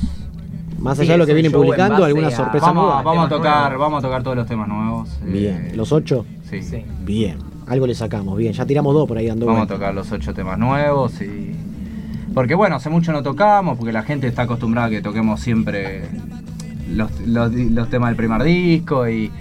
[0.80, 3.02] Más Sí, allá de lo que vienen publicando, alguna a- sorpresa vamos, nueva.
[3.02, 3.80] vamos a tocar, nuevos.
[3.86, 5.10] vamos a tocar todos los temas nuevos.
[5.26, 5.68] Bien.
[5.72, 6.26] eh, ¿Los ocho?
[6.50, 6.62] sí.
[6.62, 6.86] Sí.
[7.04, 7.36] Bien.
[7.68, 8.38] Algo le sacamos.
[8.38, 8.54] Bien.
[8.54, 11.52] Ya tiramos dos por ahí dando Vamos a tocar los ocho temas nuevos y.
[12.38, 16.04] Porque bueno, hace mucho no tocamos, porque la gente está acostumbrada a que toquemos siempre
[16.94, 19.32] los, los- los temas del primer disco y.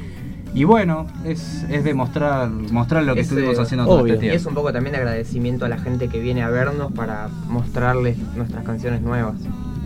[0.54, 4.14] Y bueno, es, es demostrar mostrar lo que Es, estuvimos eh, haciendo todo obvio.
[4.14, 6.90] este Y es un poco también de agradecimiento a la gente que viene a vernos
[6.92, 9.34] para mostrarles nuestras canciones nuevas.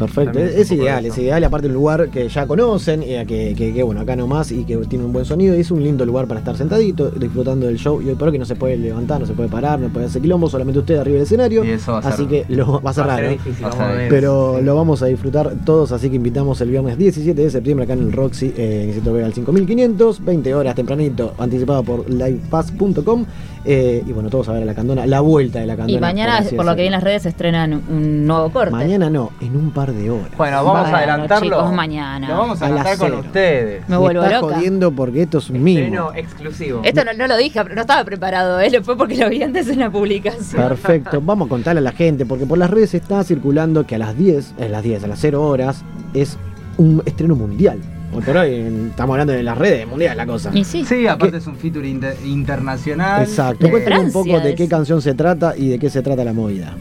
[0.06, 3.72] Perfecto, es, ideal, de es ideal, aparte un lugar que ya conocen, y que, que,
[3.72, 6.27] que, bueno, acá nomás y que tiene un buen sonido, y es un lindo lugar
[6.27, 9.20] para estar sentadito, disfrutando del show, y hoy por hoy que no se puede levantar,
[9.20, 11.93] no se puede parar, no puede hacer quilombo, solamente usted arriba del escenario, Y eso
[11.93, 13.40] va a ser- así que lo, va a ser Va a raro, ser ¿eh?
[13.44, 13.66] difícil,
[14.09, 17.93] pero lo vamos a disfrutar todos, así que invitamos el viernes 17 de septiembre acá
[17.94, 23.24] en el Roxy, eh, en Vega al 5500, 20 horas tempranito, anticipado por livepass.com,
[23.64, 25.98] eh, y bueno, todos a ver a la candona, la vuelta de la candona.
[25.98, 28.70] Y mañana, por lo que vi en las redes, se estrenan un nuevo corte.
[28.70, 30.30] Mañana no, en un par de horas.
[30.36, 31.56] Bueno, vamos Bueno, a adelantarlo.
[31.56, 32.28] chicos, mañana.
[32.28, 33.88] Lo vamos a adelantar con ustedes.
[33.88, 34.54] Me vuelvo está loca.
[34.54, 35.78] jodiendo porque esto es un mimo.
[35.80, 36.80] Estreno exclusivo.
[36.84, 38.80] Esto no, no lo dije, pero no estaba preparado, ¿eh?
[38.82, 40.62] Fue porque lo vi antes en la publicación.
[40.62, 43.98] Perfecto, vamos a contarle a la gente, porque por las redes está circulando que a
[43.98, 45.84] las 10, a las 10, a las 0 horas,
[46.14, 46.36] es
[46.78, 47.78] un estreno mundial.
[48.12, 50.50] Hoy por hoy en- estamos hablando de las redes, mundial la cosa.
[50.52, 50.84] Y sí.
[50.84, 53.22] Sí, aparte es un feature inter- internacional.
[53.22, 56.24] Exacto, De cuéntame un poco de qué canción se trata y de qué se trata
[56.24, 56.74] la movida.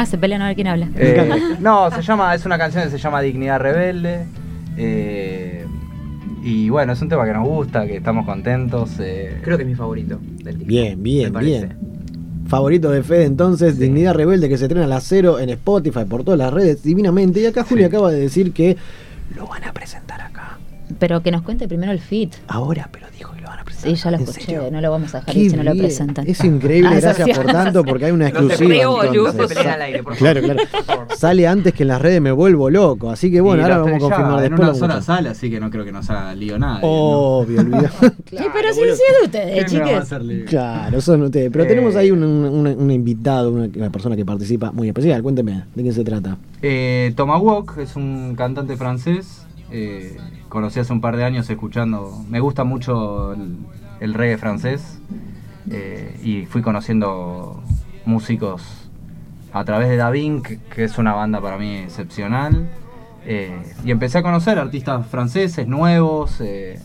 [0.00, 0.88] Ah, se pelean a ver quién habla.
[0.96, 4.26] Eh, no, se llama, es una canción que se llama Dignidad Rebelde.
[4.76, 5.64] eh,
[6.42, 8.92] y bueno, es un tema que nos gusta, que estamos contentos.
[9.00, 9.40] eh.
[9.42, 10.68] Creo que es mi favorito del disco.
[10.68, 11.66] Bien, bien, me parece.
[11.66, 11.78] bien.
[12.46, 16.22] Favorito de Fede entonces, Dignidad Rebelde que se estrena a las cero en Spotify por
[16.24, 17.40] todas las redes divinamente.
[17.40, 18.76] Y acá Juli acaba de decir que
[19.36, 20.37] lo van a presentar acá.
[20.98, 22.34] Pero que nos cuente primero el fit.
[22.48, 23.90] Ahora, pero dijo que lo van a presentar.
[23.96, 24.68] Sí, ya lo ¿En escuché, serio?
[24.72, 26.26] no lo vamos a dejar ir si no lo presentan.
[26.28, 28.84] Es increíble, Ah, gracias por tanto, porque hay una No te exclusiva.
[29.14, 30.60] No se peleen al aire, por claro, claro.
[31.16, 33.10] Sale antes que en las redes me vuelvo loco.
[33.10, 34.58] Así que bueno, Y ahora lo vamos a confirmar En después.
[34.60, 36.80] una lo sola sala, así que no creo que nos haga lío nada.
[36.82, 37.88] Obvio, olvidado.
[38.28, 40.48] Sí, pero si es de ustedes, chiques.
[40.48, 41.50] Claro, son ustedes.
[41.52, 41.68] Pero Eh.
[41.68, 45.22] tenemos ahí un, un- un- un invitado, una, una persona que participa muy especial.
[45.22, 46.36] Cuénteme, ¿de quién se trata?
[46.62, 49.44] Eh, Tomahawk es un cantante francés.
[49.70, 50.16] eh,
[50.48, 52.24] conocí hace un par de años escuchando.
[52.28, 53.56] Me gusta mucho el,
[54.00, 54.98] el reggae francés.
[55.70, 57.62] eh, y fui conociendo
[58.06, 58.62] músicos
[59.52, 62.68] a través de Davin, que, que es una banda para mí excepcional.
[63.26, 66.40] eh, y empecé a conocer artistas franceses nuevos.
[66.40, 66.80] eh,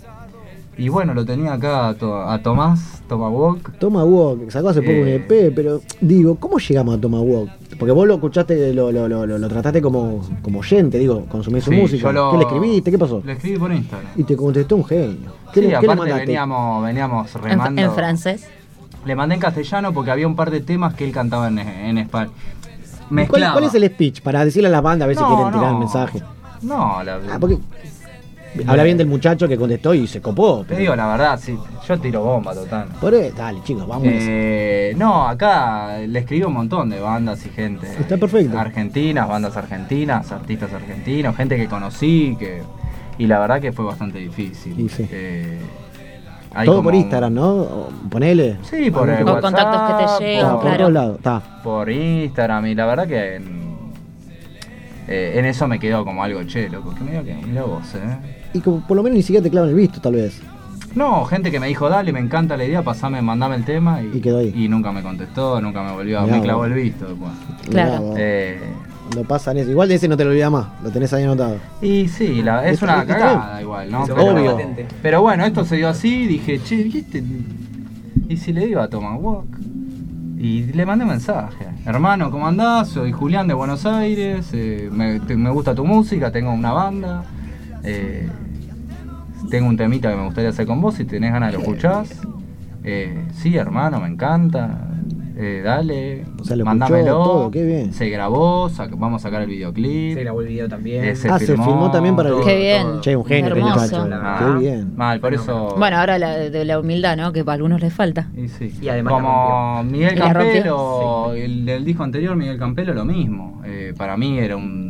[0.77, 3.77] y bueno, lo tenía acá a, To- a Tomás, Tomahawk.
[3.79, 5.15] Tomahawk, sacó hace poco un Eh.
[5.15, 7.49] EP, pero digo, ¿cómo llegamos a Tomahawk?
[7.77, 11.63] Porque vos lo escuchaste, lo, lo, lo, lo- lo trataste como, como oyente, digo, consumís
[11.63, 12.09] su Sí, música.
[12.11, 12.91] ¿Qué le escribiste?
[12.91, 13.21] ¿Qué pasó?
[13.25, 14.11] Le escribí por Instagram.
[14.15, 15.31] Y te contestó un genio.
[15.53, 16.25] ¿Qué, Sí, le, qué le aparte mandaste?
[16.25, 17.81] veníamos, veníamos En, remando.
[17.81, 18.47] en francés.
[19.05, 21.97] Le mandé en castellano porque había un par de temas que él cantaba en, en
[21.97, 22.31] español.
[23.11, 24.21] ¿Y ¿Cuál, cuál es el speech?
[24.21, 25.73] Para decirle a la banda a ver si No, quieren tirar no.
[25.73, 26.23] el mensaje.
[26.61, 27.57] No, la, Ah, porque
[28.67, 30.63] habla bien del muchacho que contestó y se copó.
[30.67, 31.57] te digo la verdad, sí,
[31.88, 32.88] yo tiro bomba total.
[33.01, 34.07] Por ahí, dale, chicos, vamos.
[34.09, 37.88] Eh, no, acá le escribí un montón de bandas y gente.
[37.99, 38.57] Está perfecto.
[38.59, 42.61] Argentinas, bandas argentinas, artistas argentinos, gente que conocí, que
[43.17, 44.89] y la verdad que fue bastante difícil.
[44.89, 45.07] Sí.
[45.11, 45.59] Eh,
[46.55, 47.88] hay Todo como por un- Instagram, ¿no?
[48.09, 48.57] Ponele.
[48.63, 50.77] Sí, por el Con WhatsApp, contactos que te llegan, por claro.
[50.77, 51.41] todos lados, está.
[51.63, 53.63] por Instagram y la verdad que en,
[55.07, 58.32] eh, en eso me quedó como algo che, loco, que mira que mira vos, eh.
[58.53, 60.41] Y como por lo menos ni siquiera te clavan el visto, tal vez.
[60.95, 64.17] No, gente que me dijo, dale, me encanta la idea, pasame, mandame el tema y,
[64.17, 64.53] Y quedó ahí.
[64.55, 66.45] y nunca me contestó, nunca me volvió, Mirá me vos.
[66.45, 67.31] clavó el visto después.
[67.69, 68.13] Claro.
[68.15, 68.59] Eh,
[69.15, 69.71] Lo pasan eso.
[69.71, 70.67] Igual de ese no te lo olvidas más.
[70.84, 71.57] Lo tenés ahí anotado.
[71.81, 74.05] y sí, la- es una cagada igual, ¿no?
[74.05, 74.57] Pero,
[75.01, 77.23] pero bueno, esto se dio así, dije, che, ¿viste?
[78.30, 79.45] ¿Y si le digo a Thomas Walk?
[80.38, 81.65] Y le mandé mensaje.
[81.85, 82.89] Hermano, ¿cómo andás?
[82.89, 84.47] Soy Julián de Buenos Aires.
[84.53, 87.23] eh, me, te- me gusta tu música, tengo una banda.
[87.84, 88.27] Eh,
[89.49, 90.95] tengo un temita que me gustaría hacer con vos.
[90.95, 92.22] Si tenés ganas, lo escuchás.
[92.84, 94.89] Eh, sí, hermano, me encanta.
[95.35, 96.97] eh, dale, O sea, lo mándamelo.
[97.07, 97.93] escuchó todo, qué bien.
[97.93, 100.14] Se grabó, sac- vamos a sacar el videoclip.
[100.15, 101.03] Se grabó el video también.
[101.05, 103.01] Eh, Ah, se filmó también para el todo, Qué bien.
[103.01, 103.73] Che, un genio, Hermoso.
[103.81, 104.10] muchacho.
[104.14, 104.93] Ah, Qué bien.
[104.95, 105.76] Mal, por eso.
[105.77, 107.31] Bueno, ahora la, de la humildad, ¿no?
[107.34, 108.30] Que a algunos les falta.
[108.38, 108.72] Y sí.
[108.81, 109.84] Y además Como.
[109.85, 110.15] Miguel.
[110.19, 113.61] Campelo, el del disco anterior, Miguel Campelo, lo mismo.
[113.65, 114.82] Eh, para mí era un.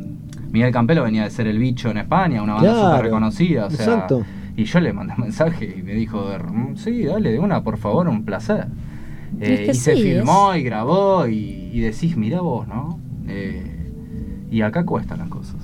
[0.53, 3.65] Miguel Campelo venía de ser el bicho en España, una banda Claro, súper reconocida.
[3.65, 4.23] O sea, exacto.
[4.55, 7.77] Y yo le mandé un mensaje y me dijo: "Mm, Sí, dale, de una, por
[7.77, 8.67] favor, un placer.
[9.41, 12.99] Eh, Es que y se sí, filmó y grabó y, y decís: Mirá vos, ¿no?
[13.27, 13.63] Eh,
[14.51, 15.55] y acá cuestan las cosas.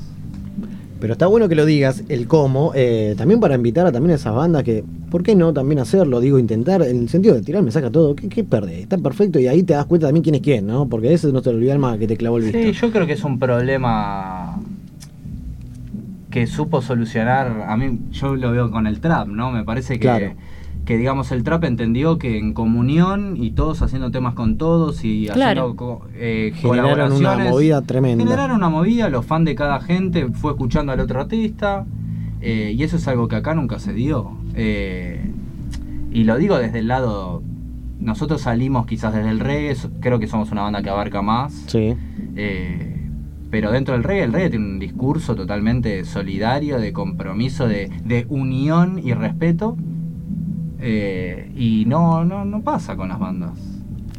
[0.99, 4.15] Pero está bueno que lo digas, el cómo, eh, también para invitar a también a
[4.15, 6.19] esas bandas que, ¿por qué no también hacerlo?
[6.19, 8.79] Digo, intentar, en el sentido de tirar mensaje a todo, ¿qué, qué perdés?
[8.79, 10.89] Está perfecto y ahí te das cuenta también quién es quién, ¿no?
[10.89, 12.57] Porque ese no te lo olvidas más que te clavó el visto.
[12.59, 14.59] Sí, yo creo que es un problema
[16.29, 17.65] que supo solucionar.
[17.67, 19.51] A mí, yo lo veo con el trap, ¿no?
[19.51, 20.33] Me parece que, Claro.
[20.85, 25.27] que digamos, el trap entendió que en comunión y todos haciendo temas con todos y
[25.27, 25.61] Claro.
[25.71, 28.23] haciendo eh, Generaron una movida tremenda.
[28.23, 31.85] Generaron una movida, los fans de cada gente fue escuchando al otro artista.
[32.41, 34.31] eh, y eso es algo que acá nunca se dio.
[34.55, 35.29] Eh,
[36.11, 37.43] y lo digo desde el lado.
[37.99, 41.51] Nosotros salimos quizás desde el reggae, creo que somos una banda que abarca más.
[41.67, 41.95] Sí.
[42.37, 42.98] Eh,
[43.49, 48.25] pero dentro del reggae, el reggae tiene un discurso totalmente solidario, de compromiso, de, de
[48.29, 49.75] unión y respeto.
[50.81, 53.51] Eh, y no, no, no pasa con las bandas.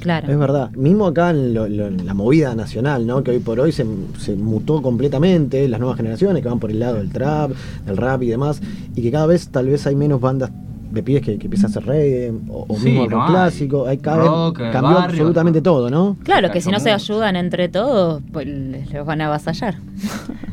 [0.00, 0.30] Claro.
[0.32, 0.70] Es verdad.
[0.72, 3.22] Mismo acá en, lo- lo- en la movida nacional, ¿no?
[3.22, 3.86] Que hoy por hoy se,
[4.18, 7.52] se mutó completamente, las nuevas generaciones que van por el lado del trap,
[7.86, 8.60] del rap y demás,
[8.96, 10.50] y que cada vez tal vez hay menos bandas
[10.90, 13.30] de pibes que, que empiezan a hacer reggae, o, o Sí, mismo no rock hay.
[13.30, 15.04] clásico, hay cada Rock, vez cambió barrio.
[15.10, 16.16] absolutamente todo, ¿no?
[16.24, 18.46] Claro, que si no se ayudan entre todos, pues
[18.92, 19.76] los van a avasallar.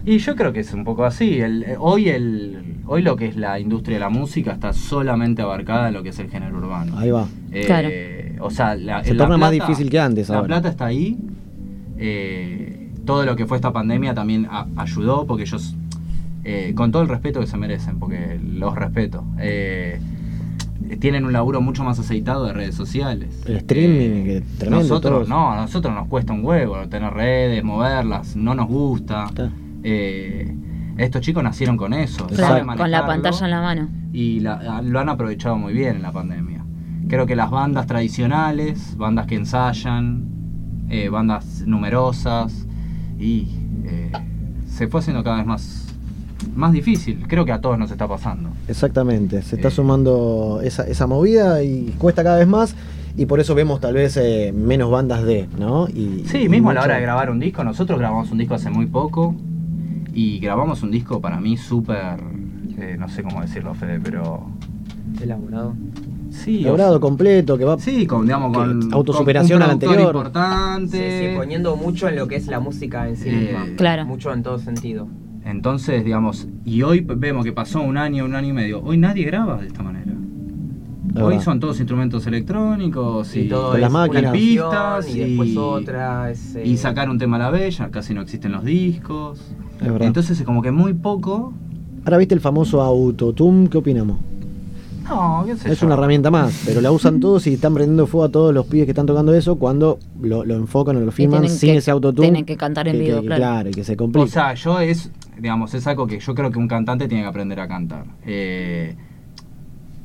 [0.06, 1.40] Y yo creo que es un poco así.
[1.40, 5.42] El- eh, hoy, el, hoy lo que es la industria de la música está solamente
[5.42, 6.98] abarcada en lo que es el género urbano.
[6.98, 7.28] Ahí va.
[7.52, 7.90] Eh, Claro.
[8.46, 10.48] O sea, la, Se la torna más difícil que antes La ahora.
[10.48, 11.18] plata está ahí.
[11.98, 15.76] eh, todo lo que fue esta pandemia también a- ayudó porque ellos,
[16.44, 20.00] eh, con todo el respeto que se merecen, porque los respeto, eh,
[20.96, 23.44] tienen un laburo mucho más aceitado de redes sociales.
[23.46, 24.84] El streaming, que tremendo.
[24.84, 25.36] Nosotros todo.
[25.36, 29.28] no, a nosotros nos cuesta un huevo tener redes, moverlas, no nos gusta.
[29.84, 30.56] Eh,
[30.98, 33.90] estos chicos nacieron con eso, saben con la pantalla en la mano.
[34.14, 36.64] y la- lo han aprovechado muy bien en la pandemia.
[37.08, 40.26] Creo que las bandas tradicionales, bandas que ensayan,
[40.90, 42.68] eh, bandas numerosas,
[43.20, 43.48] y
[43.86, 44.12] eh,
[44.66, 45.87] se fue haciendo cada vez más,
[46.58, 47.24] más difícil.
[47.28, 48.50] Creo que a todos nos está pasando.
[48.68, 49.60] Exactamente, se Eh.
[49.60, 52.76] está sumando esa, esa movida y cuesta cada vez más
[53.16, 55.88] y por eso vemos tal vez eh, menos bandas de, ¿no?
[55.88, 58.56] Y, Sí, y mismo a la hora de grabar un disco, nosotros grabamos un disco
[58.56, 59.34] hace muy poco
[60.14, 62.20] y grabamos un disco para mí súper,
[62.80, 64.50] eh, no sé cómo decirlo, Fede, pero...
[65.22, 65.74] Elaborado.
[66.30, 67.80] Sí, Logrado completo, que va.
[67.80, 70.02] Sí, con, digamos, con autosuperación al anterior.
[70.14, 71.20] importante.
[71.22, 73.66] Sí, sí, poniendo mucho en lo que es la música en sí Eh, misma.
[73.78, 74.06] Claro.
[74.06, 75.08] Mucho en todo sentido.
[75.50, 78.82] Entonces, digamos, y hoy vemos que pasó un año, un año y medio.
[78.84, 80.12] Hoy nadie graba de esta manera.
[81.22, 84.34] Hoy son todos instrumentos electrónicos y, Y todo las máquinas.
[84.34, 86.30] pistas y después otra.
[86.30, 89.40] es, eh, y sacar un tema a la ya casi no existen los discos.
[89.80, 90.06] Es verdad.
[90.08, 91.54] Entonces es como que muy poco.
[92.04, 94.18] Ahora viste el famoso autotune, ¿qué opinamos?
[95.08, 95.86] No, qué sé Es yo.
[95.88, 98.86] una herramienta más, pero la usan todos y están prendiendo fuego a todos los pibes
[98.86, 102.28] que están tocando eso cuando lo, lo enfocan o lo filman sin que- ese autotune.
[102.28, 103.70] tienen que cantar en vivo, claro.
[103.70, 104.26] y que se complica.
[104.26, 105.10] O sea, yo es,
[105.40, 108.06] digamos, es algo que yo creo que un cantante tiene que aprender a cantar.
[108.26, 108.96] Eh,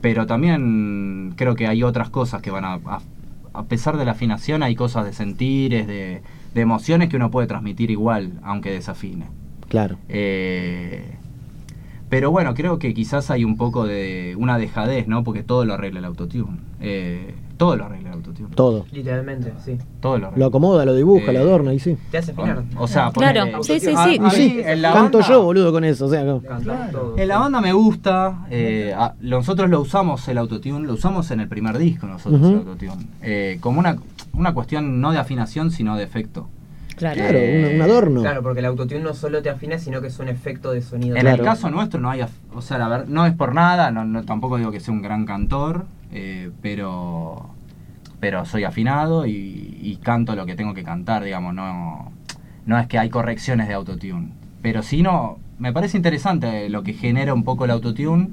[0.01, 3.01] pero también creo que hay otras cosas que van a, a,
[3.53, 6.23] a pesar de la afinación, hay cosas de sentires, de,
[6.55, 9.27] de emociones que uno puede transmitir igual, aunque desafine.
[9.69, 9.99] claro.
[10.09, 11.19] Eh,
[12.09, 15.25] pero bueno, creo que quizás hay un poco de una dejadez, ¿no?
[15.25, 16.59] Porque todo lo arregla el autotune.
[16.81, 18.49] Eh, todo lo arregla el autotune.
[18.55, 18.85] Todo.
[18.93, 19.79] Literalmente, sí.
[20.01, 20.39] Todo lo arregla.
[20.45, 21.97] Lo acomoda, lo dibuja, Eh, lo adorna y sí.
[22.11, 22.62] Te hace afinar.
[22.77, 24.19] O sea, Claro, ponele- sí, sí, a- sí.
[24.23, 26.07] a sí, mí en la canto banda- yo, boludo, con eso.
[26.07, 26.20] O sea.
[27.16, 31.41] En la banda me gusta, eh, a- nosotros lo usamos el autotune, lo usamos en
[31.41, 33.97] el primer disco nosotros el autotune, eh, como una,
[34.35, 36.49] una cuestión no de afinación sino de efecto.
[36.97, 37.16] Claro.
[37.16, 38.20] Claro, Eh, un, un adorno.
[38.20, 41.16] Claro, porque el autotune no solo te afina, sino que es un efecto de sonido.
[41.16, 41.39] En Claro.
[41.39, 44.05] el caso nuestro no hay, af- o sea, la ver- no es por nada, no,
[44.05, 47.51] no- tampoco digo que sea un gran cantor, eh, pero
[48.21, 52.13] pero soy afinado y, y canto lo que tengo que cantar, digamos, no,
[52.67, 54.29] no es que hay correcciones de autotune.
[54.63, 58.31] Pero sí no, me parece interesante lo que genera un poco el autotune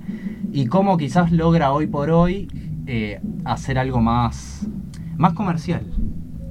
[0.51, 2.47] y cómo quizás logra hoy por hoy
[2.85, 4.67] eh, hacer algo más,
[5.17, 5.85] más comercial.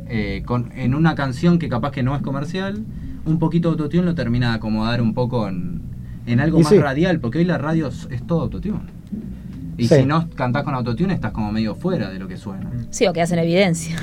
[0.08, 2.84] Eh, con, en una canción que capaz que no es comercial,
[3.24, 5.82] un poquito de autotune lo termina de acomodar un poco en,
[6.26, 6.78] en algo Y más sí.
[6.78, 8.97] radial, porque hoy la radio es, es todo autotune.
[9.78, 9.94] Y Sí.
[9.94, 12.68] si no cantás con autotune estás como medio fuera de lo que suena.
[12.90, 13.96] Sí, o que hacen evidencia.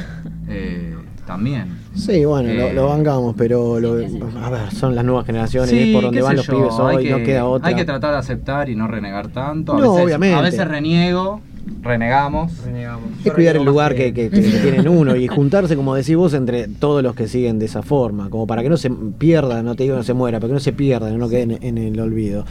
[0.47, 0.95] Eh,
[1.27, 1.79] también.
[1.95, 5.89] Sí, bueno, lo, Eh, lo bancamos, pero lo- a ver, son las nuevas generaciones, Sí,
[5.89, 7.67] es por donde van los yo, pibes hay hoy, que- no queda otra.
[7.69, 9.73] Hay que tratar de aceptar y no renegar tanto.
[9.73, 10.35] A No, veces, obviamente.
[10.35, 11.41] A veces reniego,
[11.81, 12.63] renegamos.
[12.63, 13.09] Renegamos.
[13.23, 16.33] Es cuidar el lugar que, que- que- que tienen uno y juntarse, como decís vos,
[16.33, 19.75] entre todos los que siguen de esa forma, como para que no se pierda, no
[19.75, 21.99] te digo no se muera, pero que no se pierda, no quede en, en el
[21.99, 22.45] olvido.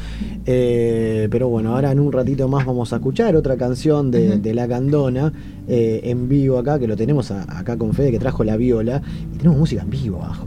[0.46, 4.54] Eh, pero bueno, ahora en un ratito más vamos a escuchar otra canción de, de
[4.54, 5.32] La Candona
[5.68, 9.00] eh, en vivo acá, que lo tenemos a- acá con Fede, que trajo la viola,
[9.32, 10.46] y tenemos música en vivo abajo.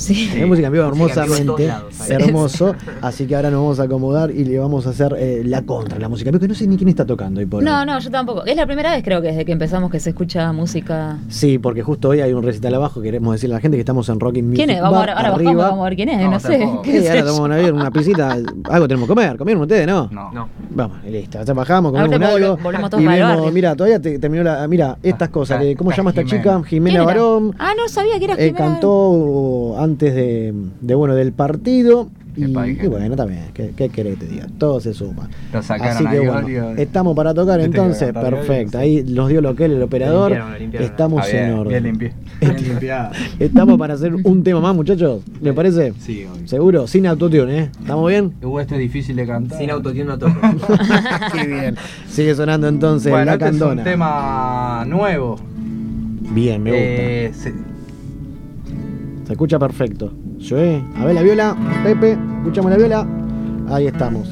[0.00, 0.28] Sí.
[0.28, 4.44] Tenemos música en vivo hermosamente, lados, hermoso, así que ahora nos vamos a acomodar y
[4.44, 6.88] le vamos a hacer eh, la contra la música, pero que no sé ni quién
[6.88, 8.44] está tocando hoy por No, no, yo tampoco.
[8.46, 11.18] Es la primera vez creo que desde que empezamos que se escucha música.
[11.28, 13.00] Sí, porque justo hoy hay un recital abajo.
[13.02, 14.56] Queremos decirle a la gente que estamos en Rocking Music.
[14.64, 14.82] ¿Quién es?
[14.82, 15.52] Vamos Bar, ahora, arriba.
[15.52, 16.58] bajamos, vamos a ver quién es, no, No, sé.
[16.82, 18.36] qué Sí, sé ahora tomamos una, birra, una pisita.
[18.70, 19.36] Algo tenemos que comer.
[19.36, 20.08] ¿Comieron ustedes, no?
[20.10, 20.32] No.
[20.32, 20.48] No.
[20.70, 21.42] Vamos, y listo.
[21.44, 22.56] Ya bajamos, Ahora comemos volve- algo.
[22.62, 24.66] volvemos todos y mira, todavía te- terminó la.
[24.68, 25.60] Mira, estas Ah, cosas.
[25.60, 26.62] que- ¿Cómo se está llama esta chica?
[26.64, 27.02] Jimena.
[27.04, 27.54] Barón.
[27.58, 28.58] Ah, no sabía que era eh, Jimena.
[28.58, 32.08] cantó antes de, de, bueno del partido.
[32.36, 32.46] Y,
[32.86, 34.46] bueno, también, ¿qué, qué querés que te diga?
[34.56, 35.28] Todo se suma.
[35.52, 36.80] Lo sacaron Así a que bueno, Gregorio.
[36.82, 38.78] estamos para tocar a entonces, perfecto.
[38.78, 40.30] Ahí nos dio lo que él, el operador.
[40.30, 40.88] limpiaron, lo limpiaron.
[40.90, 41.98] Estamos Está bien, en orden.
[41.98, 42.14] Bien.
[42.80, 43.06] Bien.
[43.40, 45.22] Estamos para hacer un tema más, muchachos.
[45.42, 45.92] ¿Le parece?
[45.98, 46.46] Sí, obvio.
[46.46, 47.70] Seguro, sin autotune, ¿eh?
[47.80, 48.32] ¿Estamos bien?
[48.60, 49.58] Este es difícil de cantar.
[49.58, 50.32] Sin autotune no toco.
[51.34, 51.74] Qué bien.
[52.08, 55.36] Sigue sonando entonces bueno, la este es un tema nuevo.
[56.32, 56.84] Bien, me gusta.
[56.84, 57.69] Eh, se-
[59.30, 60.12] Se escucha perfecto.
[60.40, 60.82] Sí.
[60.96, 63.06] A ver la viola, Pepe, escuchamos la viola.
[63.68, 64.28] Ahí estamos.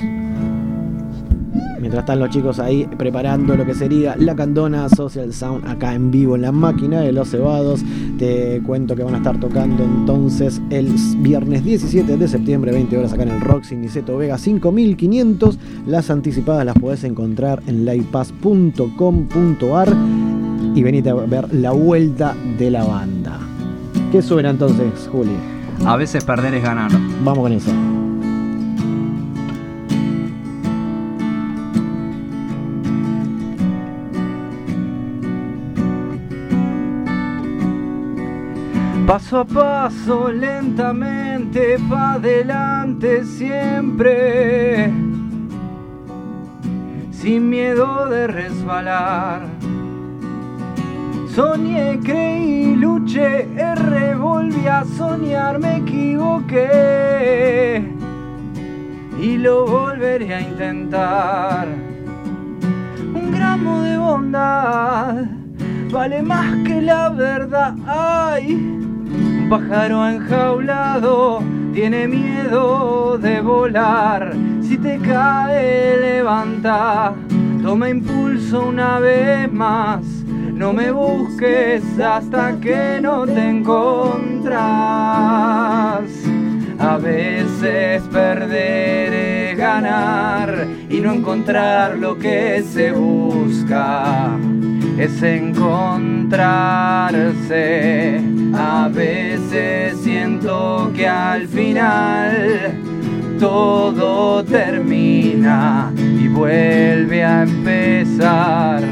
[1.79, 6.11] Mientras están los chicos ahí preparando lo que sería la Candona Social Sound acá en
[6.11, 7.85] vivo en la máquina de los cebados.
[8.19, 13.13] Te cuento que van a estar tocando entonces el viernes 17 de septiembre, 20 horas
[13.13, 15.61] acá en el Roxy Niceto Vega 5500.
[15.87, 19.97] Las anticipadas las podés encontrar en livepass.com.ar
[20.75, 23.48] y venite a ver la vuelta de la banda.
[24.11, 25.37] ¿Qué suena entonces, Juli?
[25.85, 26.91] A veces perder es ganar.
[27.23, 27.71] Vamos con eso.
[39.07, 44.91] Paso a paso, lentamente, pa' adelante siempre.
[47.11, 49.58] Sin miedo de resbalar
[51.39, 56.69] Soñé, creí, luché, erré, volví a soñar, me equivoqué.
[59.23, 61.69] Y lo volveré a intentar.
[63.15, 65.27] Un gramo de bondad
[65.93, 67.77] vale más que la verdad.
[67.87, 71.41] Ay, un pájaro enjaulado
[71.73, 74.35] tiene miedo de volar.
[74.61, 77.15] Si te cae, levanta,
[77.63, 80.18] toma impulso una vez más.
[80.59, 84.51] No me busques hasta que no te encontrás.
[86.81, 94.37] A veces perder es ganar y no encontrar lo que se busca
[94.99, 98.21] es encontrarse.
[98.53, 102.75] A veces siento que al final
[103.39, 108.83] todo termina y vuelve a empezar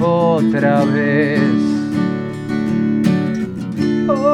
[0.00, 1.40] otra vez.
[4.08, 4.26] Otra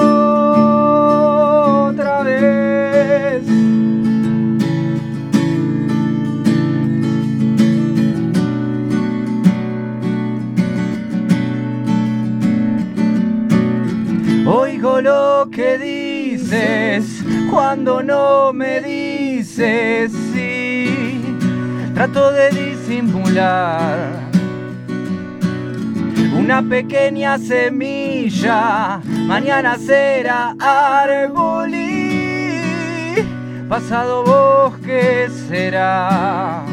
[2.23, 3.43] vez.
[14.47, 21.23] Oigo lo que dices cuando no me dices sí.
[21.95, 24.26] Trato de disimular
[26.39, 36.65] una pequeña semilla, mañana será árbol y pasado bosque será.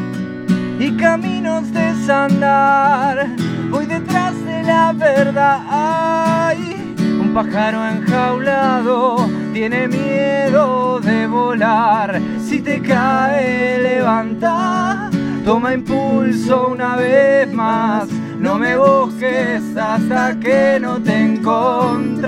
[0.80, 3.28] Y caminos desandar,
[3.70, 5.62] voy detrás de la verdad.
[5.70, 12.20] Ay, un pájaro enjaulado tiene miedo de volar.
[12.46, 15.10] Si te cae, levanta,
[15.46, 18.23] toma impulso una vez más.
[18.44, 22.28] No me busques hasta que no te encontrás.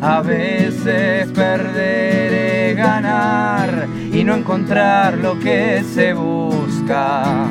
[0.00, 7.48] A veces perder es ganar y no encontrar lo que se busca.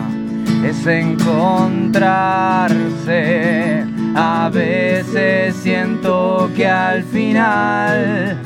[0.63, 3.85] Es encontrarse.
[4.15, 8.37] A veces siento que al final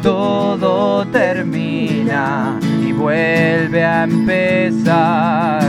[0.00, 2.56] todo termina
[2.86, 5.60] y vuelve a empezar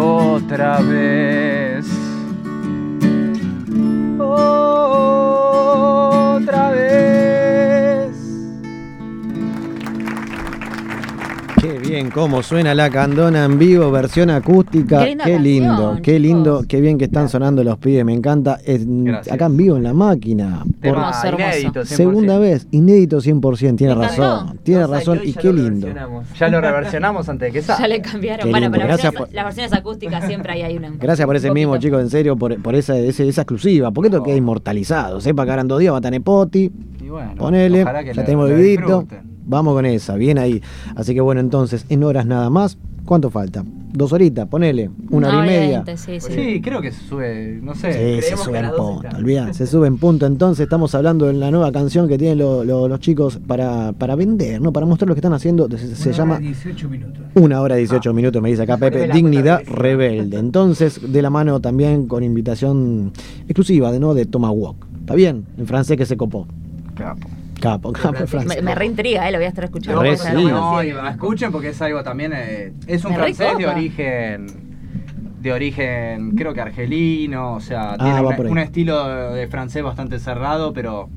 [0.00, 1.86] otra vez.
[4.18, 4.70] Otra
[6.70, 7.19] vez.
[11.90, 15.04] Bien, cómo suena la candona en vivo, versión acústica.
[15.04, 18.58] Qué lindo, canción, qué lindo, qué bien que están sonando los pibes, me encanta.
[18.64, 20.64] En- acá en vivo en la máquina.
[20.80, 21.44] Por Hermoso, hermoso.
[21.48, 21.96] inédito, 100%.
[21.96, 25.88] segunda vez, inédito 100%, tiene razón, tiene razón y ya qué lindo.
[26.38, 27.88] Ya lo reversionamos antes de que Ya salga.
[27.88, 28.44] le cambiaron.
[28.44, 30.90] Qué bueno, lindo, pero gracias por- las versiones acústicas siempre hay, hay una.
[30.98, 33.90] Gracias por ese un mismo, chicos, en serio, por, por esa, esa exclusiva.
[33.90, 35.20] Porque esto queda inmortalizado.
[35.20, 36.70] Sepa que ahora en dos días va a estar Nepoti.
[37.02, 39.29] Y bueno, Ponele, ojalá que ya lo- tenemos disfruten.
[39.50, 40.62] Vamos con esa, bien ahí.
[40.94, 43.64] Así que bueno, entonces, en horas nada más, ¿cuánto falta?
[43.92, 45.82] Dos horitas, ponele, una hora y media.
[45.82, 46.32] veinte, sí, sí.
[46.32, 48.20] Sí, creo que se sube, no sé.
[48.22, 50.26] Sí, se sube en las 12 punto, olvidá, se sube en punto.
[50.26, 54.14] Entonces estamos hablando de la nueva canción que tienen lo- lo- los chicos para, para
[54.14, 54.72] vender, ¿no?
[54.72, 55.68] Para mostrar lo que están haciendo.
[55.76, 57.22] Se, se Una llama hora y 18 minutos.
[57.34, 59.08] Una hora 18 minutos, me dice acá Pepe.
[59.08, 60.38] Dignidad rebelde.
[60.38, 63.12] Entonces, de la mano también con invitación
[63.46, 64.86] exclusiva de no de Tomahawk.
[65.00, 65.44] ¿Está bien?
[65.58, 66.46] En francés que se copó.
[66.94, 67.26] Capo.
[67.60, 68.62] Capo, capo Me, francés.
[68.62, 70.02] me reintriga, eh, lo voy a estar escuchando.
[70.02, 70.28] Re sí.
[70.32, 72.32] no- y escuchen porque es algo también.
[72.34, 74.46] eh, es un Me francés de origen.
[75.40, 80.74] De origen, creo que argelino, o sea, Ah, tiene un, estilo de francés bastante cerrado,
[80.74, 81.08] pero,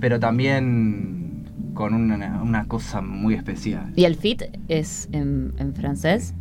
[0.00, 1.44] pero también
[1.74, 3.92] con una, una cosa muy especial.
[3.96, 6.34] ¿Y el fit es en, en francés?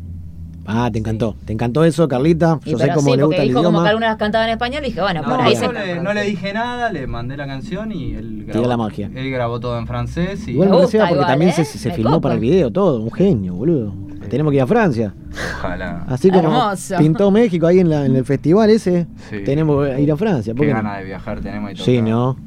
[0.72, 1.36] Ah, te encantó.
[1.46, 2.60] ¿Te encantó eso, Carlita?
[2.64, 3.84] Y Yo sé cómo sí, le gusta el dijo como idioma.
[3.84, 5.74] que algunas cantaban en español y dije, bueno, por No, ahí yo se...
[5.74, 9.10] le- no le dije nada, le mandé la canción y él grabó, la magia.
[9.16, 11.66] Él grabó todo en francés y Igual Me gusta porque igual, también ¿eh?
[11.66, 13.02] se, filmó para el video todo.
[13.02, 13.94] Un genio, boludo.
[14.30, 15.14] Tenemos que ir a Francia.
[15.58, 16.06] ojalá.
[16.08, 16.96] Así como Hermoso.
[17.00, 19.38] pintó México ahí en, la- en el festival ese, Sí.
[19.44, 20.54] tenemos que ir a Francia.
[20.54, 20.78] ¿por Qué no?
[20.78, 22.10] ganas de viajar tenemos y Sí, tocar.
[22.10, 22.38] ¿no?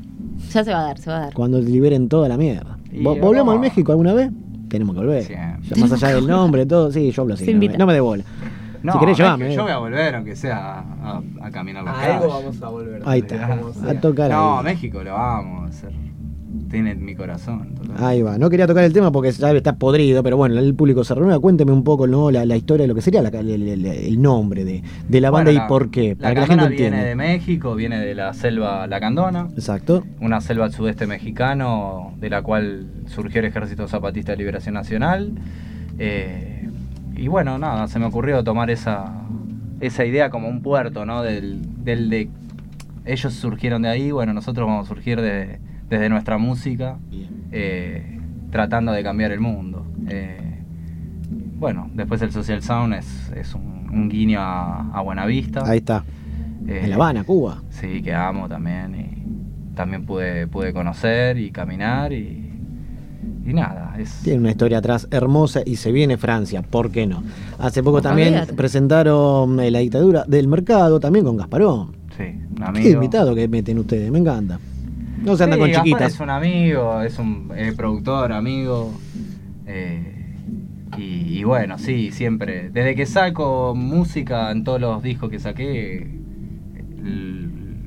[0.52, 1.34] Ya se va a dar, se va a dar.
[1.34, 2.78] Cuando liberen toda la mierda.
[2.92, 3.54] Y ¿Vo- ¿Volvemos vamos.
[3.54, 4.30] al México alguna vez?
[4.72, 5.22] Tenemos que volver.
[5.24, 5.80] Siempre.
[5.80, 6.90] Más allá del nombre, todo.
[6.90, 7.52] Sí, yo hablo así.
[7.52, 8.24] No me, no me dé bola.
[8.82, 9.44] No, si querés, es llévame.
[9.44, 9.56] que eh.
[9.56, 13.02] yo voy a volver, aunque sea a, a caminar las A algo vamos a volver.
[13.04, 13.58] Ahí está.
[13.88, 14.64] A tocar No, ahí.
[14.64, 15.92] México lo vamos a hacer.
[16.72, 17.74] Tiene mi corazón.
[17.74, 18.02] totalmente.
[18.04, 18.36] Ahí va.
[18.38, 21.38] No quería tocar el tema porque ya está podrido, pero bueno, el público se renueva.
[21.38, 22.32] Cuénteme un poco ¿no?
[22.32, 25.64] la, la historia de lo que sería la- el, nombre de, de la banda Bueno,
[25.64, 26.16] y por qué.
[26.18, 27.04] La que la gente viene entienda.
[27.04, 29.48] de México, viene de la selva lacandona.
[29.54, 30.02] Exacto.
[30.20, 35.32] Una selva al sudeste mexicano, de la cual surgió el Ejército Zapatista de Liberación Nacional.
[35.98, 36.68] Eh,
[37.16, 39.12] y bueno, nada, se me ocurrió tomar esa,
[39.80, 41.22] esa idea como un puerto, ¿no?
[41.22, 42.28] Del, del de.
[43.04, 45.58] Ellos surgieron de ahí, bueno, nosotros vamos a surgir de-
[45.92, 46.96] desde nuestra música,
[47.52, 48.18] eh,
[48.50, 49.84] tratando de cambiar el mundo.
[50.08, 50.38] Eh,
[51.58, 55.62] bueno, después el Social Sound es, es un, un guiño a, a Buenavista.
[55.66, 56.02] Ahí está.
[56.66, 57.62] Eh, En La Habana, Cuba.
[57.70, 58.94] Sí, que amo también.
[58.94, 62.50] Y también pude, pude conocer y caminar y,
[63.46, 63.94] y nada.
[63.98, 67.22] Es, Tiene una historia atrás hermosa y se viene Francia, ¿por qué no?
[67.58, 71.92] Hace poco también presentaron eh, la dictadura del mercado, también con Gasparón.
[72.16, 72.88] sí, un Qué amigo.
[72.94, 74.58] invitado que meten ustedes, me encanta.
[75.22, 76.14] No se anda Sí, con Gaspar chiquitas.
[76.14, 78.92] Es un amigo, es un eh, productor, amigo.
[79.66, 80.08] eh,
[80.98, 82.70] y, y bueno, sí, siempre.
[82.70, 86.06] Desde que saco música en todos los discos que saqué,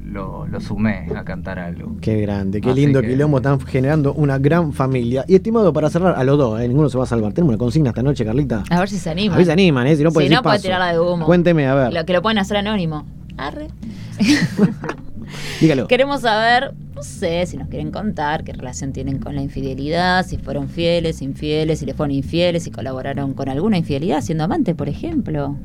[0.05, 1.97] lo, lo sumé a cantar algo.
[2.01, 5.25] Qué grande, qué Así lindo que- quilombo, están generando una gran familia.
[5.27, 7.33] Y estimado, para cerrar, a los dos, eh, ninguno se va a salvar.
[7.33, 8.63] Tenemos una consigna esta noche, Carlita.
[8.69, 9.35] A ver si se anima.
[9.35, 9.95] A ver si se animan, ¿eh?
[9.95, 11.25] Si no, puede si no, puede tirarla de humo.
[11.25, 11.93] Cuénteme, a ver.
[11.93, 13.05] Lo, que lo pueden hacer anónimo.
[13.37, 13.67] Arre.
[15.59, 15.87] Dígalo.
[15.89, 20.37] Queremos saber, no sé, si nos quieren contar qué relación tienen con la infidelidad, si
[20.37, 24.87] fueron fieles, infieles, si les fueron infieles, si colaboraron con alguna infidelidad siendo amante, por
[24.89, 25.55] ejemplo.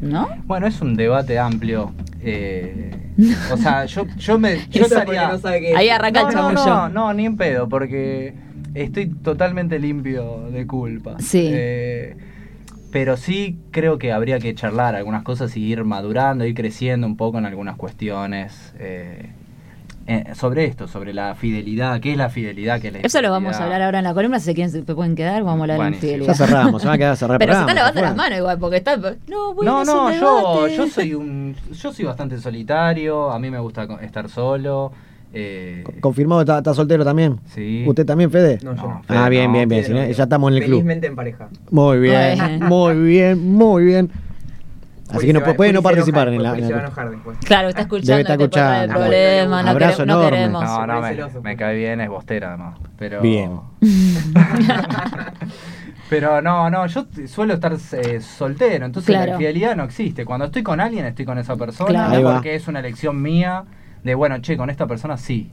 [0.00, 0.28] ¿No?
[0.44, 1.92] Bueno, es un debate amplio.
[2.20, 2.90] eh,
[3.52, 4.66] o sea, yo, yo me.
[4.70, 5.76] Yo estaría- no sabe qué.
[5.76, 6.66] Ahí arranca no, el no, chamullo.
[6.66, 8.34] no, no, ni en pedo, porque
[8.74, 11.16] estoy totalmente limpio de culpa.
[11.20, 11.48] Sí.
[11.52, 12.16] Eh,
[12.90, 17.16] pero sí creo que habría que charlar algunas cosas y ir madurando, ir creciendo un
[17.16, 18.74] poco en algunas cuestiones.
[18.78, 19.30] eh,
[20.06, 23.30] eh, sobre esto, sobre la fidelidad, qué es la fidelidad, qué es la Eso lo
[23.30, 25.62] vamos a hablar ahora en la columna, si se quieren, se pueden quedar, vamos a
[25.62, 26.12] hablar de la Buenísimo.
[26.12, 26.34] infidelidad.
[26.38, 28.76] Ya cerramos, se va a quedar el Pero se está lavando las manos igual, porque
[28.76, 28.96] está...
[28.96, 33.84] No, bueno, No, yo, yo soy un, yo soy bastante solitario, a mí me gusta
[34.02, 34.92] estar solo.
[35.32, 37.40] eh, Confirmado, está, está soltero también.
[37.54, 37.84] Sí.
[37.86, 38.58] ¿Usted también, Fede?
[38.62, 39.02] No, yo no.
[39.08, 39.84] Ah, bien, bien, bien.
[39.90, 40.12] No, no, yo.
[40.12, 40.76] ya estamos en el club.
[40.78, 41.48] Felizmente en pareja.
[41.70, 42.66] Muy bien, Bueno.
[42.68, 44.10] muy bien, muy bien.
[45.16, 46.56] Así que no puede no participar en la.
[46.58, 46.90] en se la-.
[47.44, 48.12] Claro, está escuchando.
[48.12, 48.94] Debe estar este escuchando.
[48.94, 50.30] problema, no, Abrazo no enorme.
[50.30, 50.64] queremos.
[50.64, 52.78] No, no, me, cae bien, es bostera además.
[52.98, 53.60] Pero, Bien.
[56.10, 59.26] pero no, no, yo suelo estar eh, soltero, entonces Claro.
[59.26, 60.24] la infidelidad no existe.
[60.24, 62.32] Cuando estoy con alguien, estoy con esa persona, Claro.
[62.34, 63.64] Porque es una elección mía
[64.02, 65.50] de, bueno, che, con esta persona sí.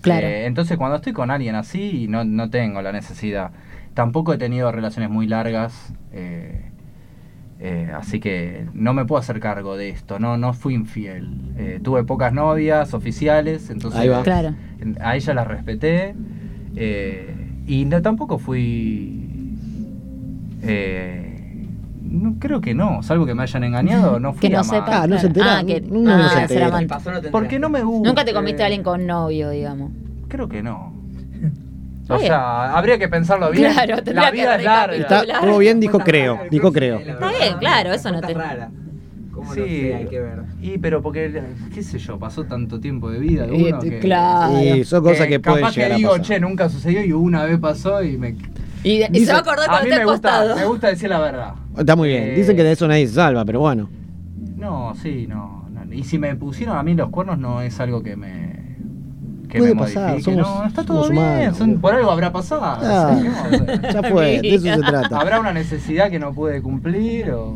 [0.00, 0.26] Claro.
[0.26, 3.50] Eh, entonces cuando estoy con alguien así, no, no tengo la necesidad.
[3.94, 5.92] Tampoco he tenido relaciones muy largas.
[6.12, 6.68] eh,
[7.64, 11.28] eh, así que no me puedo hacer cargo de esto, no, no fui infiel.
[11.56, 14.24] Eh, tuve pocas novias oficiales, entonces Ahí va.
[14.24, 14.56] Claro.
[15.00, 16.16] a ella las respeté.
[16.74, 17.36] eh,
[17.68, 19.56] y no, tampoco fui...
[20.62, 21.68] eh,
[22.02, 25.02] no, creo que no, salvo que me hayan engañado, no fui Que no sepa.
[25.02, 25.58] Ah, no se entera.
[25.58, 26.86] Ah, que, No, no se ah, entera.
[26.88, 28.08] Pasó, no te Porque no me gusta.
[28.08, 29.92] Nunca te comiste a alguien con novio, digamos.
[30.26, 30.91] Creo que no.
[32.08, 32.26] O bien.
[32.26, 33.72] sea, habría que pensarlo bien.
[33.72, 34.96] Claro, la que vida es larga.
[34.96, 36.40] Está todo bien, dijo creo.
[36.50, 36.98] Dijo creo.
[36.98, 38.70] Está bien, claro, eso no te- rara.
[39.32, 39.60] ¿Cómo Sí.
[39.60, 39.94] lo sé?
[39.94, 40.42] Hay que ver.
[40.60, 41.42] Y pero porque,
[41.74, 43.98] qué sé yo, pasó tanto tiempo de vida de Y- uno que...
[43.98, 44.60] claro.
[44.60, 46.26] Y son cosas que pueden capaz llegar que a digo, pasar.
[46.26, 48.36] che, nunca sucedió y una vez pasó y me...
[48.84, 50.56] Y, y Dice- se va a acordar A cuando mí esté me gusta, acostado.
[50.56, 51.54] me gusta decir la verdad.
[51.78, 52.22] Está muy bien.
[52.24, 53.88] Eh, Dicen que de eso nadie se salva, pero bueno.
[54.56, 55.92] No, sí, no, no.
[55.94, 58.61] Y si me pusieron a mí los cuernos no es algo que me...
[59.52, 60.24] Que Puede me pasar, modifique.
[60.34, 61.56] somos- no, está todo bien, humanos.
[61.58, 62.62] son- por algo habrá pasado.
[62.64, 63.20] Ah,
[63.92, 65.20] ya fue, de eso se trata.
[65.20, 67.54] ¿Habrá una necesidad que no puede cumplir o...?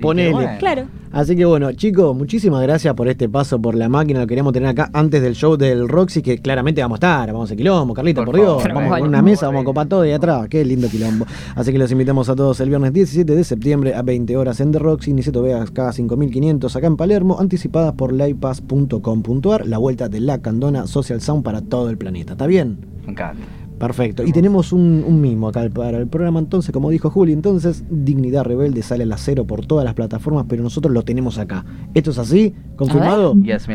[0.00, 0.32] Ponele.
[0.32, 0.52] bueno.
[0.60, 0.86] Claro.
[1.14, 4.18] Así que bueno, chicos, muchísimas gracias por este paso por la máquina.
[4.18, 7.32] Lo queríamos tener acá antes del show del Roxy, que claramente vamos a estar.
[7.32, 8.62] Vamos a quilombo, Carlita, por, Por Dios.
[8.62, 10.48] favor, vamos con una mesa, vamos a copar todo de atrás.
[10.48, 11.24] Qué lindo quilombo.
[11.54, 14.72] Así que los invitamos a todos el viernes 17 de septiembre a 20 horas en
[14.72, 19.66] The Roxy, Niceto Vegas cada 5500 acá en Palermo, anticipadas por laipass.com.ar.
[19.68, 22.32] La vuelta de la Candona Social Sound para todo el planeta.
[22.32, 22.78] ¿Está bien?
[23.06, 23.40] Me encanta.
[23.78, 24.22] Perfecto.
[24.24, 28.44] Y tenemos un, un mimo acá para el programa, entonces, como dijo Juli, entonces Dignidad
[28.44, 31.64] Rebelde sale a las cero por todas las plataformas, pero nosotros lo tenemos acá.
[31.92, 32.54] ¿Esto es así?
[32.76, 33.34] ¿Confirmado?
[33.34, 33.66] Yes.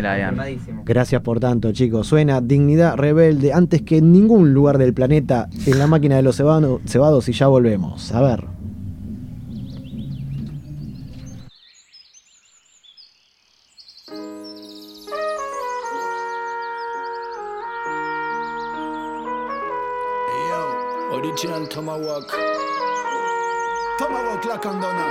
[0.85, 2.07] Gracias por tanto, chicos.
[2.07, 6.35] Suena Dignidad Rebelde antes que en ningún lugar del planeta en la máquina de los
[6.39, 8.11] cebano- cebados y ya volvemos.
[8.13, 8.58] A ver.
[21.19, 22.31] Original Tomahawk.
[23.97, 25.07] Tomahawk la condona.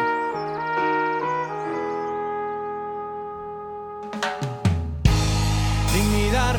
[5.93, 6.57] Dignidad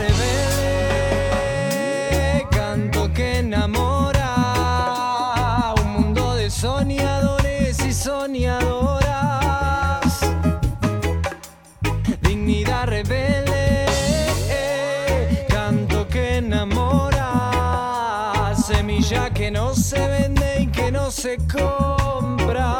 [21.19, 22.77] se compra.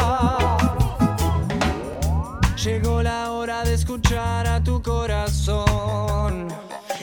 [2.64, 6.48] Llegó la hora de escuchar a tu corazón.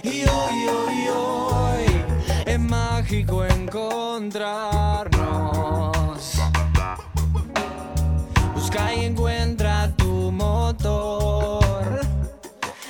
[0.02, 1.84] Y hoy, hoy, hoy
[2.46, 6.40] es mágico encontrarnos.
[8.54, 12.00] Busca y encuentra tu motor.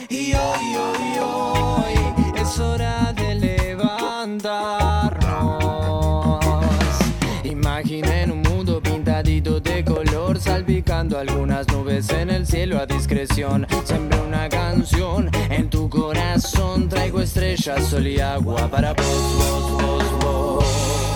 [0.08, 1.94] Y hoy, hoy, hoy
[2.36, 3.05] es hora
[10.96, 13.66] algunas nubes en el cielo a discreción.
[13.84, 19.06] Sembré una canción en tu corazón, traigo estrellas, sol y agua para vos,
[19.38, 21.15] vos, vos, vos.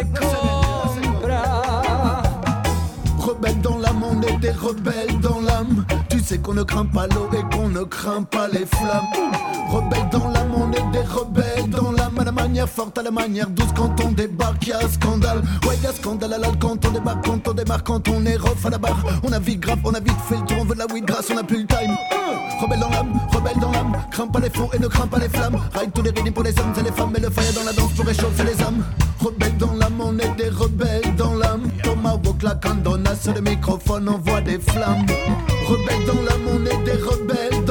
[0.00, 2.22] Se compra.
[3.18, 5.84] Rebelle dans l'âme, on est des rebelles dans l'âme.
[6.08, 9.06] Tu sais qu'on ne craint pas l'eau et qu'on ne craint pas les flammes.
[9.70, 12.18] Rebelle dans l'âme, on est des rebelles dans l'âme.
[12.18, 15.42] À la manière forte, à la manière douce, quand on débarque, y'a scandale.
[15.66, 18.66] Ouais, y'a scandale à l'al quand on débarque, quand on démarque, quand on est rough
[18.66, 18.98] à la barre.
[19.22, 21.04] On a vite grave, on a vite fait le tour, on veut de la weed
[21.04, 21.96] grâce, on a plus le time.
[22.60, 23.96] Rebelle dans l'âme, rebelle dans l'âme.
[24.10, 25.58] Crains pas les faux et ne crains pas les flammes.
[25.74, 27.12] Ride tous les rythmes pour les hommes et les femmes.
[27.16, 28.84] Et le fire dans la danse pour réchauffer les âmes.
[29.18, 31.68] Rebelle dans l'âme, on est des rebelles dans l'âme.
[31.82, 35.06] Tomahawk, la candona, sur le microphone, on voit des flammes.
[35.66, 37.61] Rebelle dans l'âme, on est des rebelles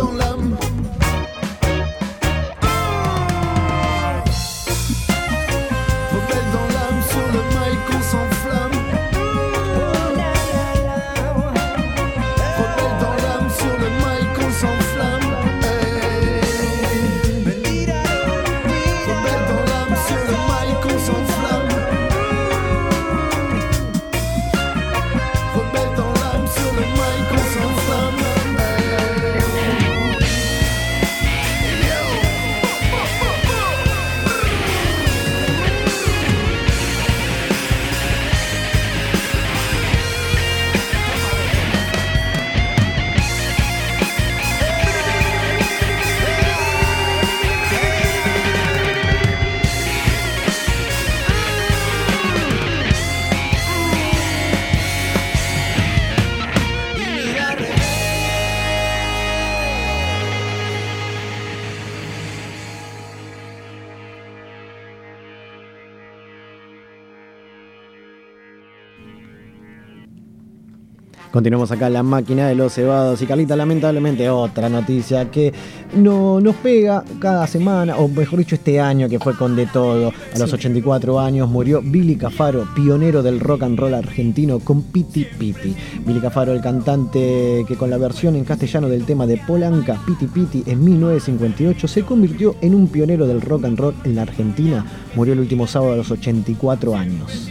[71.41, 75.51] Continuamos acá la máquina de los cebados y Carlita, lamentablemente otra noticia que
[75.95, 80.13] no, nos pega cada semana, o mejor dicho este año que fue con de todo.
[80.35, 80.55] A los Sí.
[80.57, 85.75] 84 años murió Billy Cafaro, pionero del rock and roll argentino con Piti Piti.
[86.05, 90.27] Billy Cafaro, el cantante que con la versión en castellano del tema de Polanca, Piti
[90.27, 94.85] Piti, en 1958 se convirtió en un pionero del rock and roll en la Argentina.
[95.15, 97.49] Murió el último sábado a los 84 años.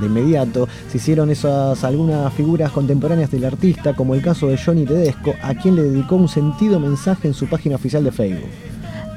[0.00, 4.84] De inmediato se hicieron esas algunas figuras contemporáneas del artista, como el caso de Johnny
[4.84, 8.50] Tedesco, a quien le dedicó un sentido mensaje en su página oficial de Facebook.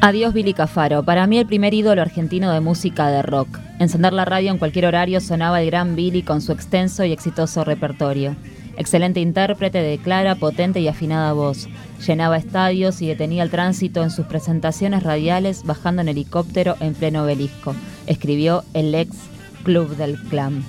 [0.02, 3.60] Adiós Billy Cafaro, para mí el primer ídolo argentino de música de rock.
[3.80, 7.66] Encender la radio en cualquier horario sonaba el gran Billy con su extenso y exitoso
[7.66, 8.38] repertorio.
[8.78, 11.68] Excelente intérprete de clara, potente y afinada voz.
[12.08, 17.24] Llenaba estadios y detenía el tránsito en sus presentaciones radiales bajando en helicóptero en pleno
[17.26, 17.76] obelisco.
[18.08, 19.18] Escribió el ex
[19.64, 20.64] Club del Clan.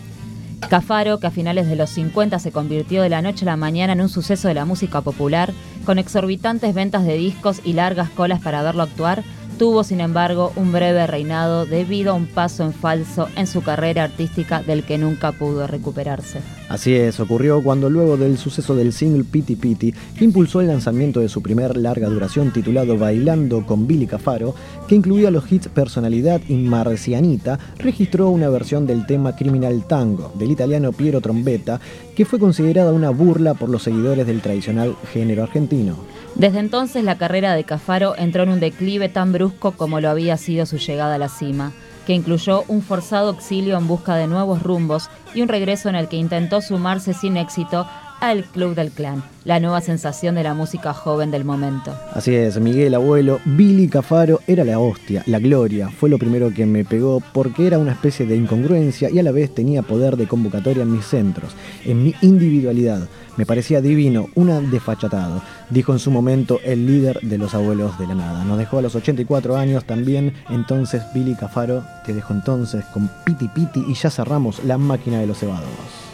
[0.68, 3.94] Cafaro, que a finales de los 50 se convirtió de la noche a la mañana
[3.94, 5.52] en un suceso de la música popular,
[5.84, 9.24] con exorbitantes ventas de discos y largas colas para verlo actuar,
[9.58, 14.04] tuvo sin embargo un breve reinado debido a un paso en falso en su carrera
[14.04, 16.40] artística del que nunca pudo recuperarse.
[16.70, 21.18] Así es, ocurrió cuando luego del suceso del single Piti Piti, que impulsó el lanzamiento
[21.18, 24.54] de su primer larga duración titulado Bailando con Billy Cafaro,
[24.86, 30.52] que incluía los hits Personalidad y Marcianita, registró una versión del tema Criminal Tango, del
[30.52, 31.80] italiano Piero Trombetta,
[32.14, 35.96] que fue considerada una burla por los seguidores del tradicional género argentino.
[36.36, 40.36] Desde entonces la carrera de Cafaro entró en un declive tan brusco como lo había
[40.36, 41.72] sido su llegada a la cima,
[42.06, 46.08] que incluyó un forzado exilio en busca de nuevos rumbos y un regreso en el
[46.08, 47.86] que intentó sumarse sin éxito
[48.20, 51.94] al Club del Clan, la nueva sensación de la música joven del momento.
[52.12, 56.66] Así es, Miguel Abuelo, Billy Cafaro era la hostia, la gloria, fue lo primero que
[56.66, 60.28] me pegó porque era una especie de incongruencia y a la vez tenía poder de
[60.28, 61.52] convocatoria en mis centros,
[61.84, 63.08] en mi individualidad.
[63.40, 65.40] Me parecía divino, una desfachatado,
[65.70, 68.44] dijo en su momento el líder de los abuelos de la nada.
[68.44, 73.48] Nos dejó a los 84 años también, entonces Billy Cafaro te dejó entonces con Piti
[73.48, 76.09] Piti y ya cerramos la máquina de los cebados.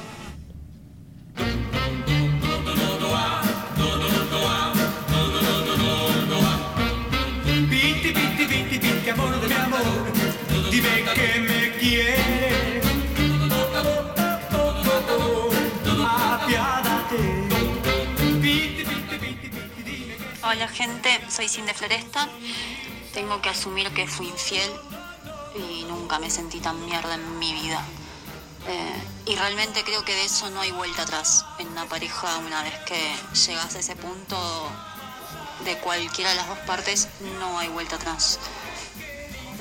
[20.68, 22.28] Gente, soy Cindy Floresta.
[23.14, 24.70] Tengo que asumir que fui infiel
[25.54, 27.82] y nunca me sentí tan mierda en mi vida.
[28.68, 31.44] Eh, y realmente creo que de eso no hay vuelta atrás.
[31.58, 33.16] En una pareja, una vez que
[33.46, 34.36] llegas a ese punto,
[35.64, 37.08] de cualquiera de las dos partes,
[37.40, 38.38] no hay vuelta atrás.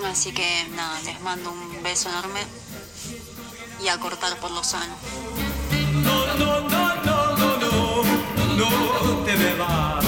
[0.05, 2.41] Así que nada, les mando un beso enorme
[3.83, 4.95] y a cortar por lo sano.
[5.93, 10.04] No, no, no, no, no, no, no te bebas.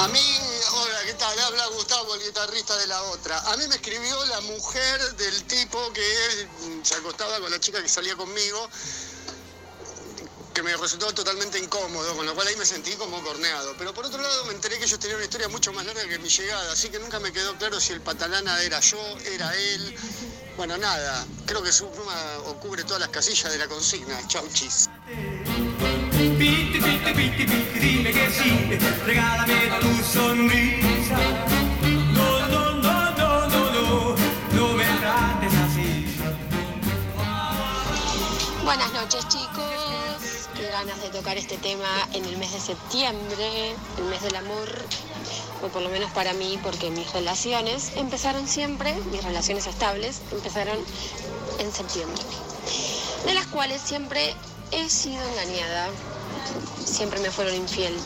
[0.00, 0.38] A mí,
[0.72, 1.38] hola, ¿qué tal?
[1.40, 3.38] Habla Gustavo, el guitarrista de la otra.
[3.52, 6.48] A mí me escribió la mujer del tipo que
[6.82, 8.66] se acostaba con la chica que salía conmigo,
[10.54, 13.74] que me resultó totalmente incómodo, con lo cual ahí me sentí como corneado.
[13.76, 16.18] Pero por otro lado me enteré que ellos tenían una historia mucho más larga que
[16.18, 18.98] mi llegada, así que nunca me quedó claro si el patalana era yo,
[19.34, 19.98] era él.
[20.56, 24.18] Bueno, nada, creo que su o cubre todas las casillas de la consigna.
[24.28, 24.88] Chau, chis.
[26.20, 28.50] Piti, piti, piti, piti, dime que sí,
[29.06, 31.16] regálame tu sonrisa.
[32.12, 34.16] No, no, no, no, no, no,
[34.52, 36.14] no me trates así.
[38.62, 44.04] Buenas noches chicos, qué ganas de tocar este tema en el mes de septiembre, el
[44.04, 44.68] mes del amor,
[45.62, 50.76] o por lo menos para mí, porque mis relaciones empezaron siempre, mis relaciones estables empezaron
[51.60, 52.22] en septiembre,
[53.24, 54.34] de las cuales siempre
[54.72, 55.88] he sido engañada,
[56.84, 57.96] siempre me fueron infiel.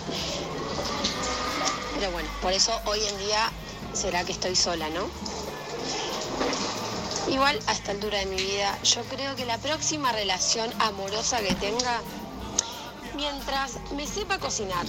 [1.99, 3.51] Pero bueno, por eso hoy en día
[3.93, 5.09] será que estoy sola, ¿no?
[7.33, 11.55] Igual a esta altura de mi vida, yo creo que la próxima relación amorosa que
[11.55, 12.01] tenga,
[13.17, 14.87] mientras me sepa cocinar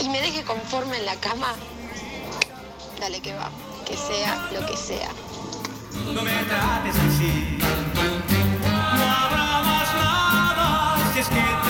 [0.00, 1.54] y me deje conforme en la cama,
[3.00, 3.50] dale que va,
[3.86, 5.10] que sea lo que sea.
[6.12, 7.63] No me trates así.
[9.16, 11.63] Habrá más nada si es que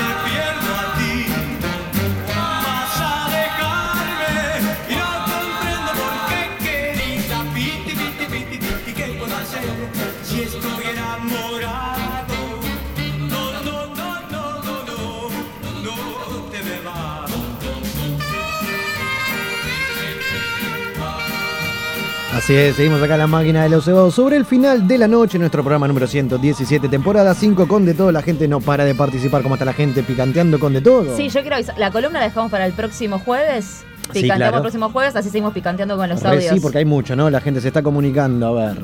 [22.44, 24.14] Así es, seguimos acá en la máquina de los cebados.
[24.14, 28.12] Sobre el final de la noche, nuestro programa número 117, temporada 5 con de todo.
[28.12, 29.42] La gente no para de participar.
[29.42, 31.16] ¿Cómo está la gente picanteando con de todo?
[31.16, 33.82] Sí, yo quiero avisar, la columna la dejamos para el próximo jueves.
[34.12, 34.56] Sí, Picanteamos claro.
[34.58, 36.52] el próximo jueves, así seguimos picanteando con los Re audios.
[36.52, 37.30] sí, porque hay mucho, ¿no?
[37.30, 38.58] La gente se está comunicando.
[38.58, 38.82] A ver.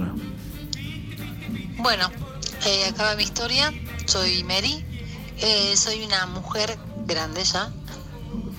[1.83, 2.09] Bueno,
[2.67, 3.75] eh, acaba mi historia.
[4.07, 4.83] Soy Mary.
[5.37, 7.69] Eh, soy una mujer grande ya,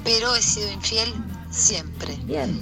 [0.03, 1.11] pero he sido infiel
[1.49, 2.15] siempre.
[2.25, 2.55] Bien.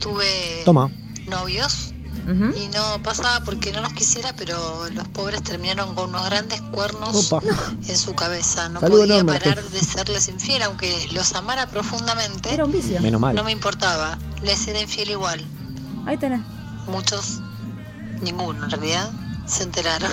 [0.00, 0.90] Tuve Toma.
[1.28, 1.92] Novios
[2.26, 4.56] y no pasaba porque no los quisiera, pero
[4.92, 7.46] los pobres terminaron con unos grandes cuernos Opa.
[7.86, 8.68] en su cabeza.
[8.68, 12.52] No podía enorme, parar de serles infiel, aunque los amara profundamente.
[12.52, 13.00] Era un vicio.
[13.00, 13.36] Menos mal.
[13.36, 15.40] No me importaba, les era infiel igual.
[16.04, 16.40] Ahí tenés.
[16.88, 17.40] Muchos,
[18.22, 19.08] ninguno en realidad,
[19.46, 20.10] se enteraron.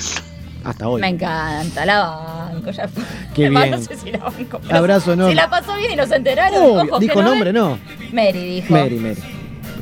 [0.63, 1.01] Hasta hoy.
[1.01, 2.69] Me encanta, la banco.
[2.71, 3.03] Ya fue.
[3.33, 3.79] Qué Además, bien.
[3.79, 4.61] No sé si la banco.
[4.71, 5.31] Abrazo enorme.
[5.31, 6.87] Si la pasó bien y nos enteraron.
[6.89, 7.79] Que Dijo no nombre, no.
[8.13, 8.71] Mary dijo.
[8.71, 9.21] Mary, Mary.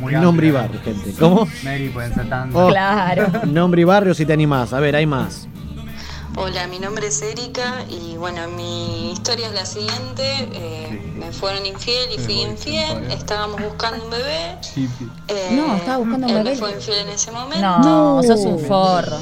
[0.01, 1.13] Muy Nombre y barrio, gente.
[1.17, 1.47] ¿Cómo?
[1.63, 2.53] Mary pueden ser tan.
[2.55, 3.31] Oh, Claro.
[3.45, 4.73] Nombre y barrio si te animás.
[4.73, 5.47] A ver, hay más.
[6.37, 10.23] Hola, mi nombre es Erika y bueno, mi historia es la siguiente.
[10.53, 13.11] eh, me fueron infiel y fui infiel.
[13.11, 14.55] Estábamos buscando un bebé.
[15.27, 16.51] eh, No, estaba buscando un él bebé.
[16.51, 17.59] me fue infiel en ese momento.
[17.79, 19.17] No, sos un forro.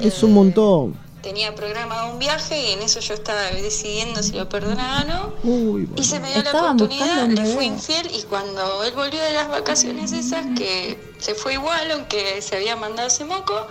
[0.00, 0.94] Es un montón.
[1.24, 5.34] Tenía programado un viaje y en eso yo estaba decidiendo si lo perdonaba o no.
[5.42, 9.32] Uy, Y se me dio la oportunidad, le fui infiel y cuando él volvió de
[9.32, 13.66] las vacaciones esas, que se fue igual, aunque se había mandado ese moco,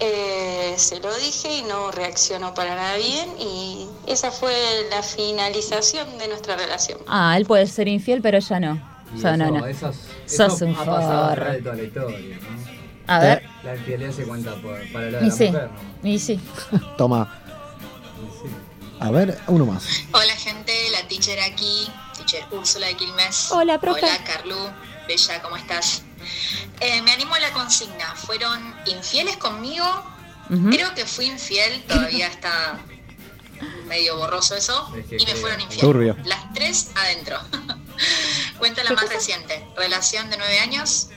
[0.00, 4.52] eh, se lo dije y no reaccionó para nada bien y esa fue
[4.90, 6.98] la finalización de nuestra relación.
[7.06, 8.90] Ah, él puede ser infiel, pero ella no.
[9.16, 9.66] Y So, no, eso- no.
[9.66, 9.92] eso-
[10.26, 11.34] Sos eso un ha pasado a forro.
[11.42, 12.69] través de toda la historia, ¿no?
[13.10, 13.42] A ver.
[13.64, 15.44] La infidelidad se cuenta por, para el lado de Y la sí.
[15.46, 15.70] mujer,
[16.02, 16.08] ¿no?
[16.08, 16.40] Y sí.
[16.96, 17.36] Toma.
[19.00, 19.84] A ver, uno más.
[20.12, 23.50] Hola gente, la teacher aquí, teacher Úrsula de Quilmes.
[23.50, 24.04] Hola, profe.
[24.04, 24.56] Hola Carlu,
[25.08, 26.02] Bella, ¿cómo estás?
[26.80, 29.84] Eh, me animo a la consigna, ¿fueron infieles conmigo?
[30.70, 32.78] Creo que fui infiel, todavía está
[33.86, 35.80] medio borroso eso, Es que y me fueron infieles.
[35.86, 36.16] Turbio.
[36.24, 37.38] Las tres adentro.
[38.58, 41.08] Cuenta la más reciente, relación de nueve años,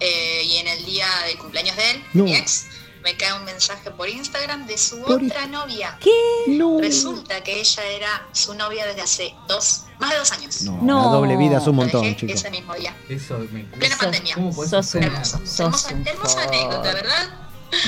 [0.00, 2.24] eh, y en el día del cumpleaños de él, No.
[2.24, 2.66] mi ex,
[3.02, 5.96] me cae un mensaje por Instagram de su Por otra novia.
[6.00, 6.10] ¿Qué?
[6.48, 6.78] No.
[6.80, 10.62] Resulta que ella era su novia desde hace dos, más de dos años.
[10.62, 11.04] No, No.
[11.04, 12.34] la doble vida es un montón, chicos.
[12.36, 12.94] Ese mismo día.
[13.08, 14.34] Eso me Plena pandemia.
[14.34, 15.38] ¿Cómo Sos Hermoso.
[15.46, 17.28] sos hermosa, hermosa anécdota, ¿verdad?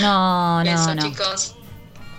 [0.01, 1.03] No, no, Besos, no.
[1.03, 1.55] chicos.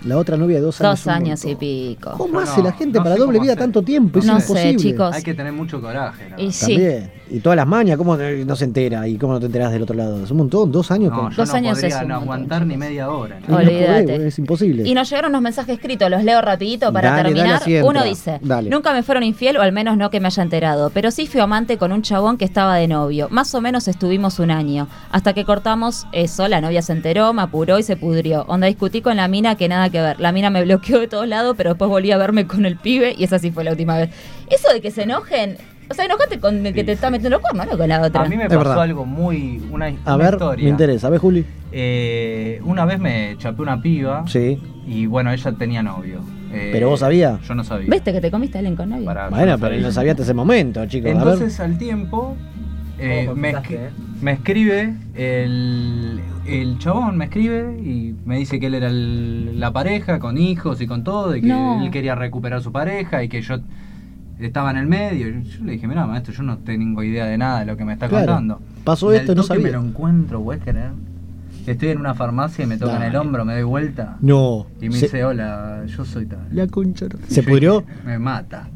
[0.06, 1.03] La otra novia de dos años.
[1.03, 2.11] Dos años y pico.
[2.18, 3.64] ¿Cómo No, hace la gente no para sé doble vida hacer.
[3.64, 4.19] tanto tiempo?
[4.19, 4.76] Es No sé, imposible.
[4.78, 5.15] chicos.
[5.15, 6.40] Hay que tener mucho coraje, ¿no?
[6.40, 6.73] Y sí.
[6.73, 7.11] También.
[7.30, 9.07] Y todas las mañas, ¿cómo no se entera?
[9.07, 10.23] ¿Y cómo no te enterás del otro lado?
[10.23, 11.30] Es un montón, dos años No, con.
[11.32, 13.40] yo Dos no años podría es un no montón, aguantar ni media hora.
[14.10, 14.84] es imposible.
[14.88, 17.61] Y nos llegaron unos mensajes escritos, los leo rapidito para Dale, terminar.
[17.86, 18.69] Uno dice, Dale.
[18.69, 21.40] nunca me fueron infiel o al menos no que me haya enterado, pero sí fui
[21.40, 23.28] amante con un chabón que estaba de novio.
[23.30, 24.88] Más o menos estuvimos un año.
[25.11, 28.44] Hasta que cortamos eso, la novia se enteró, me apuró y se pudrió.
[28.48, 30.20] Onda discutí con la mina que nada que ver.
[30.20, 33.14] La mina me bloqueó de todos lados, pero después volví a verme con el pibe
[33.18, 34.10] y esa sí fue la última vez.
[34.50, 35.58] Eso de que se enojen,
[35.90, 38.22] o sea, enojate con el que te está metiendo cuernos, no con la otra.
[38.24, 38.82] A mí me Es pasó verdad.
[38.82, 39.62] algo muy.
[39.72, 40.64] Una, A una ver, historia.
[40.64, 41.08] me interesa.
[41.08, 41.46] A ver, Juli.
[41.74, 44.60] Eh, una vez me chapé una piba Sí.
[44.88, 46.22] y bueno, ella tenía novio.
[46.54, 47.40] Eh, ¿Pero vos sabías?
[47.48, 47.88] Yo no sabía.
[47.90, 49.06] ¿Viste que te comiste a Ellen con novio?
[49.06, 49.88] Pará, Bueno, no pero sabía.
[49.88, 51.12] lo sabía hasta ese momento, chicos.
[51.12, 51.24] a ver.
[51.34, 52.36] Entonces al tiempo
[53.02, 53.91] eh, ¿Cómo me, pensaste, escri- eh?
[54.22, 59.72] me escribe el, el chabón, me escribe y me dice que él era el- la
[59.73, 61.84] pareja con hijos y con todo, y que No.
[61.84, 63.56] él quería recuperar su pareja y que yo
[64.40, 65.28] estaba en el medio.
[65.30, 67.86] Y Yo le dije, mira, maestro, yo no tengo idea de nada de lo que
[67.86, 68.26] me está Claro.
[68.28, 68.61] contando.
[68.84, 69.64] Pasó Y esto y no sabía.
[69.68, 70.91] me lo encuentro, ¿puedes creer?
[71.72, 73.07] Estoy en una farmacia y me tocan Dale.
[73.07, 74.18] el hombro, me doy vuelta.
[74.22, 74.68] No.
[74.81, 76.39] Y me Se- dice, hola, yo soy tal.
[76.52, 77.06] La concha.
[77.27, 77.84] ¿Se pudrió?
[78.06, 78.68] Me mata.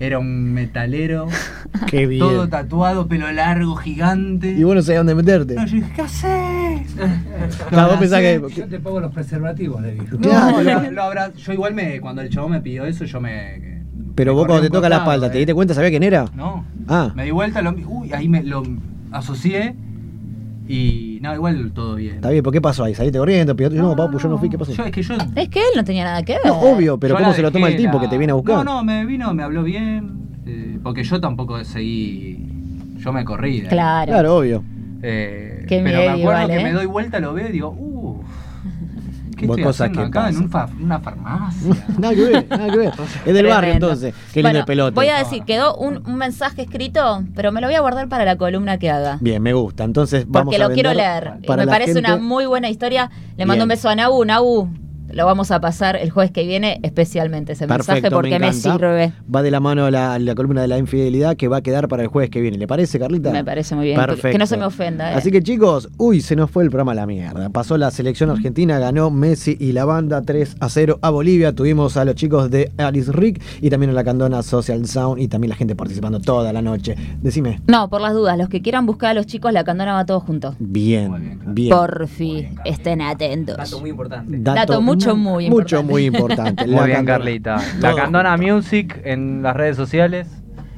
[0.00, 1.26] Era un metalero,
[1.86, 2.20] Qué bien.
[2.20, 4.50] todo tatuado, pelo largo, gigante.
[4.52, 5.54] Y vos no sabías dónde meterte.
[5.54, 6.96] No, yo dije, ¿qué haces?
[7.68, 8.40] Claro, vos pensás que.
[8.56, 10.06] Yo te pongo los preservativos, le dije.
[10.12, 10.62] No, Claro.
[10.82, 13.82] lo, lo abra- yo igual me, cuando el chavo me pidió eso, yo me.
[14.14, 15.30] Pero me vos cuando te toca la espalda, eh.
[15.30, 15.74] ¿te diste cuenta?
[15.74, 16.26] ¿Sabía quién era?
[16.34, 16.64] No.
[16.88, 17.12] Ah.
[17.14, 18.62] Me di vuelta, lo, uy, ahí me lo
[19.10, 19.74] asocié
[20.74, 22.16] y no, igual todo bien.
[22.16, 22.94] Está bien, ¿por qué pasó ahí?
[22.94, 23.54] ¿Saliste corriendo?
[23.54, 24.72] Pidió- No, papu, yo no fui, ¿qué pasó?
[24.72, 25.14] Yo, es que yo.
[25.36, 26.46] Es que él no tenía nada que ver.
[26.46, 28.34] No, obvio, pero yo ¿cómo se lo toma el tipo la- que te viene a
[28.34, 28.56] buscar?
[28.56, 30.22] No, no, me vino, me habló bien.
[30.46, 32.46] eh, porque yo tampoco seguí.
[32.96, 33.60] Yo me corrí.
[33.60, 33.70] de ahí.
[33.70, 34.12] Claro.
[34.12, 34.64] Claro, obvio.
[35.02, 36.62] Eh, Qué pero me acuerdo igual, que ¿eh?
[36.64, 37.91] me doy vuelta, lo veo y digo, uff.
[39.42, 40.42] ¿Qué Vos estoy cosas que acá en pasan.
[40.44, 41.74] un fa- una farmacia?
[41.98, 42.92] nada que ver, nada que ver.
[43.26, 44.14] Es del barrio entonces.
[44.32, 44.94] Qué lindo Bueno, el pelote.
[44.94, 48.24] Voy a decir, quedó un, un mensaje escrito, pero me lo voy a guardar para
[48.24, 49.18] la columna que haga.
[49.20, 49.84] Bien, me gusta.
[49.84, 51.34] Entonces vamos Porque a lo quiero leer.
[51.46, 53.10] Para me parece una muy buena historia.
[53.36, 54.24] Le mando un beso a Nabu.
[54.24, 54.68] Nabu,
[55.12, 59.12] lo vamos a pasar el jueves que viene especialmente ese mensaje porque me, sirve.
[59.34, 62.02] Va de la mano la, la columna de la infidelidad que va a quedar para
[62.02, 62.58] el jueves que viene.
[62.58, 63.30] ¿Le parece, Carlita?
[63.30, 63.96] Me parece muy bien.
[63.98, 64.30] Perfecto.
[64.30, 65.12] Que no se me ofenda.
[65.12, 65.14] ¿eh?
[65.16, 67.50] Así que chicos, uy, se nos fue el programa a la mierda.
[67.50, 71.52] Pasó la selección argentina, ganó Messi y la banda 3 a 0 a Bolivia.
[71.54, 75.28] Tuvimos a los chicos de Alice Rick y también a la candona Social Sound y
[75.28, 76.96] también la gente participando toda la noche.
[77.20, 77.60] Decime.
[77.66, 80.22] No, por las dudas, los que quieran buscar a los chicos, la candona va todos
[80.22, 80.56] juntos.
[80.58, 81.70] Bien, bien.
[81.70, 83.56] Porfi, estén atentos.
[83.56, 84.38] Dato muy importante.
[84.38, 86.64] Dato mucho, muy Mucho, muy importante.
[86.66, 87.18] Muy La bien, candona.
[87.18, 87.56] Carlita.
[87.80, 87.96] La Todo.
[87.96, 90.28] Candona Music en las redes sociales,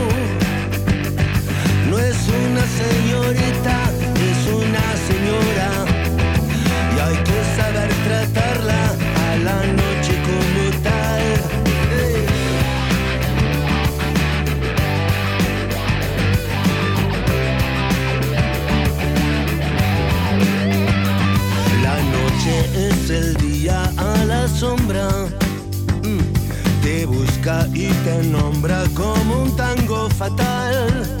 [2.21, 3.75] Es una señorita,
[4.15, 5.69] es una señora.
[6.95, 8.81] Y hay que saber tratarla
[9.27, 11.23] a la noche como tal.
[21.81, 25.09] La noche es el día a la sombra.
[26.03, 26.21] Mm.
[26.83, 31.20] Te busca y te nombra como un tango fatal.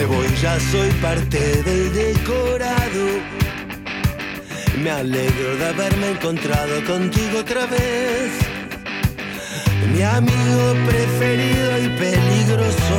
[0.00, 3.04] No me voy, ya soy parte del decorado.
[4.82, 8.30] Me alegro de haberme encontrado contigo otra vez.
[9.92, 12.98] Mi amigo preferido y peligroso.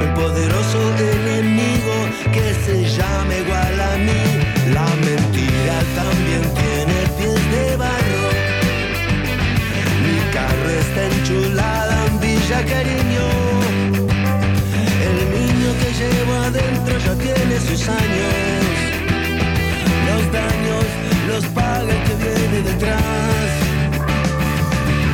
[0.00, 1.94] El poderoso enemigo
[2.32, 4.22] que se llama igual a mí.
[4.74, 8.28] La mentira también tiene pies de barro.
[10.04, 13.61] Mi carro está enchulada en Villa Cariño
[16.08, 18.72] llevo adentro ya tiene sus años.
[20.08, 20.86] Los daños
[21.28, 23.50] los paga el que viene detrás.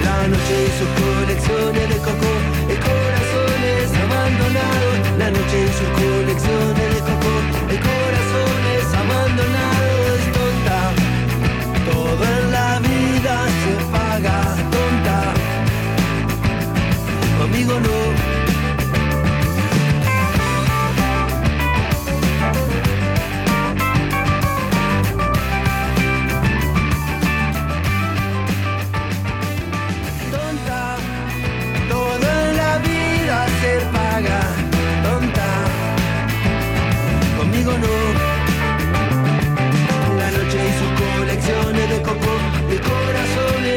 [0.05, 2.33] La noche y sus colecciones de coco
[2.73, 4.97] y corazones abandonados.
[5.19, 7.33] La noche y sus colecciones de coco
[7.75, 10.21] y corazones abandonados.
[10.37, 10.81] Tonta,
[11.91, 14.37] todo en la vida se paga.
[14.73, 15.19] Tonta,
[17.39, 18.38] conmigo no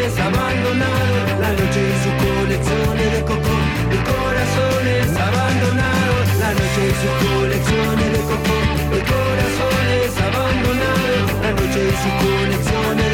[0.02, 3.56] corazones abandonados, la noche y su colecciones de coco,
[3.92, 8.56] de corazones abandonados, la noche y sus colecciones de coco,
[8.96, 13.11] de corazones abandonados, la noche y sus colecciones